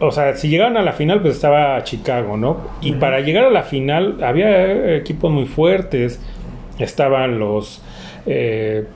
O 0.00 0.10
sea, 0.10 0.34
si 0.34 0.48
llegaban 0.48 0.76
a 0.76 0.82
la 0.82 0.92
final, 0.92 1.22
pues 1.22 1.36
estaba 1.36 1.82
Chicago, 1.84 2.36
¿no? 2.36 2.56
Y 2.80 2.92
para 2.92 3.20
llegar 3.20 3.44
a 3.44 3.50
la 3.50 3.62
final 3.62 4.22
había 4.22 4.96
equipos 4.96 5.30
muy 5.30 5.46
fuertes 5.46 6.20
estaban 6.82 7.38
los 7.38 7.82
eh, 8.26 8.86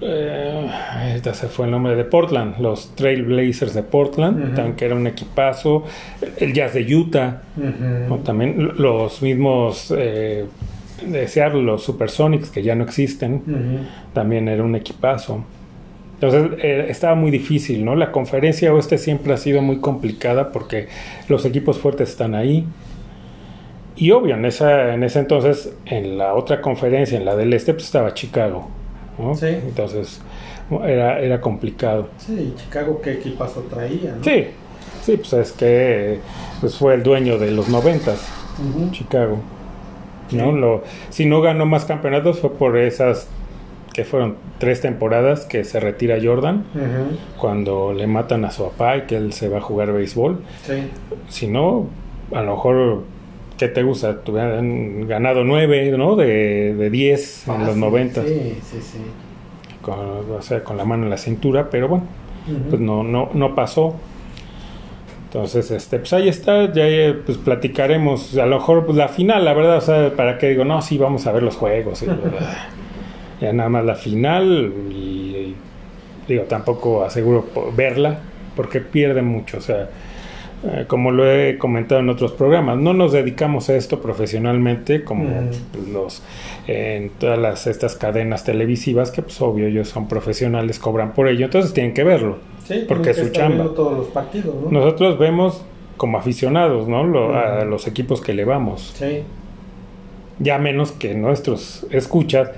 eh, 0.00 1.20
se 1.32 1.48
fue 1.48 1.66
el 1.66 1.72
nombre 1.72 1.96
de 1.96 2.04
Portland, 2.04 2.58
los 2.60 2.94
Trailblazers 2.94 3.74
de 3.74 3.82
Portland, 3.82 4.76
que 4.76 4.84
era 4.84 4.94
un 4.94 5.06
equipazo, 5.06 5.84
el 6.38 6.52
Jazz 6.52 6.74
de 6.74 6.94
Utah, 6.94 7.42
también 8.24 8.74
los 8.78 9.22
mismos 9.22 9.92
eh, 9.96 10.46
de 11.04 11.28
Seattle, 11.28 11.62
los 11.62 11.82
Supersonics, 11.82 12.50
que 12.50 12.62
ya 12.62 12.74
no 12.74 12.84
existen, 12.84 13.42
también 14.12 14.48
era 14.48 14.62
un 14.62 14.76
equipazo. 14.76 15.44
Entonces 16.14 16.58
eh, 16.62 16.86
estaba 16.88 17.14
muy 17.14 17.30
difícil, 17.30 17.84
¿no? 17.84 17.96
La 17.96 18.12
conferencia 18.12 18.72
oeste 18.72 18.98
siempre 18.98 19.32
ha 19.34 19.36
sido 19.36 19.62
muy 19.62 19.78
complicada 19.78 20.52
porque 20.52 20.88
los 21.28 21.44
equipos 21.44 21.78
fuertes 21.78 22.10
están 22.10 22.34
ahí. 22.34 22.64
Y 23.96 24.10
obvio, 24.10 24.34
en, 24.34 24.44
esa, 24.44 24.92
en 24.94 25.04
ese 25.04 25.20
entonces, 25.20 25.72
en 25.86 26.18
la 26.18 26.34
otra 26.34 26.60
conferencia, 26.60 27.16
en 27.16 27.24
la 27.24 27.36
del 27.36 27.52
este, 27.52 27.72
pues 27.74 27.84
estaba 27.84 28.12
Chicago. 28.14 28.68
Sí. 29.34 29.46
Entonces, 29.46 30.20
era, 30.84 31.20
era 31.20 31.40
complicado. 31.40 32.08
Sí, 32.18 32.54
Chicago, 32.56 33.00
¿qué 33.02 33.12
equipazo 33.12 33.60
traía? 33.70 34.16
¿no? 34.16 34.24
Sí, 34.24 34.46
sí, 35.02 35.16
pues 35.16 35.32
es 35.34 35.52
que 35.52 36.18
pues 36.60 36.76
fue 36.76 36.94
el 36.94 37.02
dueño 37.02 37.38
de 37.38 37.50
los 37.50 37.68
noventas, 37.68 38.26
Chicago. 38.90 39.38
¿no? 40.32 40.52
Lo, 40.52 40.82
si 41.10 41.26
no 41.26 41.40
ganó 41.40 41.66
más 41.66 41.84
campeonatos 41.84 42.40
fue 42.40 42.50
por 42.54 42.76
esas 42.76 43.28
que 43.92 44.04
fueron 44.04 44.36
tres 44.58 44.80
temporadas 44.80 45.44
que 45.44 45.62
se 45.62 45.78
retira 45.78 46.16
Jordan 46.20 46.64
cuando 47.38 47.92
le 47.92 48.08
matan 48.08 48.44
a 48.44 48.50
su 48.50 48.64
papá 48.64 48.96
y 48.96 49.02
que 49.02 49.16
él 49.16 49.32
se 49.32 49.48
va 49.48 49.58
a 49.58 49.60
jugar 49.60 49.92
béisbol. 49.92 50.40
Sí. 50.64 50.90
Si 51.28 51.46
no, 51.46 51.86
a 52.32 52.42
lo 52.42 52.56
mejor 52.56 53.02
¿qué 53.58 53.68
te 53.68 53.82
gusta? 53.82 54.20
Tuvieran 54.22 55.06
ganado 55.06 55.44
9, 55.44 55.94
¿no? 55.96 56.16
De, 56.16 56.74
de 56.74 56.90
10 56.90 57.48
en 57.48 57.66
los 57.66 57.76
90. 57.76 58.22
Sí, 58.22 58.58
sí, 58.62 58.78
sí. 58.80 58.98
Con, 59.82 59.98
o 60.30 60.42
sea, 60.42 60.64
con 60.64 60.76
la 60.76 60.84
mano 60.84 61.04
en 61.04 61.10
la 61.10 61.18
cintura, 61.18 61.68
pero 61.70 61.88
bueno, 61.88 62.04
pues 62.70 62.80
no, 62.80 63.02
no, 63.02 63.30
no 63.34 63.54
pasó. 63.54 63.94
Entonces, 65.34 65.72
este, 65.72 65.98
pues 65.98 66.12
ahí 66.12 66.28
está, 66.28 66.72
ya 66.72 66.84
pues 67.26 67.38
platicaremos, 67.38 68.36
a 68.38 68.46
lo 68.46 68.58
mejor 68.58 68.86
pues, 68.86 68.96
la 68.96 69.08
final, 69.08 69.44
la 69.44 69.52
verdad, 69.52 69.78
o 69.78 69.80
sea, 69.80 70.14
para 70.14 70.38
qué 70.38 70.50
digo, 70.50 70.64
no, 70.64 70.80
sí, 70.80 70.96
vamos 70.96 71.26
a 71.26 71.32
ver 71.32 71.42
los 71.42 71.56
juegos, 71.56 72.04
ya 73.40 73.52
nada 73.52 73.68
más 73.68 73.84
la 73.84 73.96
final, 73.96 74.72
y, 74.92 75.56
digo, 76.28 76.44
tampoco 76.44 77.02
aseguro 77.02 77.46
verla, 77.76 78.20
porque 78.54 78.80
pierde 78.80 79.22
mucho, 79.22 79.58
o 79.58 79.60
sea, 79.60 79.88
eh, 80.66 80.84
como 80.86 81.10
lo 81.10 81.30
he 81.30 81.58
comentado 81.58 82.00
en 82.00 82.08
otros 82.08 82.32
programas, 82.32 82.78
no 82.78 82.94
nos 82.94 83.12
dedicamos 83.12 83.68
a 83.68 83.76
esto 83.76 84.00
profesionalmente 84.00 85.04
como 85.04 85.28
los 85.92 86.22
en 86.66 87.10
todas 87.10 87.38
las, 87.38 87.66
estas 87.66 87.96
cadenas 87.96 88.44
televisivas 88.44 89.10
que 89.10 89.20
pues 89.20 89.42
obvio 89.42 89.66
ellos 89.66 89.88
son 89.88 90.08
profesionales, 90.08 90.78
cobran 90.78 91.12
por 91.12 91.28
ello, 91.28 91.44
entonces 91.44 91.74
tienen 91.74 91.92
que 91.92 92.02
verlo, 92.02 92.38
porque 92.88 93.10
es 93.10 93.18
su 93.18 93.28
chamba. 93.28 93.64
Todos 93.74 93.98
los 93.98 94.06
partidos, 94.06 94.54
Nosotros 94.70 95.18
vemos 95.18 95.62
como 95.98 96.16
aficionados, 96.16 96.88
¿no? 96.88 97.34
A 97.34 97.64
los 97.66 97.86
equipos 97.86 98.22
que 98.22 98.32
le 98.32 98.46
vamos. 98.46 98.94
Sí. 98.96 99.22
Ya 100.38 100.58
menos 100.58 100.92
que 100.92 101.14
nuestros 101.14 101.86
escuchas 101.90 102.50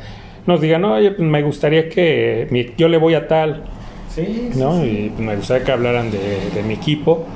nos 0.46 0.60
digan, 0.60 0.84
oye, 0.84 1.10
pues 1.10 1.28
me 1.28 1.42
gustaría 1.42 1.88
que 1.88 2.70
yo 2.78 2.86
le 2.88 2.98
voy 2.98 3.14
a 3.14 3.26
tal, 3.26 3.64
sí, 4.08 4.50
¿no? 4.54 4.84
y 4.84 5.12
me 5.18 5.34
gustaría 5.34 5.64
que 5.64 5.72
hablaran 5.72 6.12
de, 6.12 6.50
de 6.54 6.62
mi 6.62 6.74
equipo 6.74 7.26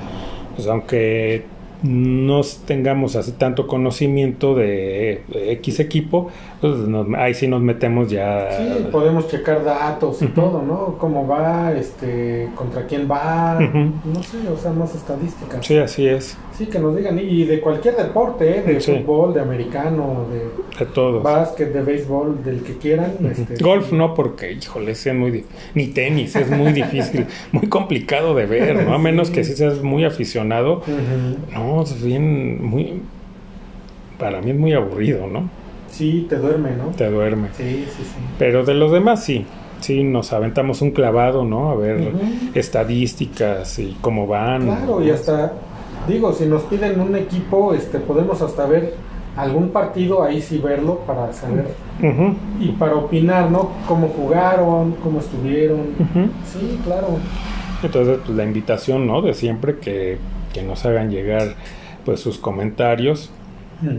pues 0.60 0.68
aunque 0.68 1.44
no 1.82 2.42
tengamos 2.66 3.16
así 3.16 3.32
tanto 3.32 3.66
conocimiento 3.66 4.54
de, 4.54 5.22
X 5.32 5.80
equipo, 5.80 6.30
pues 6.60 6.74
ahí 7.16 7.32
sí 7.32 7.48
nos 7.48 7.62
metemos 7.62 8.10
ya. 8.10 8.50
Sí, 8.50 8.86
podemos 8.92 9.28
checar 9.28 9.64
datos 9.64 10.20
y 10.20 10.26
todo, 10.26 10.60
¿no? 10.60 10.98
Cómo 10.98 11.26
va, 11.26 11.72
este, 11.72 12.50
contra 12.54 12.86
quién 12.86 13.08
va, 13.10 13.58
no 13.58 14.22
sé, 14.22 14.46
o 14.46 14.58
sea, 14.58 14.70
más 14.72 14.94
estadísticas. 14.94 15.64
Sí, 15.64 15.78
así 15.78 16.06
es. 16.06 16.36
Sí, 16.52 16.66
que 16.66 16.78
nos 16.78 16.94
digan, 16.94 17.18
y 17.18 17.44
de 17.44 17.60
cualquier 17.60 17.96
deporte, 17.96 18.58
¿eh? 18.58 18.62
de 18.62 18.80
fútbol, 18.80 19.32
de 19.32 19.40
americano, 19.40 20.26
de, 20.30 20.84
de 20.84 20.92
todo. 20.92 21.22
Básquet, 21.22 21.72
de 21.72 21.80
béisbol, 21.80 22.44
del 22.44 22.62
que 22.62 22.76
quieran. 22.76 23.14
Este, 23.30 23.62
Golf 23.62 23.92
no, 23.92 24.12
porque, 24.12 24.52
híjole, 24.52 24.90
es 24.90 25.14
muy 25.14 25.46
ni 25.74 25.86
tenis, 25.86 26.36
es 26.36 26.50
muy 26.50 26.72
difícil, 26.72 27.26
muy 27.52 27.68
complicado 27.68 28.34
de 28.34 28.44
ver, 28.44 28.84
¿no? 28.84 28.92
A 28.92 28.98
menos 28.98 29.30
que 29.30 29.44
sí 29.44 29.54
seas 29.54 29.82
muy 29.82 30.04
aficionado. 30.04 30.82
No, 31.54 31.82
es 31.82 32.02
bien, 32.04 32.62
muy, 32.62 33.00
para 34.18 34.42
mí 34.42 34.50
es 34.50 34.58
muy 34.58 34.74
aburrido, 34.74 35.26
¿no? 35.26 35.59
Sí, 35.90 36.26
te 36.28 36.36
duerme, 36.36 36.70
¿no? 36.76 36.86
Te 36.96 37.10
duerme. 37.10 37.48
Sí, 37.52 37.84
sí, 37.86 38.02
sí. 38.02 38.20
Pero 38.38 38.64
de 38.64 38.74
los 38.74 38.92
demás 38.92 39.24
sí, 39.24 39.44
sí, 39.80 40.02
nos 40.04 40.32
aventamos 40.32 40.80
un 40.82 40.92
clavado, 40.92 41.44
¿no? 41.44 41.70
A 41.70 41.74
ver 41.76 42.12
estadísticas 42.54 43.78
y 43.78 43.96
cómo 44.00 44.26
van. 44.26 44.62
Claro, 44.62 45.04
y 45.04 45.10
hasta 45.10 45.52
digo, 46.08 46.32
si 46.32 46.46
nos 46.46 46.62
piden 46.62 47.00
un 47.00 47.16
equipo, 47.16 47.74
este, 47.74 47.98
podemos 47.98 48.40
hasta 48.42 48.66
ver 48.66 48.94
algún 49.36 49.70
partido 49.70 50.22
ahí 50.22 50.42
sí 50.42 50.58
verlo 50.58 50.98
para 51.06 51.32
saber 51.32 51.68
y 52.58 52.68
para 52.72 52.96
opinar, 52.96 53.50
¿no? 53.50 53.70
Cómo 53.86 54.08
jugaron, 54.08 54.96
cómo 55.02 55.20
estuvieron. 55.20 55.94
Sí, 56.46 56.78
claro. 56.84 57.18
Entonces, 57.82 58.18
pues 58.24 58.36
la 58.36 58.44
invitación, 58.44 59.06
¿no? 59.06 59.22
De 59.22 59.34
siempre 59.34 59.78
que, 59.78 60.18
que 60.52 60.62
nos 60.62 60.84
hagan 60.84 61.10
llegar, 61.10 61.54
pues, 62.04 62.20
sus 62.20 62.38
comentarios. 62.38 63.30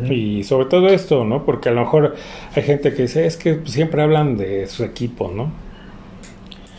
Y 0.09 0.43
sobre 0.43 0.67
todo 0.67 0.88
esto, 0.89 1.25
¿no? 1.25 1.43
Porque 1.45 1.69
a 1.69 1.71
lo 1.71 1.82
mejor 1.82 2.15
hay 2.55 2.63
gente 2.63 2.93
que 2.93 3.03
dice, 3.03 3.25
es 3.25 3.38
que 3.38 3.61
siempre 3.65 4.01
hablan 4.01 4.38
de 4.38 4.67
su 4.67 4.84
equipo, 4.84 5.32
¿no? 5.34 5.51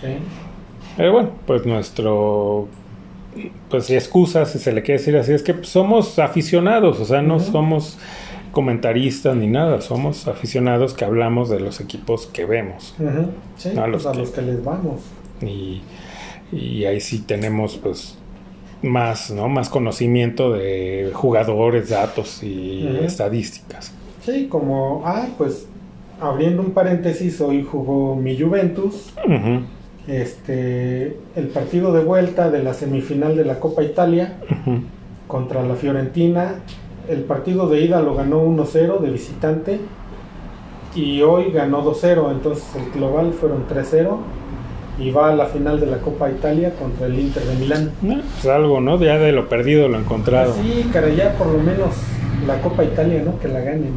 Sí. 0.00 0.08
Pero 0.96 1.12
bueno, 1.12 1.30
pues 1.46 1.66
nuestro 1.66 2.68
pues 3.68 3.90
excusas, 3.90 4.52
si 4.52 4.58
se 4.58 4.72
le 4.72 4.82
quiere 4.82 4.98
decir 4.98 5.16
así, 5.16 5.32
es 5.32 5.42
que 5.42 5.64
somos 5.64 6.18
aficionados, 6.18 7.00
o 7.00 7.04
sea, 7.04 7.22
no 7.22 7.40
somos 7.40 7.98
comentaristas 8.52 9.34
ni 9.34 9.46
nada, 9.46 9.80
somos 9.80 10.28
aficionados 10.28 10.92
que 10.92 11.04
hablamos 11.04 11.48
de 11.48 11.60
los 11.60 11.80
equipos 11.80 12.26
que 12.26 12.44
vemos. 12.44 12.94
sí, 13.56 13.70
a, 13.76 13.86
los, 13.86 14.04
pues 14.04 14.30
que, 14.30 14.42
les 14.42 14.62
vamos. 14.62 15.00
Y, 15.40 15.80
y, 16.52 16.84
ahí 16.84 17.00
sí 17.00 17.20
tenemos 17.20 17.78
pues 17.78 18.18
más, 18.82 19.30
¿no? 19.30 19.48
Más 19.48 19.68
conocimiento 19.68 20.52
de 20.52 21.10
jugadores, 21.14 21.88
datos 21.88 22.42
y 22.42 22.86
estadísticas. 23.02 23.92
Sí, 24.24 24.46
como, 24.48 25.02
ah, 25.04 25.26
pues 25.38 25.66
abriendo 26.20 26.62
un 26.62 26.70
paréntesis, 26.72 27.40
hoy 27.40 27.62
jugó 27.64 28.14
mi 28.16 28.38
Juventus 28.38 29.12
este, 30.06 31.16
el 31.36 31.48
partido 31.52 31.92
de 31.92 32.02
vuelta 32.02 32.50
de 32.50 32.62
la 32.62 32.74
semifinal 32.74 33.36
de 33.36 33.44
la 33.44 33.60
Copa 33.60 33.82
Italia 33.82 34.34
contra 35.26 35.62
la 35.62 35.74
Fiorentina. 35.74 36.56
El 37.08 37.22
partido 37.24 37.68
de 37.68 37.82
ida 37.82 38.00
lo 38.00 38.14
ganó 38.14 38.44
1-0 38.44 39.00
de 39.00 39.10
visitante 39.10 39.80
y 40.94 41.22
hoy 41.22 41.50
ganó 41.52 41.82
2-0, 41.84 42.30
entonces 42.30 42.64
el 42.76 42.92
global 42.92 43.32
fueron 43.32 43.66
3-0 43.66 44.18
y 45.02 45.10
va 45.10 45.30
a 45.30 45.34
la 45.34 45.46
final 45.46 45.80
de 45.80 45.86
la 45.86 45.98
Copa 45.98 46.30
Italia 46.30 46.72
contra 46.78 47.06
el 47.06 47.18
Inter 47.18 47.42
de 47.42 47.56
Milán. 47.56 47.90
Es 48.38 48.46
algo, 48.46 48.80
¿no? 48.80 49.00
Ya 49.00 49.18
de 49.18 49.32
lo 49.32 49.48
perdido 49.48 49.88
lo 49.88 49.98
encontrado. 49.98 50.54
Sí, 50.54 50.88
cara, 50.92 51.08
ya 51.08 51.32
por 51.36 51.48
lo 51.48 51.58
menos 51.58 51.90
la 52.46 52.60
Copa 52.60 52.84
Italia, 52.84 53.22
¿no? 53.24 53.38
Que 53.40 53.48
la 53.48 53.60
ganen. 53.60 53.92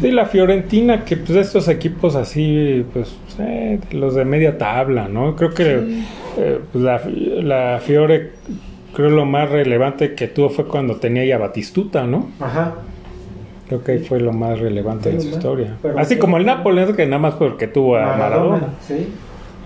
Sí, 0.00 0.12
la 0.12 0.26
Fiorentina, 0.26 1.04
que 1.04 1.16
pues 1.16 1.30
estos 1.30 1.66
equipos 1.66 2.14
así, 2.14 2.86
pues 2.92 3.16
los 3.90 4.14
de 4.14 4.24
media 4.24 4.56
tabla, 4.56 5.08
¿no? 5.08 5.34
Creo 5.34 5.52
que 5.52 6.04
eh, 6.36 6.60
pues, 6.70 6.84
la, 6.84 7.00
la, 7.42 7.80
Fiore, 7.80 8.34
creo 8.94 9.10
lo 9.10 9.24
más 9.24 9.50
relevante 9.50 10.14
que 10.14 10.28
tuvo 10.28 10.48
fue 10.48 10.66
cuando 10.66 10.96
tenía 10.96 11.24
ya 11.24 11.38
Batistuta, 11.38 12.06
¿no? 12.06 12.28
Ajá. 12.38 12.74
Creo 13.66 13.82
que 13.82 13.98
fue 13.98 14.20
lo 14.20 14.32
más 14.32 14.60
relevante 14.60 15.10
de 15.10 15.20
su 15.20 15.28
historia. 15.30 15.76
Así 15.96 16.18
como 16.18 16.36
el 16.36 16.46
Nápoles, 16.46 16.94
que 16.94 17.04
nada 17.04 17.18
más 17.18 17.34
porque 17.34 17.66
tuvo 17.66 17.96
a 17.96 18.16
Maradona. 18.16 18.74
Sí. 18.80 19.08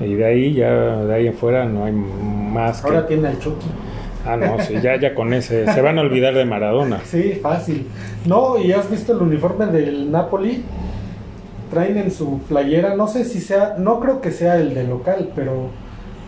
Y 0.00 0.14
de 0.14 0.24
ahí, 0.24 0.54
ya 0.54 0.70
de 1.04 1.14
ahí 1.14 1.26
en 1.26 1.34
fuera 1.34 1.66
no 1.66 1.84
hay 1.84 1.92
más. 1.92 2.84
Ahora 2.84 3.06
tiene 3.06 3.28
al 3.28 3.38
Chucky. 3.38 3.66
Ah, 4.26 4.36
no, 4.36 4.60
sí, 4.60 4.74
ya, 4.82 4.98
ya 4.98 5.14
con 5.14 5.32
ese. 5.32 5.70
Se 5.72 5.80
van 5.80 5.98
a 5.98 6.02
olvidar 6.02 6.34
de 6.34 6.44
Maradona. 6.44 7.00
Sí, 7.04 7.38
fácil. 7.42 7.86
No, 8.26 8.58
y 8.58 8.72
has 8.72 8.90
visto 8.90 9.12
el 9.12 9.18
uniforme 9.22 9.66
del 9.66 10.10
Napoli. 10.10 10.62
Traen 11.70 11.98
en 11.98 12.10
su 12.10 12.40
playera, 12.40 12.96
no 12.96 13.06
sé 13.06 13.24
si 13.24 13.40
sea, 13.40 13.76
no 13.78 14.00
creo 14.00 14.20
que 14.20 14.32
sea 14.32 14.56
el 14.56 14.74
de 14.74 14.84
local, 14.84 15.30
pero 15.36 15.70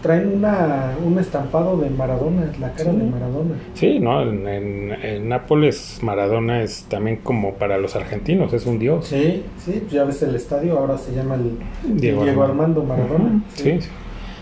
traen 0.03 0.29
una, 0.29 0.95
un 1.05 1.19
estampado 1.19 1.79
de 1.79 1.89
Maradona, 1.89 2.53
la 2.61 2.73
cara 2.73 2.93
de 2.93 3.05
Maradona. 3.05 3.55
Sí, 3.75 3.99
no, 3.99 4.23
en, 4.23 4.47
en, 4.47 5.29
Nápoles 5.29 6.01
Maradona 6.03 6.63
es 6.63 6.85
también 6.89 7.19
como 7.19 7.55
para 7.55 7.79
los 7.79 7.97
argentinos, 7.97 8.53
es 8.53 8.67
un 8.67 8.79
dios. 8.79 9.07
Sí, 9.07 9.45
sí, 9.59 9.79
pues 9.81 9.93
ya 9.93 10.05
ves 10.05 10.23
el 10.23 10.35
estadio, 10.35 10.79
ahora 10.79 10.99
se 10.99 11.15
llama 11.15 11.37
el 11.37 11.99
Diego, 11.99 12.43
Armando 12.43 12.83
Maradona. 12.83 13.43
sí. 13.55 13.81
sí. 13.81 13.89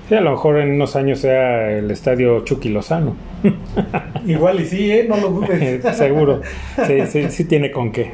Sí, 0.09 0.17
a 0.17 0.23
lo 0.23 0.33
mejor 0.33 0.59
en 0.59 0.73
unos 0.73 0.97
años 0.97 1.21
sea 1.21 1.71
el 1.71 1.89
estadio 1.89 2.41
Chucky 2.41 2.69
Lozano. 2.69 3.15
Igual 4.27 4.61
y 4.61 4.65
sí, 4.65 4.91
¿eh? 4.91 5.07
No 5.09 5.17
lo 5.17 5.29
dudes. 5.29 5.85
Seguro. 5.97 6.41
Sí, 6.85 7.07
sí, 7.07 7.31
sí 7.31 7.45
tiene 7.45 7.71
con 7.71 7.93
qué 7.93 8.11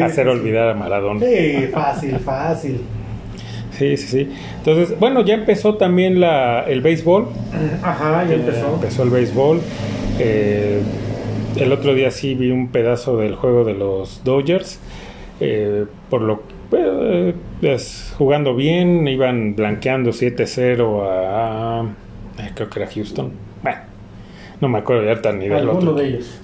hacer 0.00 0.28
olvidar 0.28 0.68
a 0.68 0.74
Maradona. 0.74 1.18
Sí, 1.18 1.68
fácil, 1.72 2.18
fácil. 2.20 2.80
Sí, 3.80 3.96
sí, 3.96 4.06
sí. 4.08 4.32
Entonces, 4.58 4.98
bueno, 5.00 5.24
ya 5.24 5.32
empezó 5.32 5.76
también 5.76 6.20
la, 6.20 6.64
el 6.64 6.82
béisbol. 6.82 7.28
Ajá, 7.82 8.26
ya 8.28 8.34
empezó. 8.34 8.74
empezó 8.74 9.04
el 9.04 9.08
béisbol. 9.08 9.62
Eh, 10.18 10.82
el 11.56 11.72
otro 11.72 11.94
día 11.94 12.10
sí 12.10 12.34
vi 12.34 12.50
un 12.50 12.68
pedazo 12.68 13.16
del 13.16 13.36
juego 13.36 13.64
de 13.64 13.72
los 13.72 14.22
Dodgers. 14.22 14.78
Eh, 15.40 15.86
por 16.10 16.20
lo 16.20 16.42
que 16.70 17.34
pues, 17.62 18.14
jugando 18.18 18.54
bien, 18.54 19.08
iban 19.08 19.56
blanqueando 19.56 20.10
7-0 20.10 21.02
a, 21.02 21.84
eh, 22.38 22.50
creo 22.54 22.68
que 22.68 22.82
era 22.82 22.90
Houston. 22.90 23.32
Bueno, 23.62 23.78
no 24.60 24.68
me 24.68 24.78
acuerdo 24.78 25.04
ya 25.06 25.22
tan 25.22 25.38
ni 25.38 25.48
del 25.48 25.70
otro. 25.70 25.94
de 25.94 26.06
ellos. 26.06 26.38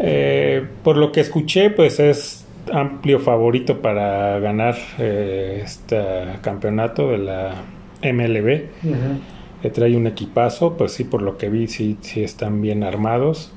Eh, 0.00 0.66
por 0.82 0.96
lo 0.96 1.12
que 1.12 1.20
escuché, 1.20 1.70
pues 1.70 2.00
es 2.00 2.39
amplio 2.72 3.20
favorito 3.20 3.80
para 3.80 4.38
ganar 4.38 4.76
eh, 4.98 5.60
este 5.64 6.02
campeonato 6.42 7.10
de 7.10 7.18
la 7.18 7.54
MLB. 8.02 9.70
trae 9.72 9.96
un 9.96 10.06
equipazo, 10.06 10.76
pues 10.76 10.92
sí, 10.92 11.04
por 11.04 11.22
lo 11.22 11.36
que 11.36 11.48
vi, 11.48 11.66
sí, 11.66 11.98
sí 12.00 12.22
están 12.22 12.60
bien 12.60 12.82
armados. 12.82 13.52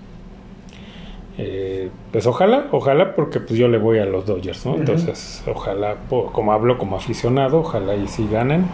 Eh, 1.37 1.89
pues 2.11 2.27
ojalá, 2.27 2.67
ojalá, 2.71 3.15
porque 3.15 3.39
pues 3.39 3.57
yo 3.57 3.67
le 3.67 3.77
voy 3.77 3.99
a 3.99 4.05
los 4.05 4.25
Dodgers, 4.25 4.65
¿no? 4.65 4.75
Entonces, 4.75 5.43
ojalá, 5.47 5.95
como 6.09 6.53
hablo 6.53 6.77
como 6.77 6.95
aficionado, 6.95 7.59
ojalá 7.59 7.95
y 7.95 8.07
sí 8.07 8.27
ganen. 8.31 8.65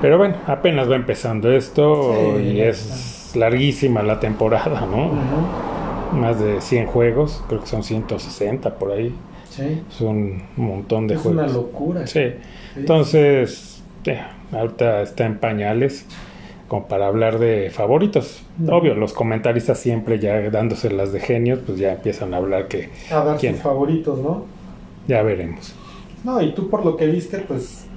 Pero 0.00 0.16
bueno, 0.16 0.36
apenas 0.46 0.90
va 0.90 0.96
empezando 0.96 1.50
esto 1.50 2.40
y 2.40 2.60
es 2.60 3.32
larguísima 3.34 4.02
la 4.02 4.20
temporada, 4.20 4.86
¿no? 4.86 5.69
Más 6.12 6.40
de 6.40 6.60
100 6.60 6.86
juegos, 6.86 7.42
creo 7.48 7.60
que 7.60 7.66
son 7.66 7.82
160 7.82 8.78
por 8.78 8.92
ahí. 8.92 9.14
Sí. 9.48 9.82
Es 9.88 10.00
un 10.00 10.42
montón 10.56 11.06
de 11.06 11.16
juegos. 11.16 11.44
Es 11.44 11.52
una 11.52 11.60
locura. 11.62 12.06
Sí. 12.06 12.32
Entonces, 12.76 13.82
eh, 14.04 14.20
ahorita 14.52 15.02
está 15.02 15.26
en 15.26 15.38
pañales 15.38 16.06
como 16.68 16.86
para 16.86 17.08
hablar 17.08 17.40
de 17.40 17.70
favoritos. 17.70 18.42
Obvio, 18.68 18.94
los 18.94 19.12
comentaristas 19.12 19.80
siempre 19.80 20.20
ya 20.20 20.50
dándose 20.50 20.88
las 20.90 21.12
de 21.12 21.18
genios, 21.18 21.58
pues 21.66 21.78
ya 21.78 21.94
empiezan 21.94 22.32
a 22.32 22.36
hablar 22.36 22.68
que... 22.68 22.90
A 23.10 23.24
dar 23.24 23.40
sus 23.40 23.56
favoritos, 23.56 24.20
¿no? 24.20 24.44
Ya 25.08 25.22
veremos. 25.22 25.74
No, 26.22 26.40
y 26.40 26.52
tú 26.52 26.70
por 26.70 26.84
lo 26.84 26.96
que 26.96 27.06
viste, 27.06 27.38
pues 27.38 27.88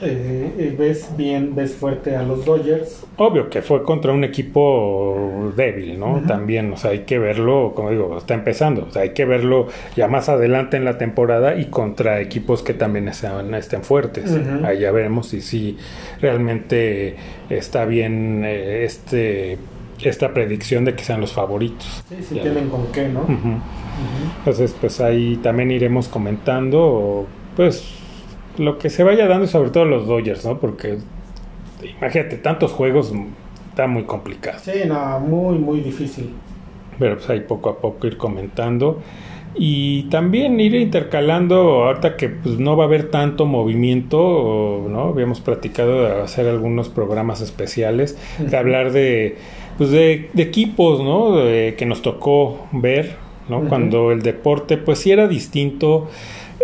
eh, 0.00 0.52
eh, 0.58 0.76
ves 0.76 1.10
bien, 1.16 1.54
ves 1.54 1.74
fuerte 1.74 2.16
a 2.16 2.22
los 2.22 2.44
Dodgers. 2.44 3.04
Obvio 3.16 3.48
que 3.48 3.62
fue 3.62 3.84
contra 3.84 4.12
un 4.12 4.24
equipo 4.24 5.52
débil, 5.56 5.98
¿no? 5.98 6.22
También, 6.26 6.72
o 6.72 6.76
sea, 6.76 6.90
hay 6.90 7.00
que 7.00 7.18
verlo, 7.18 7.72
como 7.76 7.90
digo, 7.90 8.18
está 8.18 8.34
empezando, 8.34 8.86
o 8.88 8.90
sea, 8.90 9.02
hay 9.02 9.10
que 9.10 9.24
verlo 9.24 9.68
ya 9.94 10.08
más 10.08 10.28
adelante 10.28 10.76
en 10.76 10.84
la 10.84 10.98
temporada 10.98 11.56
y 11.56 11.66
contra 11.66 12.20
equipos 12.20 12.62
que 12.62 12.74
también 12.74 13.06
estén, 13.08 13.54
estén 13.54 13.84
fuertes. 13.84 14.36
Ahí 14.64 14.80
ya 14.80 14.90
veremos 14.90 15.28
si, 15.28 15.40
si 15.40 15.76
realmente 16.20 17.16
está 17.48 17.84
bien 17.84 18.42
eh, 18.44 18.84
este 18.84 19.58
esta 20.02 20.34
predicción 20.34 20.84
de 20.84 20.94
que 20.94 21.04
sean 21.04 21.20
los 21.20 21.32
favoritos. 21.32 22.02
Sí, 22.08 22.16
si 22.28 22.34
tienen 22.40 22.68
con 22.70 22.90
qué, 22.90 23.08
¿no? 23.08 23.24
Entonces, 24.38 24.74
pues 24.80 25.00
ahí 25.00 25.36
también 25.36 25.70
iremos 25.70 26.08
comentando, 26.08 27.28
pues 27.54 28.01
lo 28.58 28.78
que 28.78 28.90
se 28.90 29.02
vaya 29.02 29.26
dando, 29.26 29.46
sobre 29.46 29.70
todo 29.70 29.84
los 29.84 30.06
Dodgers, 30.06 30.44
¿no? 30.44 30.58
Porque 30.58 30.98
imagínate, 31.98 32.36
tantos 32.36 32.72
juegos 32.72 33.12
está 33.68 33.86
muy 33.86 34.04
complicado. 34.04 34.58
Sí, 34.62 34.82
no, 34.86 35.20
muy, 35.20 35.58
muy 35.58 35.80
difícil. 35.80 36.30
pero 36.98 37.16
pues 37.16 37.28
ahí 37.30 37.40
poco 37.40 37.70
a 37.70 37.78
poco 37.78 38.06
ir 38.06 38.16
comentando. 38.16 39.00
Y 39.54 40.04
también 40.04 40.58
ir 40.60 40.74
intercalando, 40.74 41.84
ahorita 41.84 42.16
que 42.16 42.30
pues 42.30 42.58
no 42.58 42.74
va 42.74 42.84
a 42.84 42.86
haber 42.86 43.10
tanto 43.10 43.44
movimiento, 43.44 44.86
¿no? 44.88 45.08
Habíamos 45.08 45.40
platicado 45.40 46.04
de 46.04 46.22
hacer 46.22 46.48
algunos 46.48 46.88
programas 46.88 47.42
especiales, 47.42 48.16
de 48.38 48.56
hablar 48.56 48.92
de, 48.92 49.36
pues 49.76 49.90
de, 49.90 50.30
equipos, 50.38 51.00
¿no? 51.00 51.34
que 51.76 51.84
nos 51.86 52.00
tocó 52.00 52.66
ver, 52.72 53.16
¿no? 53.50 53.68
Cuando 53.68 54.10
el 54.10 54.22
deporte, 54.22 54.78
pues 54.78 55.00
sí 55.00 55.10
era 55.10 55.28
distinto, 55.28 56.08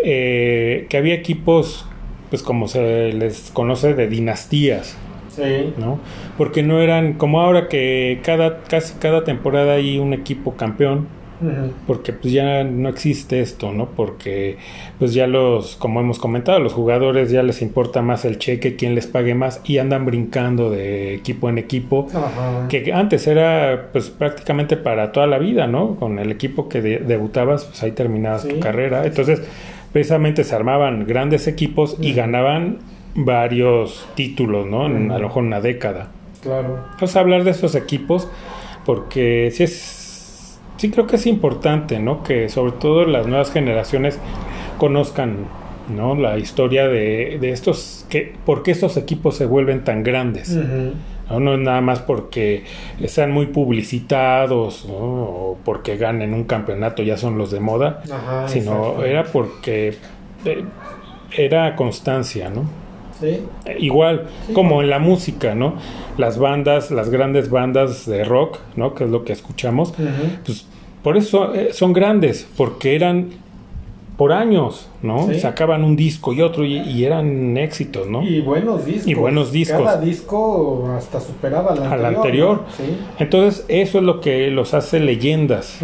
eh, 0.04 0.86
que 0.88 0.96
había 0.96 1.14
equipos, 1.14 1.86
pues 2.30 2.42
como 2.42 2.68
se 2.68 3.12
les 3.12 3.50
conoce, 3.52 3.94
de 3.94 4.06
dinastías, 4.08 4.96
Sí. 5.30 5.72
¿no? 5.78 6.00
Porque 6.36 6.64
no 6.64 6.80
eran 6.80 7.12
como 7.14 7.40
ahora 7.40 7.68
que 7.68 8.18
cada 8.24 8.62
casi 8.64 8.94
cada 8.98 9.22
temporada 9.22 9.74
hay 9.74 9.98
un 9.98 10.12
equipo 10.12 10.54
campeón, 10.56 11.06
porque 11.86 12.12
pues 12.12 12.32
ya 12.34 12.64
no 12.64 12.88
existe 12.88 13.40
esto, 13.40 13.72
¿no? 13.72 13.86
Porque 13.90 14.56
pues 14.98 15.14
ya 15.14 15.28
los, 15.28 15.76
como 15.76 16.00
hemos 16.00 16.18
comentado, 16.18 16.58
los 16.58 16.72
jugadores 16.72 17.30
ya 17.30 17.44
les 17.44 17.62
importa 17.62 18.02
más 18.02 18.24
el 18.24 18.38
cheque, 18.38 18.74
quién 18.74 18.96
les 18.96 19.06
pague 19.06 19.36
más 19.36 19.60
y 19.64 19.78
andan 19.78 20.04
brincando 20.04 20.68
de 20.70 21.14
equipo 21.14 21.48
en 21.48 21.58
equipo, 21.58 22.08
que 22.68 22.92
antes 22.92 23.28
era 23.28 23.90
pues 23.92 24.10
prácticamente 24.10 24.76
para 24.76 25.12
toda 25.12 25.28
la 25.28 25.38
vida, 25.38 25.68
¿no? 25.68 25.94
Con 25.94 26.18
el 26.18 26.32
equipo 26.32 26.68
que 26.68 26.80
debutabas, 26.82 27.66
pues 27.66 27.80
ahí 27.84 27.92
terminabas 27.92 28.48
tu 28.48 28.58
carrera. 28.58 29.06
Entonces, 29.06 29.40
precisamente 29.92 30.44
se 30.44 30.54
armaban 30.54 31.06
grandes 31.06 31.46
equipos 31.46 31.96
y 32.00 32.12
ganaban 32.12 32.78
varios 33.14 34.08
títulos, 34.14 34.66
¿no? 34.66 34.86
En, 34.86 35.10
a 35.10 35.18
lo 35.18 35.28
mejor 35.28 35.42
una 35.42 35.60
década. 35.60 36.08
Claro. 36.42 36.84
Entonces 36.92 37.16
hablar 37.16 37.44
de 37.44 37.50
esos 37.50 37.74
equipos, 37.74 38.28
porque 38.84 39.50
sí 39.52 39.64
es, 39.64 40.60
sí 40.76 40.90
creo 40.90 41.06
que 41.06 41.16
es 41.16 41.26
importante, 41.26 41.98
¿no? 41.98 42.22
Que 42.22 42.48
sobre 42.48 42.72
todo 42.72 43.04
las 43.04 43.26
nuevas 43.26 43.50
generaciones 43.50 44.18
conozcan, 44.78 45.46
¿no? 45.94 46.14
La 46.14 46.38
historia 46.38 46.86
de, 46.86 47.38
de 47.40 47.50
estos, 47.50 48.06
que, 48.08 48.34
por 48.44 48.62
qué 48.62 48.70
estos 48.70 48.96
equipos 48.96 49.36
se 49.36 49.46
vuelven 49.46 49.84
tan 49.84 50.02
grandes. 50.02 50.56
¿No? 51.30 51.54
es 51.54 51.60
nada 51.60 51.80
más 51.80 52.00
porque 52.00 52.64
sean 53.06 53.30
muy 53.30 53.46
publicitados 53.46 54.86
¿no? 54.86 54.94
o 54.94 55.58
porque 55.64 55.96
ganen 55.96 56.34
un 56.34 56.44
campeonato, 56.44 57.02
ya 57.02 57.16
son 57.16 57.38
los 57.38 57.50
de 57.50 57.60
moda, 57.60 58.02
sino 58.46 59.02
era 59.02 59.24
porque 59.24 59.96
eh, 60.44 60.64
era 61.36 61.76
constancia, 61.76 62.48
¿no? 62.48 62.64
Igual, 63.78 64.28
como 64.54 64.80
en 64.80 64.90
la 64.90 65.00
música, 65.00 65.54
¿no? 65.54 65.74
Las 66.16 66.38
bandas, 66.38 66.92
las 66.92 67.10
grandes 67.10 67.50
bandas 67.50 68.06
de 68.06 68.24
rock, 68.24 68.58
¿no? 68.76 68.94
Que 68.94 69.04
es 69.04 69.10
lo 69.10 69.24
que 69.24 69.32
escuchamos, 69.32 69.92
pues 70.44 70.66
por 71.02 71.16
eso 71.16 71.54
eh, 71.54 71.72
son 71.72 71.92
grandes, 71.92 72.48
porque 72.56 72.94
eran 72.94 73.30
por 74.18 74.32
años, 74.32 74.90
¿no? 75.00 75.32
Sacaban 75.34 75.84
un 75.84 75.94
disco 75.94 76.32
y 76.32 76.42
otro 76.42 76.64
y, 76.64 77.04
eran 77.04 77.56
éxitos, 77.56 78.08
¿no? 78.08 78.24
Y 78.24 78.40
buenos 78.40 78.84
discos. 78.84 79.06
Y 79.06 79.14
buenos 79.14 79.52
discos. 79.52 79.84
Cada 79.84 80.00
disco 80.00 80.90
hasta 80.96 81.20
superaba 81.20 81.70
al 81.72 81.84
anterior. 81.84 82.04
Al 82.04 82.16
anterior. 82.16 82.64
Entonces, 83.20 83.64
eso 83.68 83.98
es 83.98 84.04
lo 84.04 84.20
que 84.20 84.50
los 84.50 84.74
hace 84.74 84.98
leyendas. 84.98 85.78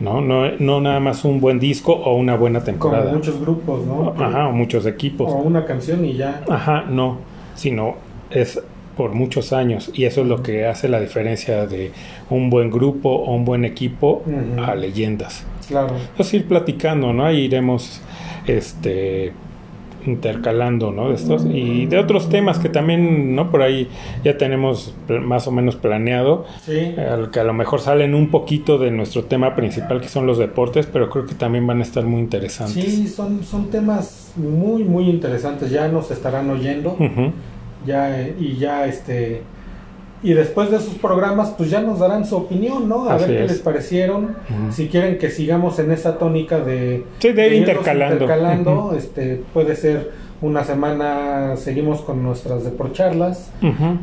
¿no? 0.00 0.20
¿no? 0.20 0.50
No 0.58 0.80
nada 0.80 0.98
más 0.98 1.24
un 1.24 1.40
buen 1.40 1.60
disco 1.60 1.92
o 1.92 2.16
una 2.16 2.34
buena 2.34 2.64
temporada. 2.64 3.04
Como 3.04 3.18
muchos 3.18 3.40
grupos, 3.40 3.86
¿no? 3.86 4.12
Ajá, 4.18 4.48
o 4.48 4.52
muchos 4.52 4.84
equipos. 4.84 5.32
O 5.32 5.36
una 5.36 5.64
canción 5.64 6.04
y 6.04 6.14
ya. 6.14 6.42
Ajá, 6.48 6.84
no, 6.88 7.18
sino 7.54 7.94
es 8.28 8.60
por 8.96 9.12
muchos 9.12 9.52
años 9.52 9.90
y 9.94 10.04
eso 10.04 10.22
es 10.22 10.26
lo 10.26 10.42
que 10.42 10.66
hace 10.66 10.88
la 10.88 10.98
diferencia 10.98 11.66
de 11.66 11.92
un 12.28 12.50
buen 12.50 12.70
grupo 12.70 13.10
o 13.10 13.34
un 13.34 13.44
buen 13.44 13.64
equipo 13.64 14.24
a 14.66 14.74
leyendas. 14.74 15.44
Claro. 15.68 15.96
Entonces 15.96 16.34
ir 16.34 16.46
platicando, 16.46 17.12
¿no? 17.12 17.24
Ahí 17.24 17.40
iremos 17.40 18.00
este 18.46 19.32
intercalando, 20.06 20.92
¿no? 20.92 21.08
De 21.08 21.16
estos 21.16 21.44
y 21.46 21.86
de 21.86 21.98
otros 21.98 22.28
temas 22.28 22.58
que 22.58 22.68
también, 22.68 23.34
¿no? 23.34 23.50
Por 23.50 23.62
ahí 23.62 23.88
ya 24.24 24.38
tenemos 24.38 24.94
más 25.08 25.46
o 25.46 25.50
menos 25.50 25.76
planeado, 25.76 26.46
sí. 26.64 26.94
que 27.32 27.40
a 27.40 27.44
lo 27.44 27.52
mejor 27.52 27.80
salen 27.80 28.14
un 28.14 28.30
poquito 28.30 28.78
de 28.78 28.90
nuestro 28.90 29.24
tema 29.24 29.54
principal 29.56 30.00
que 30.00 30.08
son 30.08 30.26
los 30.26 30.38
deportes, 30.38 30.86
pero 30.86 31.10
creo 31.10 31.26
que 31.26 31.34
también 31.34 31.66
van 31.66 31.80
a 31.80 31.82
estar 31.82 32.04
muy 32.04 32.20
interesantes. 32.20 32.84
Sí, 32.84 33.08
son, 33.08 33.42
son 33.42 33.68
temas 33.70 34.32
muy, 34.36 34.84
muy 34.84 35.10
interesantes, 35.10 35.70
ya 35.70 35.88
nos 35.88 36.10
estarán 36.10 36.50
oyendo, 36.50 36.96
ya, 37.84 38.28
y 38.38 38.56
ya 38.56 38.86
este 38.86 39.42
y 40.22 40.32
después 40.32 40.70
de 40.70 40.78
esos 40.78 40.94
programas, 40.94 41.50
pues 41.56 41.70
ya 41.70 41.80
nos 41.80 41.98
darán 41.98 42.24
su 42.24 42.36
opinión, 42.36 42.88
¿no? 42.88 43.08
A 43.08 43.16
ver 43.16 43.28
qué 43.28 43.46
les 43.46 43.58
parecieron. 43.58 44.36
Si 44.70 44.88
quieren 44.88 45.18
que 45.18 45.30
sigamos 45.30 45.78
en 45.78 45.92
esa 45.92 46.18
tónica 46.18 46.58
de, 46.60 47.04
sí, 47.18 47.32
de, 47.32 47.56
intercalando. 47.56 48.24
intercalando 48.24 48.94
este, 48.96 49.42
puede 49.52 49.76
ser 49.76 50.26
una 50.42 50.64
semana 50.64 51.56
seguimos 51.56 52.02
con 52.02 52.22
nuestras 52.22 52.64
deporcharlas, 52.64 53.50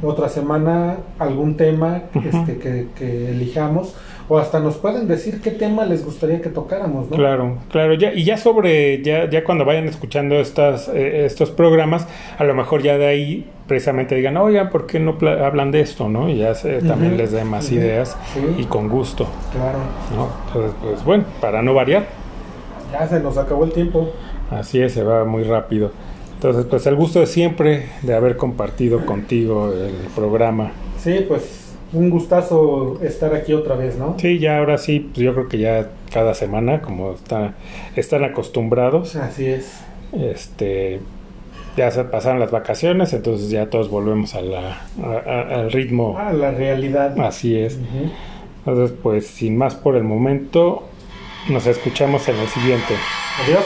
otra 0.02 0.30
semana 0.30 0.98
algún 1.20 1.58
tema 1.58 2.04
este, 2.16 2.58
que, 2.58 2.88
que 2.98 3.32
elijamos 3.32 3.96
o 4.30 4.38
hasta 4.38 4.60
nos 4.60 4.78
pueden 4.78 5.08
decir 5.08 5.42
qué 5.42 5.52
tema 5.52 5.86
les 5.86 6.06
gustaría 6.06 6.42
que 6.42 6.50
tocáramos, 6.50 7.10
¿no? 7.10 7.16
Claro, 7.16 7.58
claro, 7.70 7.94
ya, 7.94 8.14
y 8.14 8.24
ya 8.24 8.38
sobre, 8.38 9.02
ya, 9.02 9.30
ya 9.30 9.44
cuando 9.44 9.66
vayan 9.66 9.88
escuchando 9.88 10.36
estas, 10.36 10.88
eh, 10.88 11.26
estos 11.26 11.52
programas, 11.52 12.08
a 12.38 12.44
lo 12.44 12.54
mejor 12.54 12.82
ya 12.82 12.98
de 12.98 13.08
ahí 13.08 13.50
precisamente 13.68 14.16
digan, 14.16 14.38
oigan, 14.38 14.70
¿por 14.70 14.88
qué 14.88 15.00
no 15.00 15.18
hablan 15.44 15.72
de 15.72 15.82
esto, 15.82 16.10
no? 16.10 16.30
Y 16.30 16.38
ya 16.38 16.56
se, 16.56 16.82
también 16.82 17.18
les 17.18 17.32
dé 17.32 17.44
más 17.44 17.72
ideas 17.72 18.18
y 18.58 18.66
con 18.66 18.90
gusto. 18.90 19.28
Claro. 19.52 19.80
¿no? 20.16 20.30
Entonces, 20.48 20.76
pues 20.82 21.06
bueno, 21.06 21.26
para 21.42 21.62
no 21.62 21.74
variar. 21.74 22.06
Ya 22.92 23.08
se 23.08 23.20
nos 23.20 23.38
acabó 23.38 23.64
el 23.66 23.72
tiempo. 23.72 24.12
Así 24.52 24.82
es, 24.82 24.94
se 24.94 25.04
va 25.04 25.26
muy 25.26 25.44
rápido. 25.44 25.92
Entonces, 26.36 26.66
pues 26.66 26.86
el 26.88 26.96
gusto 26.96 27.22
de 27.22 27.26
siempre 27.26 27.88
de 28.02 28.14
haber 28.14 28.36
compartido 28.36 29.06
contigo 29.06 29.72
el 29.72 29.94
programa. 30.14 30.72
Sí, 31.00 31.26
pues 31.28 31.63
un 31.94 32.10
gustazo 32.10 33.00
estar 33.04 33.34
aquí 33.34 33.54
otra 33.54 33.76
vez, 33.76 33.98
¿no? 33.98 34.16
Sí, 34.20 34.40
ya 34.40 34.58
ahora 34.58 34.78
sí, 34.78 35.00
pues 35.00 35.24
yo 35.24 35.34
creo 35.34 35.48
que 35.48 35.60
ya 35.60 35.90
cada 36.12 36.34
semana, 36.34 36.82
como 36.82 37.14
está, 37.14 37.54
están 37.96 38.24
acostumbrados. 38.24 39.16
Así 39.16 39.46
es. 39.46 39.82
Este, 40.12 41.00
ya 41.78 41.92
se 41.92 42.04
pasaron 42.04 42.40
las 42.40 42.52
vacaciones, 42.52 43.14
entonces 43.14 43.50
ya 43.50 43.70
todos 43.70 43.90
volvemos 43.90 44.36
a 44.36 44.42
la, 44.42 44.82
al 45.02 45.72
ritmo. 45.72 46.18
A 46.18 46.34
la 46.34 46.52
realidad. 46.52 47.20
Así 47.20 47.58
es. 47.58 47.80
Entonces, 48.66 48.96
pues 49.02 49.28
sin 49.28 49.58
más 49.58 49.76
por 49.76 49.96
el 49.96 50.04
momento, 50.04 50.84
nos 51.50 51.68
escuchamos 51.68 52.28
en 52.28 52.38
el 52.38 52.48
siguiente. 52.48 52.96
Adiós. 53.46 53.64